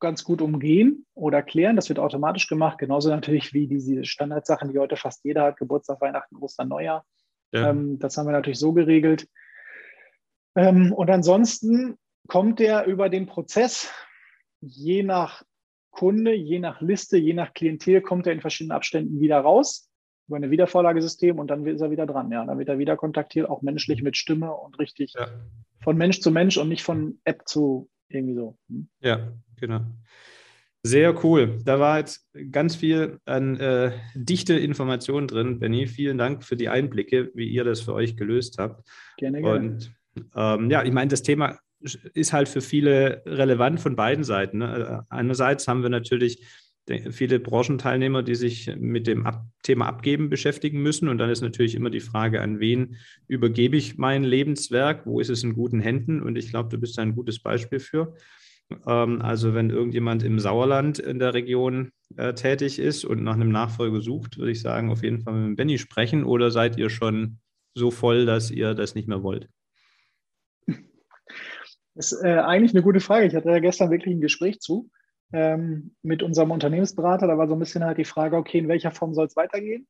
ganz 0.01 0.25
gut 0.25 0.41
umgehen 0.41 1.05
oder 1.13 1.43
klären. 1.43 1.77
Das 1.77 1.91
wird 1.91 1.99
automatisch 1.99 2.49
gemacht. 2.49 2.79
Genauso 2.79 3.11
natürlich 3.11 3.53
wie 3.53 3.67
diese 3.67 4.07
Standardsachen, 4.07 4.73
die 4.73 4.79
heute 4.79 4.97
fast 4.97 5.23
jeder 5.25 5.43
hat, 5.43 5.59
Geburtstag, 5.59 6.01
Weihnachten, 6.01 6.37
Ostern, 6.37 6.69
Neujahr. 6.69 7.05
Ja. 7.53 7.69
Ähm, 7.69 7.99
das 7.99 8.17
haben 8.17 8.27
wir 8.27 8.33
natürlich 8.33 8.59
so 8.59 8.73
geregelt. 8.73 9.29
Ähm, 10.57 10.91
und 10.95 11.11
ansonsten 11.11 11.99
kommt 12.29 12.61
der 12.61 12.87
über 12.87 13.11
den 13.11 13.27
Prozess, 13.27 13.93
je 14.67 15.03
nach 15.03 15.43
Kunde, 15.91 16.35
je 16.35 16.59
nach 16.59 16.81
Liste, 16.81 17.17
je 17.17 17.35
nach 17.35 17.55
Klientel, 17.55 18.01
kommt 18.01 18.27
er 18.27 18.33
in 18.33 18.41
verschiedenen 18.41 18.77
Abständen 18.77 19.21
wieder 19.21 19.39
raus 19.39 19.89
über 20.27 20.39
ein 20.39 20.51
Wiedervorlagesystem 20.51 21.39
und 21.39 21.49
dann 21.49 21.67
ist 21.67 21.81
er 21.81 21.91
wieder 21.91 22.07
dran. 22.07 22.31
Ja, 22.33 22.45
dann 22.45 22.59
wird 22.59 22.69
er 22.69 22.79
wieder 22.79 22.97
kontaktiert, 22.97 23.49
auch 23.49 23.63
menschlich 23.63 24.03
mit 24.03 24.17
Stimme 24.17 24.53
und 24.53 24.79
richtig 24.79 25.13
ja. 25.15 25.29
von 25.83 25.97
Mensch 25.97 26.21
zu 26.21 26.31
Mensch 26.31 26.57
und 26.57 26.69
nicht 26.69 26.83
von 26.83 27.21
App 27.25 27.43
zu 27.47 27.89
irgendwie 28.09 28.35
so. 28.35 28.57
Hm? 28.69 28.89
Ja, 29.01 29.33
genau. 29.57 29.81
Sehr 30.87 31.25
cool. 31.25 31.61
Da 31.65 31.81
war 31.81 31.99
jetzt 31.99 32.29
ganz 32.51 32.77
viel 32.77 33.19
an 33.25 33.59
äh, 33.59 33.93
dichte 34.15 34.55
Informationen 34.55 35.27
drin, 35.27 35.59
Benny. 35.59 35.87
Vielen 35.87 36.19
Dank 36.19 36.45
für 36.45 36.57
die 36.57 36.69
Einblicke, 36.69 37.31
wie 37.35 37.49
ihr 37.49 37.65
das 37.65 37.81
für 37.81 37.95
euch 37.95 38.17
gelöst 38.17 38.59
habt. 38.59 38.87
Gerne, 39.17 39.41
gerne. 39.41 39.67
Und 39.67 39.95
ähm, 40.37 40.71
ja, 40.71 40.83
ich 40.83 40.93
meine, 40.93 41.09
das 41.09 41.23
Thema 41.23 41.59
ist 42.15 42.33
halt 42.33 42.49
für 42.49 42.61
viele 42.61 43.23
relevant 43.27 43.81
von 43.81 43.97
beiden 43.97 44.25
Seiten. 44.25 44.59
Ne? 44.59 45.05
Einerseits 45.09 45.69
haben 45.69 45.83
wir 45.83 45.91
natürlich 45.91 46.43
viele 47.11 47.41
Branchenteilnehmer, 47.41 48.23
die 48.23 48.35
sich 48.35 48.71
mit 48.77 49.07
dem 49.07 49.27
Thema 49.63 49.87
Abgeben 49.87 50.29
beschäftigen 50.29 50.83
müssen. 50.83 51.09
Und 51.09 51.19
dann 51.19 51.31
ist 51.31 51.41
natürlich 51.41 51.75
immer 51.75 51.91
die 51.91 52.01
Frage, 52.01 52.43
an 52.43 52.61
wen 52.61 52.97
übergebe 53.27 53.77
ich 53.77 53.97
mein 53.97 54.25
Lebenswerk? 54.25 55.07
Wo 55.07 55.21
ist 55.21 55.31
es 55.31 55.43
in 55.43 55.55
guten 55.55 55.81
Händen? 55.81 56.21
Und 56.23 56.37
ich 56.37 56.51
glaube, 56.51 56.69
du 56.69 56.79
bist 56.79 56.99
ein 56.99 57.15
gutes 57.15 57.39
Beispiel 57.39 57.81
für. 57.81 58.15
Ähm, 58.87 59.23
also 59.23 59.55
wenn 59.55 59.71
irgendjemand 59.71 60.23
im 60.23 60.39
Sauerland 60.39 60.99
in 60.99 61.19
der 61.19 61.33
Region 61.33 61.91
äh, 62.17 62.35
tätig 62.35 62.79
ist 62.79 63.05
und 63.05 63.23
nach 63.23 63.35
einem 63.35 63.51
Nachfolger 63.51 64.01
sucht, 64.01 64.39
würde 64.39 64.53
ich 64.53 64.61
sagen, 64.61 64.91
auf 64.91 65.03
jeden 65.03 65.21
Fall 65.21 65.35
mit 65.35 65.47
dem 65.47 65.57
Benny 65.57 65.79
sprechen. 65.79 66.25
Oder 66.25 66.51
seid 66.51 66.77
ihr 66.77 66.91
schon 66.91 67.39
so 67.75 67.91
voll, 67.91 68.27
dass 68.27 68.51
ihr 68.51 68.75
das 68.75 68.95
nicht 68.95 69.09
mehr 69.09 69.23
wollt? 69.23 69.49
Das 71.95 72.13
ist 72.13 72.25
äh, 72.25 72.39
eigentlich 72.39 72.75
eine 72.75 72.83
gute 72.83 73.01
Frage. 73.01 73.27
Ich 73.27 73.35
hatte 73.35 73.51
ja 73.51 73.61
gestern 73.61 73.91
wirklich 73.91 74.15
ein 74.15 74.21
Gespräch 74.21 74.61
zu 74.61 74.91
ähm, 75.33 75.95
mit 76.03 76.23
unserem 76.23 76.51
Unternehmensberater. 76.51 77.27
Da 77.27 77.39
war 77.39 77.49
so 77.49 77.55
ein 77.55 77.61
bisschen 77.61 77.85
halt 77.85 77.99
die 77.99 78.05
Frage, 78.05 78.37
okay, 78.37 78.59
in 78.59 78.69
welcher 78.69 78.91
Form 78.91 79.15
soll 79.15 79.27
es 79.27 79.37
weitergehen? 79.37 79.87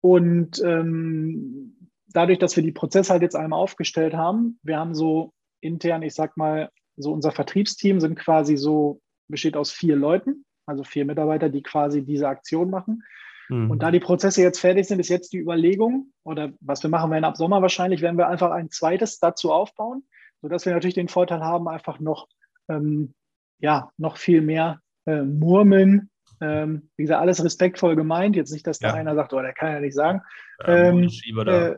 Und 0.00 0.62
ähm, 0.62 1.90
dadurch, 2.08 2.38
dass 2.38 2.56
wir 2.56 2.62
die 2.62 2.72
Prozesse 2.72 3.12
halt 3.12 3.22
jetzt 3.22 3.36
einmal 3.36 3.58
aufgestellt 3.58 4.14
haben, 4.14 4.58
wir 4.62 4.78
haben 4.78 4.94
so 4.94 5.32
intern, 5.60 6.02
ich 6.02 6.14
sag 6.14 6.36
mal, 6.36 6.70
so 6.96 7.12
unser 7.12 7.32
Vertriebsteam 7.32 8.00
sind 8.00 8.16
quasi 8.16 8.56
so, 8.56 9.00
besteht 9.28 9.56
aus 9.56 9.70
vier 9.70 9.96
Leuten, 9.96 10.44
also 10.66 10.84
vier 10.84 11.04
Mitarbeiter, 11.04 11.48
die 11.48 11.62
quasi 11.62 12.02
diese 12.02 12.28
Aktion 12.28 12.70
machen. 12.70 13.02
Mhm. 13.48 13.70
Und 13.70 13.82
da 13.82 13.90
die 13.90 14.00
Prozesse 14.00 14.42
jetzt 14.42 14.60
fertig 14.60 14.86
sind, 14.86 15.00
ist 15.00 15.08
jetzt 15.08 15.32
die 15.32 15.38
Überlegung, 15.38 16.12
oder 16.22 16.52
was 16.60 16.82
wir 16.82 16.90
machen 16.90 17.10
werden 17.10 17.24
ab 17.24 17.36
Sommer 17.36 17.62
wahrscheinlich, 17.62 18.00
werden 18.00 18.18
wir 18.18 18.28
einfach 18.28 18.50
ein 18.50 18.70
zweites 18.70 19.18
dazu 19.18 19.52
aufbauen, 19.52 20.04
sodass 20.44 20.66
wir 20.66 20.74
natürlich 20.74 20.94
den 20.94 21.08
Vorteil 21.08 21.40
haben, 21.40 21.68
einfach 21.68 22.00
noch, 22.00 22.28
ähm, 22.68 23.14
ja, 23.60 23.90
noch 23.96 24.18
viel 24.18 24.42
mehr 24.42 24.78
äh, 25.06 25.22
Murmeln. 25.22 26.10
Ähm, 26.38 26.90
wie 26.98 27.04
gesagt, 27.04 27.22
alles 27.22 27.42
respektvoll 27.42 27.96
gemeint. 27.96 28.36
Jetzt 28.36 28.52
nicht, 28.52 28.66
dass 28.66 28.78
da 28.78 28.92
einer 28.92 29.14
sagt, 29.14 29.32
oh, 29.32 29.40
der 29.40 29.54
kann 29.54 29.72
ja 29.72 29.80
nicht 29.80 29.94
sagen. 29.94 30.20
Ähm, 30.66 31.08
äh, 31.46 31.76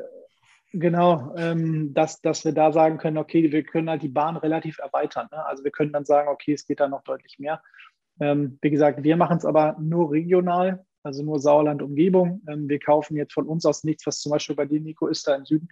genau, 0.72 1.32
ähm, 1.36 1.94
dass, 1.94 2.20
dass 2.22 2.44
wir 2.44 2.54
da 2.54 2.72
sagen 2.72 2.98
können, 2.98 3.18
okay, 3.18 3.52
wir 3.52 3.62
können 3.62 3.88
halt 3.88 4.02
die 4.02 4.08
Bahn 4.08 4.36
relativ 4.36 4.78
erweitern. 4.78 5.28
Ne? 5.30 5.46
Also 5.46 5.62
wir 5.62 5.70
können 5.70 5.92
dann 5.92 6.04
sagen, 6.04 6.28
okay, 6.28 6.52
es 6.52 6.66
geht 6.66 6.80
da 6.80 6.88
noch 6.88 7.04
deutlich 7.04 7.38
mehr. 7.38 7.62
Ähm, 8.18 8.58
wie 8.62 8.70
gesagt, 8.70 9.04
wir 9.04 9.16
machen 9.16 9.36
es 9.36 9.44
aber 9.44 9.76
nur 9.78 10.10
regional, 10.10 10.84
also 11.04 11.22
nur 11.22 11.38
Sauerland-Umgebung. 11.38 12.42
Ähm, 12.48 12.68
wir 12.68 12.80
kaufen 12.80 13.16
jetzt 13.16 13.32
von 13.32 13.46
uns 13.46 13.64
aus 13.64 13.84
nichts, 13.84 14.08
was 14.08 14.18
zum 14.18 14.32
Beispiel 14.32 14.56
bei 14.56 14.66
dir, 14.66 14.80
Nico, 14.80 15.06
ist 15.06 15.28
da 15.28 15.36
im 15.36 15.44
Süden. 15.44 15.68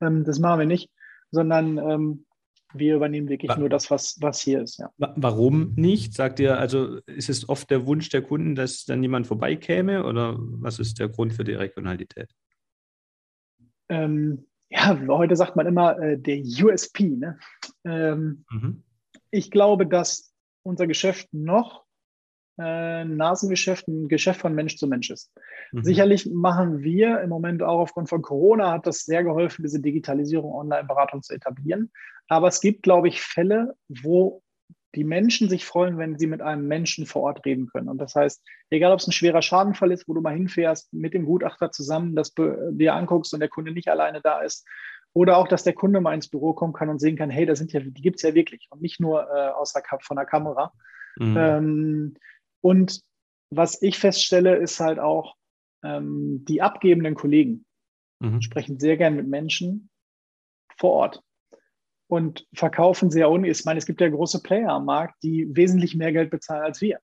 Das 0.00 0.38
machen 0.38 0.60
wir 0.60 0.66
nicht, 0.66 0.92
sondern 1.32 2.24
wir 2.74 2.96
übernehmen 2.96 3.28
wirklich 3.28 3.56
nur 3.56 3.68
das, 3.68 3.90
was, 3.90 4.20
was 4.20 4.40
hier 4.40 4.62
ist. 4.62 4.78
Ja. 4.78 4.90
Warum 4.98 5.74
nicht? 5.74 6.14
Sagt 6.14 6.40
ihr, 6.40 6.58
also 6.58 6.98
ist 7.06 7.28
es 7.28 7.48
oft 7.48 7.70
der 7.70 7.86
Wunsch 7.86 8.08
der 8.10 8.22
Kunden, 8.22 8.54
dass 8.54 8.84
dann 8.84 9.02
jemand 9.02 9.26
vorbeikäme 9.26 10.04
oder 10.04 10.36
was 10.38 10.78
ist 10.78 10.98
der 10.98 11.08
Grund 11.08 11.32
für 11.32 11.44
die 11.44 11.54
Regionalität? 11.54 12.30
Ähm, 13.88 14.46
ja, 14.70 14.98
heute 15.08 15.36
sagt 15.36 15.56
man 15.56 15.66
immer 15.66 15.98
äh, 15.98 16.18
der 16.18 16.38
USP. 16.38 17.04
Ne? 17.16 17.38
Ähm, 17.84 18.44
mhm. 18.50 18.82
Ich 19.30 19.50
glaube, 19.50 19.86
dass 19.86 20.34
unser 20.62 20.86
Geschäft 20.86 21.28
noch 21.32 21.84
äh, 22.58 23.04
Nasengeschäft 23.04 23.88
ein 23.88 24.08
Geschäft 24.08 24.40
von 24.40 24.54
Mensch 24.54 24.76
zu 24.76 24.86
Mensch 24.86 25.10
ist. 25.10 25.32
Mhm. 25.72 25.84
Sicherlich 25.84 26.28
machen 26.32 26.82
wir 26.82 27.20
im 27.20 27.28
Moment 27.28 27.62
auch 27.62 27.78
aufgrund 27.78 28.08
von 28.08 28.22
Corona, 28.22 28.72
hat 28.72 28.86
das 28.86 29.00
sehr 29.04 29.24
geholfen, 29.24 29.62
diese 29.62 29.80
Digitalisierung 29.80 30.52
Online-Beratung 30.52 31.22
zu 31.22 31.34
etablieren. 31.34 31.90
Aber 32.28 32.48
es 32.48 32.60
gibt, 32.60 32.82
glaube 32.82 33.08
ich, 33.08 33.22
Fälle, 33.22 33.74
wo 33.88 34.42
die 34.94 35.04
Menschen 35.04 35.48
sich 35.48 35.64
freuen, 35.66 35.98
wenn 35.98 36.18
sie 36.18 36.26
mit 36.26 36.40
einem 36.40 36.66
Menschen 36.66 37.06
vor 37.06 37.22
Ort 37.22 37.44
reden 37.44 37.68
können. 37.68 37.88
Und 37.88 37.98
das 37.98 38.14
heißt, 38.14 38.42
egal 38.70 38.92
ob 38.92 39.00
es 39.00 39.06
ein 39.06 39.12
schwerer 39.12 39.42
Schadenfall 39.42 39.92
ist, 39.92 40.08
wo 40.08 40.14
du 40.14 40.20
mal 40.20 40.34
hinfährst, 40.34 40.92
mit 40.92 41.14
dem 41.14 41.26
Gutachter 41.26 41.70
zusammen, 41.70 42.16
das 42.16 42.32
dir 42.34 42.94
anguckst 42.94 43.34
und 43.34 43.40
der 43.40 43.50
Kunde 43.50 43.72
nicht 43.72 43.88
alleine 43.88 44.20
da 44.22 44.40
ist, 44.40 44.66
oder 45.12 45.36
auch, 45.36 45.48
dass 45.48 45.64
der 45.64 45.72
Kunde 45.72 46.00
mal 46.00 46.14
ins 46.14 46.28
Büro 46.28 46.52
kommen 46.52 46.72
kann 46.72 46.88
und 46.88 47.00
sehen 47.00 47.16
kann, 47.16 47.30
hey, 47.30 47.46
da 47.46 47.56
sind 47.56 47.72
ja, 47.72 47.80
die 47.80 48.02
gibt 48.02 48.16
es 48.16 48.22
ja 48.22 48.34
wirklich 48.34 48.68
und 48.70 48.82
nicht 48.82 49.00
nur 49.00 49.22
äh, 49.22 49.48
aus 49.48 49.72
der, 49.72 49.82
von 50.00 50.16
der 50.16 50.26
Kamera. 50.26 50.72
Mhm. 51.16 51.36
Ähm, 51.36 52.14
und 52.60 53.02
was 53.50 53.80
ich 53.80 53.98
feststelle, 53.98 54.56
ist 54.56 54.80
halt 54.80 54.98
auch, 54.98 55.36
ähm, 55.82 56.44
die 56.46 56.60
abgebenden 56.60 57.14
Kollegen 57.14 57.64
mhm. 58.20 58.42
sprechen 58.42 58.78
sehr 58.78 58.96
gern 58.96 59.16
mit 59.16 59.26
Menschen 59.26 59.90
vor 60.76 60.92
Ort 60.92 61.22
und 62.08 62.46
verkaufen 62.52 63.10
sehr 63.10 63.30
un. 63.30 63.44
Ich 63.44 63.64
meine, 63.64 63.78
es 63.78 63.86
gibt 63.86 64.00
ja 64.00 64.08
große 64.08 64.42
Player 64.42 64.70
am 64.70 64.86
Markt, 64.86 65.22
die 65.22 65.54
wesentlich 65.54 65.94
mehr 65.94 66.12
Geld 66.12 66.30
bezahlen 66.30 66.62
als 66.62 66.80
wir. 66.80 67.00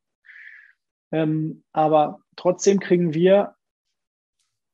Ähm, 1.12 1.64
aber 1.72 2.20
trotzdem 2.36 2.80
kriegen 2.80 3.14
wir, 3.14 3.56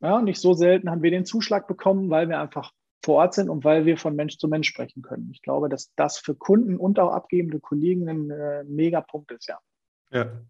ja, 0.01 0.21
nicht 0.21 0.39
so 0.39 0.53
selten 0.53 0.89
haben 0.89 1.03
wir 1.03 1.11
den 1.11 1.25
Zuschlag 1.25 1.67
bekommen, 1.67 2.09
weil 2.09 2.29
wir 2.29 2.39
einfach 2.39 2.71
vor 3.03 3.17
Ort 3.17 3.33
sind 3.33 3.49
und 3.49 3.63
weil 3.63 3.85
wir 3.85 3.97
von 3.97 4.15
Mensch 4.15 4.37
zu 4.37 4.47
Mensch 4.47 4.67
sprechen 4.67 5.01
können. 5.01 5.29
Ich 5.31 5.41
glaube, 5.41 5.69
dass 5.69 5.93
das 5.95 6.17
für 6.17 6.35
Kunden 6.35 6.77
und 6.77 6.99
auch 6.99 7.11
abgebende 7.11 7.59
Kollegen 7.59 8.07
ein 8.09 8.29
äh, 8.31 8.63
Megapunkt 8.63 9.31
ist, 9.31 9.47
ja. 9.47 9.59
Ja, 10.11 10.41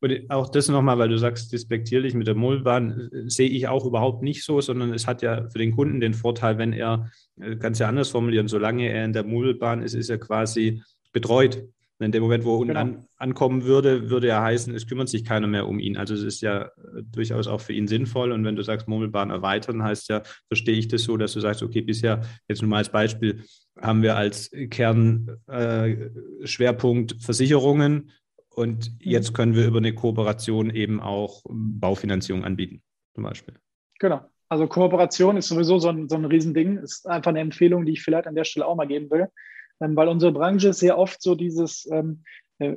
und 0.00 0.30
auch 0.30 0.48
das 0.48 0.68
nochmal, 0.68 0.98
weil 0.98 1.08
du 1.08 1.18
sagst, 1.18 1.52
despektierlich 1.52 2.14
mit 2.14 2.26
der 2.26 2.36
Mullbahn, 2.36 3.10
sehe 3.26 3.48
ich 3.48 3.66
auch 3.66 3.84
überhaupt 3.84 4.22
nicht 4.22 4.44
so, 4.44 4.60
sondern 4.60 4.92
es 4.92 5.08
hat 5.08 5.22
ja 5.22 5.48
für 5.48 5.58
den 5.58 5.72
Kunden 5.72 6.00
den 6.00 6.14
Vorteil, 6.14 6.56
wenn 6.58 6.72
er, 6.72 7.10
äh, 7.40 7.56
kann 7.56 7.72
es 7.72 7.80
ja 7.80 7.88
anders 7.88 8.10
formulieren, 8.10 8.48
solange 8.48 8.88
er 8.88 9.04
in 9.04 9.12
der 9.12 9.24
Mullbahn 9.24 9.82
ist, 9.82 9.94
ist 9.94 10.10
er 10.10 10.18
quasi 10.18 10.82
betreut. 11.12 11.64
In 12.00 12.12
dem 12.12 12.22
Moment, 12.22 12.44
wo 12.44 12.54
er 12.54 12.58
unten 12.58 12.68
genau. 12.68 12.80
an, 12.80 13.08
ankommen 13.16 13.64
würde, 13.64 14.08
würde 14.08 14.28
ja 14.28 14.40
heißen, 14.40 14.72
es 14.72 14.86
kümmert 14.86 15.08
sich 15.08 15.24
keiner 15.24 15.48
mehr 15.48 15.66
um 15.66 15.80
ihn. 15.80 15.96
Also 15.96 16.14
es 16.14 16.22
ist 16.22 16.42
ja 16.42 16.66
äh, 16.66 16.68
durchaus 17.02 17.48
auch 17.48 17.60
für 17.60 17.72
ihn 17.72 17.88
sinnvoll. 17.88 18.30
Und 18.30 18.44
wenn 18.44 18.54
du 18.54 18.62
sagst, 18.62 18.86
Murmelbahn 18.86 19.30
erweitern, 19.30 19.82
heißt 19.82 20.08
ja, 20.10 20.22
verstehe 20.46 20.76
ich 20.76 20.86
das 20.86 21.02
so, 21.02 21.16
dass 21.16 21.32
du 21.32 21.40
sagst, 21.40 21.60
okay, 21.60 21.80
bisher, 21.80 22.20
jetzt 22.46 22.62
nur 22.62 22.68
mal 22.68 22.76
als 22.76 22.92
Beispiel, 22.92 23.42
haben 23.80 24.02
wir 24.02 24.16
als 24.16 24.52
Kernschwerpunkt 24.70 27.12
äh, 27.12 27.16
Versicherungen 27.18 28.10
und 28.58 28.90
mhm. 28.90 28.96
jetzt 29.00 29.34
können 29.34 29.54
wir 29.54 29.66
über 29.66 29.78
eine 29.78 29.94
Kooperation 29.94 30.70
eben 30.70 31.00
auch 31.00 31.44
Baufinanzierung 31.48 32.44
anbieten, 32.44 32.82
zum 33.14 33.24
Beispiel. 33.24 33.54
Genau. 34.00 34.20
Also 34.48 34.66
Kooperation 34.66 35.36
ist 35.36 35.48
sowieso 35.48 35.78
so 35.78 35.88
ein, 35.88 36.08
so 36.08 36.16
ein 36.16 36.24
Riesending. 36.24 36.78
Ist 36.78 37.06
einfach 37.06 37.30
eine 37.30 37.40
Empfehlung, 37.40 37.84
die 37.84 37.92
ich 37.92 38.02
vielleicht 38.02 38.26
an 38.26 38.34
der 38.34 38.44
Stelle 38.44 38.66
auch 38.66 38.76
mal 38.76 38.86
geben 38.86 39.10
will. 39.10 39.28
Ähm, 39.80 39.94
weil 39.94 40.08
unsere 40.08 40.32
Branche 40.32 40.70
ist 40.70 40.80
sehr 40.80 40.98
oft 40.98 41.22
so 41.22 41.34
dieses, 41.34 41.88
ähm, 41.92 42.24
äh, 42.58 42.74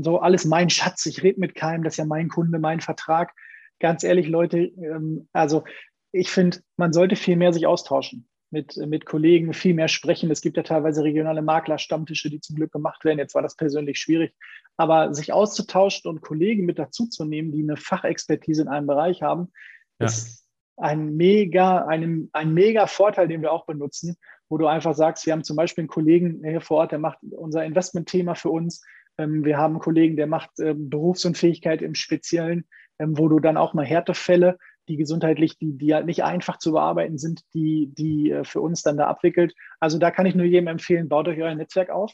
so 0.00 0.20
alles 0.20 0.44
mein 0.44 0.70
Schatz, 0.70 1.04
ich 1.06 1.22
rede 1.22 1.40
mit 1.40 1.54
keinem, 1.54 1.84
das 1.84 1.94
ist 1.94 1.98
ja 1.98 2.04
mein 2.06 2.28
Kunde, 2.28 2.58
mein 2.58 2.80
Vertrag. 2.80 3.34
Ganz 3.80 4.04
ehrlich, 4.04 4.28
Leute, 4.28 4.58
ähm, 4.58 5.28
also 5.32 5.64
ich 6.12 6.30
finde, 6.30 6.60
man 6.76 6.92
sollte 6.92 7.16
viel 7.16 7.36
mehr 7.36 7.52
sich 7.52 7.66
austauschen 7.66 8.28
mit, 8.52 8.76
mit 8.76 9.06
Kollegen, 9.06 9.54
viel 9.54 9.74
mehr 9.74 9.88
sprechen. 9.88 10.30
Es 10.30 10.42
gibt 10.42 10.56
ja 10.56 10.62
teilweise 10.62 11.02
regionale 11.02 11.42
Makler-Stammtische, 11.42 12.30
die 12.30 12.40
zum 12.40 12.56
Glück 12.56 12.70
gemacht 12.70 13.04
werden. 13.04 13.18
Jetzt 13.18 13.34
war 13.34 13.42
das 13.42 13.56
persönlich 13.56 13.98
schwierig. 13.98 14.34
Aber 14.76 15.14
sich 15.14 15.32
auszutauschen 15.32 16.10
und 16.10 16.20
Kollegen 16.20 16.66
mit 16.66 16.78
dazuzunehmen, 16.78 17.52
die 17.52 17.62
eine 17.62 17.76
Fachexpertise 17.76 18.62
in 18.62 18.68
einem 18.68 18.86
Bereich 18.86 19.22
haben, 19.22 19.52
ja. 19.98 20.06
ist 20.06 20.46
ein 20.76 21.16
mega, 21.16 21.86
ein, 21.86 22.28
ein 22.32 22.52
mega 22.52 22.86
Vorteil, 22.86 23.28
den 23.28 23.42
wir 23.42 23.52
auch 23.52 23.66
benutzen, 23.66 24.16
wo 24.48 24.58
du 24.58 24.66
einfach 24.66 24.94
sagst, 24.94 25.24
wir 25.24 25.32
haben 25.32 25.44
zum 25.44 25.56
Beispiel 25.56 25.82
einen 25.82 25.88
Kollegen 25.88 26.42
hier 26.44 26.60
vor 26.60 26.78
Ort, 26.78 26.92
der 26.92 26.98
macht 26.98 27.18
unser 27.30 27.64
Investmentthema 27.64 28.34
für 28.34 28.50
uns. 28.50 28.84
Ähm, 29.16 29.44
wir 29.44 29.56
haben 29.56 29.74
einen 29.74 29.80
Kollegen, 29.80 30.16
der 30.16 30.26
macht 30.26 30.50
ähm, 30.60 30.90
Berufsunfähigkeit 30.90 31.80
im 31.80 31.94
Speziellen, 31.94 32.66
ähm, 32.98 33.16
wo 33.16 33.28
du 33.28 33.40
dann 33.40 33.56
auch 33.56 33.72
mal 33.72 33.86
Härtefälle, 33.86 34.58
die 34.92 34.98
gesundheitlich, 34.98 35.58
die, 35.58 35.72
die 35.72 35.94
halt 35.94 36.04
nicht 36.04 36.22
einfach 36.22 36.58
zu 36.58 36.72
bearbeiten 36.72 37.16
sind, 37.16 37.40
die, 37.54 37.92
die 37.94 38.30
äh, 38.30 38.44
für 38.44 38.60
uns 38.60 38.82
dann 38.82 38.98
da 38.98 39.06
abwickelt. 39.06 39.54
Also 39.80 39.98
da 39.98 40.10
kann 40.10 40.26
ich 40.26 40.34
nur 40.34 40.44
jedem 40.44 40.68
empfehlen, 40.68 41.08
baut 41.08 41.28
euch 41.28 41.40
euer 41.40 41.54
Netzwerk 41.54 41.88
auf 41.88 42.12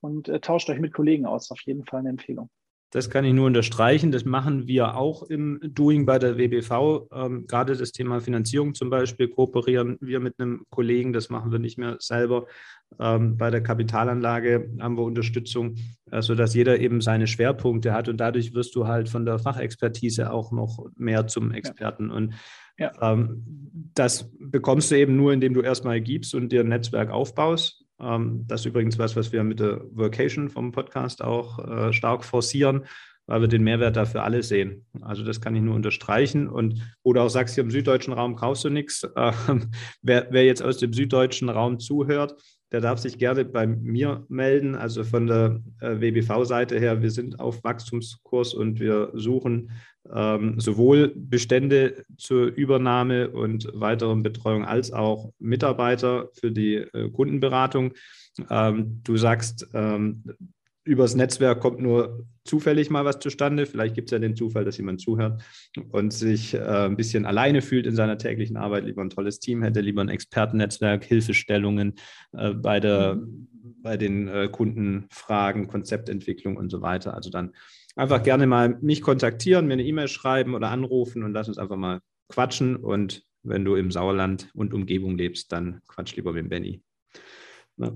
und 0.00 0.28
äh, 0.28 0.40
tauscht 0.40 0.68
euch 0.68 0.78
mit 0.78 0.92
Kollegen 0.92 1.24
aus. 1.24 1.50
Auf 1.50 1.60
jeden 1.62 1.86
Fall 1.86 2.00
eine 2.00 2.10
Empfehlung. 2.10 2.50
Das 2.90 3.10
kann 3.10 3.24
ich 3.24 3.34
nur 3.34 3.46
unterstreichen. 3.46 4.12
Das 4.12 4.24
machen 4.24 4.66
wir 4.66 4.96
auch 4.96 5.22
im 5.24 5.60
Doing 5.62 6.06
bei 6.06 6.18
der 6.18 6.38
WBV. 6.38 7.08
Ähm, 7.12 7.46
gerade 7.46 7.76
das 7.76 7.92
Thema 7.92 8.20
Finanzierung 8.20 8.74
zum 8.74 8.88
Beispiel 8.88 9.28
kooperieren 9.28 9.98
wir 10.00 10.20
mit 10.20 10.40
einem 10.40 10.64
Kollegen. 10.70 11.12
Das 11.12 11.28
machen 11.28 11.52
wir 11.52 11.58
nicht 11.58 11.76
mehr 11.76 11.96
selber. 11.98 12.46
Ähm, 12.98 13.36
bei 13.36 13.50
der 13.50 13.62
Kapitalanlage 13.62 14.70
haben 14.80 14.96
wir 14.96 15.02
Unterstützung, 15.02 15.76
äh, 16.10 16.22
sodass 16.22 16.54
jeder 16.54 16.80
eben 16.80 17.02
seine 17.02 17.26
Schwerpunkte 17.26 17.92
hat. 17.92 18.08
Und 18.08 18.18
dadurch 18.18 18.54
wirst 18.54 18.74
du 18.74 18.86
halt 18.86 19.10
von 19.10 19.26
der 19.26 19.38
Fachexpertise 19.38 20.32
auch 20.32 20.50
noch 20.50 20.86
mehr 20.96 21.26
zum 21.26 21.52
Experten. 21.52 22.08
Ja. 22.08 22.14
Und 22.14 22.34
ja. 22.78 22.92
Ähm, 23.02 23.44
das 23.94 24.30
bekommst 24.38 24.90
du 24.90 24.96
eben 24.96 25.16
nur, 25.16 25.32
indem 25.32 25.52
du 25.52 25.60
erstmal 25.60 26.00
gibst 26.00 26.34
und 26.34 26.50
dir 26.52 26.60
ein 26.60 26.68
Netzwerk 26.68 27.10
aufbaust. 27.10 27.84
Ähm, 28.00 28.44
das 28.46 28.60
ist 28.60 28.66
übrigens 28.66 28.98
was, 28.98 29.16
was 29.16 29.32
wir 29.32 29.42
mit 29.44 29.60
der 29.60 29.80
Vocation 29.90 30.48
vom 30.48 30.72
Podcast 30.72 31.22
auch 31.22 31.58
äh, 31.58 31.92
stark 31.92 32.24
forcieren, 32.24 32.86
weil 33.26 33.40
wir 33.40 33.48
den 33.48 33.64
Mehrwert 33.64 33.96
dafür 33.96 34.24
alle 34.24 34.42
sehen. 34.42 34.86
Also 35.02 35.24
das 35.24 35.40
kann 35.40 35.54
ich 35.54 35.62
nur 35.62 35.74
unterstreichen. 35.74 36.48
Und 36.48 36.80
wo 37.02 37.12
du 37.12 37.20
auch 37.20 37.28
sagst, 37.28 37.54
hier 37.54 37.64
im 37.64 37.70
süddeutschen 37.70 38.12
Raum 38.12 38.36
kaufst 38.36 38.64
du 38.64 38.70
nichts. 38.70 39.02
Äh, 39.16 39.32
wer, 40.02 40.28
wer 40.30 40.44
jetzt 40.44 40.62
aus 40.62 40.78
dem 40.78 40.92
süddeutschen 40.92 41.48
Raum 41.48 41.78
zuhört, 41.78 42.34
der 42.72 42.80
darf 42.80 42.98
sich 42.98 43.18
gerne 43.18 43.44
bei 43.44 43.66
mir 43.66 44.24
melden. 44.28 44.74
Also 44.74 45.04
von 45.04 45.26
der 45.26 45.60
äh, 45.80 46.00
WBV-Seite 46.00 46.78
her, 46.78 47.02
wir 47.02 47.10
sind 47.10 47.40
auf 47.40 47.64
Wachstumskurs 47.64 48.54
und 48.54 48.78
wir 48.80 49.10
suchen 49.14 49.70
ähm, 50.12 50.58
sowohl 50.60 51.12
Bestände 51.14 52.04
zur 52.16 52.46
Übernahme 52.46 53.30
und 53.30 53.68
weiteren 53.74 54.22
Betreuung 54.22 54.64
als 54.64 54.92
auch 54.92 55.32
Mitarbeiter 55.38 56.28
für 56.32 56.50
die 56.50 56.76
äh, 56.76 57.10
Kundenberatung. 57.10 57.92
Ähm, 58.50 59.00
du 59.04 59.16
sagst, 59.16 59.68
ähm, 59.74 60.24
übers 60.88 61.14
Netzwerk 61.14 61.60
kommt 61.60 61.80
nur 61.80 62.26
zufällig 62.44 62.88
mal 62.88 63.04
was 63.04 63.18
zustande. 63.18 63.66
Vielleicht 63.66 63.94
gibt 63.94 64.08
es 64.08 64.12
ja 64.12 64.18
den 64.18 64.34
Zufall, 64.34 64.64
dass 64.64 64.78
jemand 64.78 65.02
zuhört 65.02 65.42
und 65.90 66.14
sich 66.14 66.54
äh, 66.54 66.60
ein 66.60 66.96
bisschen 66.96 67.26
alleine 67.26 67.60
fühlt 67.60 67.86
in 67.86 67.94
seiner 67.94 68.16
täglichen 68.16 68.56
Arbeit, 68.56 68.86
lieber 68.86 69.02
ein 69.02 69.10
tolles 69.10 69.38
Team 69.38 69.62
hätte, 69.62 69.82
lieber 69.82 70.00
ein 70.00 70.08
Expertennetzwerk, 70.08 71.04
Hilfestellungen 71.04 71.96
äh, 72.32 72.54
bei, 72.54 72.80
der, 72.80 73.16
mhm. 73.16 73.48
bei 73.82 73.98
den 73.98 74.28
äh, 74.28 74.48
Kundenfragen, 74.50 75.68
Konzeptentwicklung 75.68 76.56
und 76.56 76.70
so 76.70 76.80
weiter. 76.80 77.14
Also 77.14 77.28
dann 77.28 77.52
einfach 77.94 78.22
gerne 78.22 78.46
mal 78.46 78.78
mich 78.80 79.02
kontaktieren, 79.02 79.66
mir 79.66 79.74
eine 79.74 79.84
E-Mail 79.84 80.08
schreiben 80.08 80.54
oder 80.54 80.70
anrufen 80.70 81.22
und 81.22 81.34
lass 81.34 81.48
uns 81.48 81.58
einfach 81.58 81.76
mal 81.76 82.00
quatschen. 82.30 82.76
Und 82.76 83.24
wenn 83.42 83.66
du 83.66 83.74
im 83.74 83.90
Sauerland 83.90 84.48
und 84.54 84.72
Umgebung 84.72 85.18
lebst, 85.18 85.52
dann 85.52 85.82
quatsch 85.86 86.16
lieber 86.16 86.32
mit 86.32 86.48
Benny. 86.48 86.82
Ne? 87.76 87.92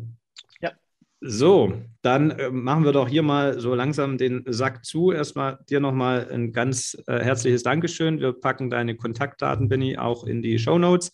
So, 1.25 1.75
dann 2.03 2.33
äh, 2.33 2.51
machen 2.51 2.85
wir 2.85 2.91
doch 2.91 3.09
hier 3.09 3.23
mal 3.23 3.61
so 3.61 3.77
langsam 3.77 4.19
den 4.19 4.43
Sack 4.49 4.85
zu. 4.85 5.13
Erstmal 5.13 5.61
dir 5.71 5.79
nochmal 5.79 6.29
ein 6.33 6.53
ganz 6.53 7.01
äh, 7.07 7.21
herzliches 7.21 7.63
Dankeschön. 7.63 8.19
Wir 8.19 8.33
packen 8.33 8.71
deine 8.71 8.97
Kontaktdaten, 8.97 9.69
Benny, 9.69 9.97
auch 9.97 10.25
in 10.25 10.43
die 10.43 10.59
Show 10.59 10.79
Notes, 10.79 11.13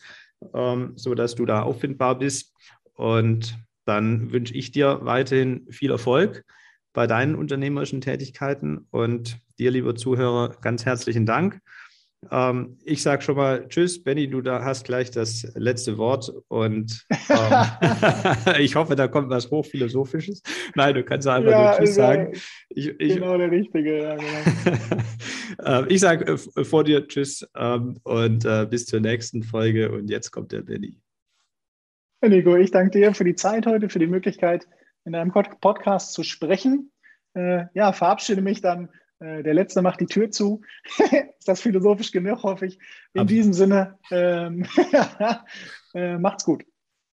ähm, 0.55 0.93
sodass 0.97 1.35
du 1.35 1.45
da 1.45 1.61
auffindbar 1.61 2.19
bist. 2.19 2.55
Und 2.95 3.59
dann 3.85 4.33
wünsche 4.33 4.55
ich 4.55 4.71
dir 4.71 5.01
weiterhin 5.03 5.67
viel 5.69 5.91
Erfolg 5.91 6.43
bei 6.95 7.07
deinen 7.07 7.35
unternehmerischen 7.35 8.01
Tätigkeiten. 8.01 8.87
Und 8.91 9.39
dir, 9.59 9.71
lieber 9.71 9.95
Zuhörer, 9.95 10.57
ganz 10.63 10.87
herzlichen 10.87 11.27
Dank. 11.27 11.61
Ähm, 12.31 12.79
ich 12.85 13.03
sage 13.03 13.23
schon 13.23 13.37
mal 13.37 13.69
Tschüss, 13.69 14.03
Benny, 14.03 14.29
du 14.29 14.41
da 14.41 14.65
hast 14.65 14.85
gleich 14.85 15.11
das 15.11 15.51
letzte 15.55 15.99
Wort 15.99 16.33
und 16.49 17.07
ähm, 17.31 17.65
ich 18.59 18.75
hoffe, 18.75 18.97
da 18.97 19.09
kommt 19.09 19.31
was 19.31 19.51
hochphilosophisches. 19.51 20.43
Nein, 20.75 20.95
du 20.95 21.05
kannst 21.05 21.29
einfach 21.29 21.51
ja, 21.51 21.71
nur 21.71 21.79
Tschüss 21.79 21.95
sagen. 21.95 22.33
Ich, 22.71 22.89
ich, 22.99 23.15
genau 23.15 23.39
der 23.39 23.51
Richtige, 23.51 24.03
ja, 24.03 24.17
genau. 24.17 25.03
Ähm, 25.65 25.87
ich 25.89 26.01
sage 26.01 26.35
äh, 26.35 26.65
vor 26.65 26.85
dir 26.85 27.09
Tschüss 27.09 27.45
ähm, 27.57 27.99
und 28.05 28.45
äh, 28.45 28.67
bis 28.69 28.87
zur 28.87 29.01
nächsten 29.01 29.43
Folge 29.43 29.91
und 29.91 30.09
jetzt 30.09 30.31
kommt 30.31 30.53
der 30.53 30.61
Benny. 30.61 31.01
Nico, 32.21 32.55
ich 32.55 32.71
danke 32.71 32.99
dir 32.99 33.15
für 33.15 33.25
die 33.25 33.35
Zeit 33.35 33.67
heute, 33.67 33.89
für 33.89 33.99
die 33.99 34.07
Möglichkeit, 34.07 34.69
in 35.05 35.15
einem 35.15 35.33
Podcast 35.33 36.13
zu 36.13 36.23
sprechen. 36.23 36.93
Äh, 37.35 37.65
ja, 37.75 37.93
verabschiede 37.93 38.43
mich 38.43 38.61
dann. 38.61 38.91
Äh, 39.21 39.43
der 39.43 39.55
Letzte 39.55 39.83
macht 39.83 40.01
die 40.01 40.07
Tür 40.07 40.31
zu. 40.31 40.63
Ist 41.39 41.49
das 41.49 41.61
philosophisch 41.61 42.13
genug, 42.13 42.43
hoffe 42.43 42.67
ich. 42.67 42.79
In 43.13 43.23
Absolut. 43.23 43.31
diesem 43.31 43.53
Sinne, 43.53 43.99
ähm, 44.11 44.67
äh, 45.95 46.19
macht's 46.19 46.45
gut. 46.45 46.65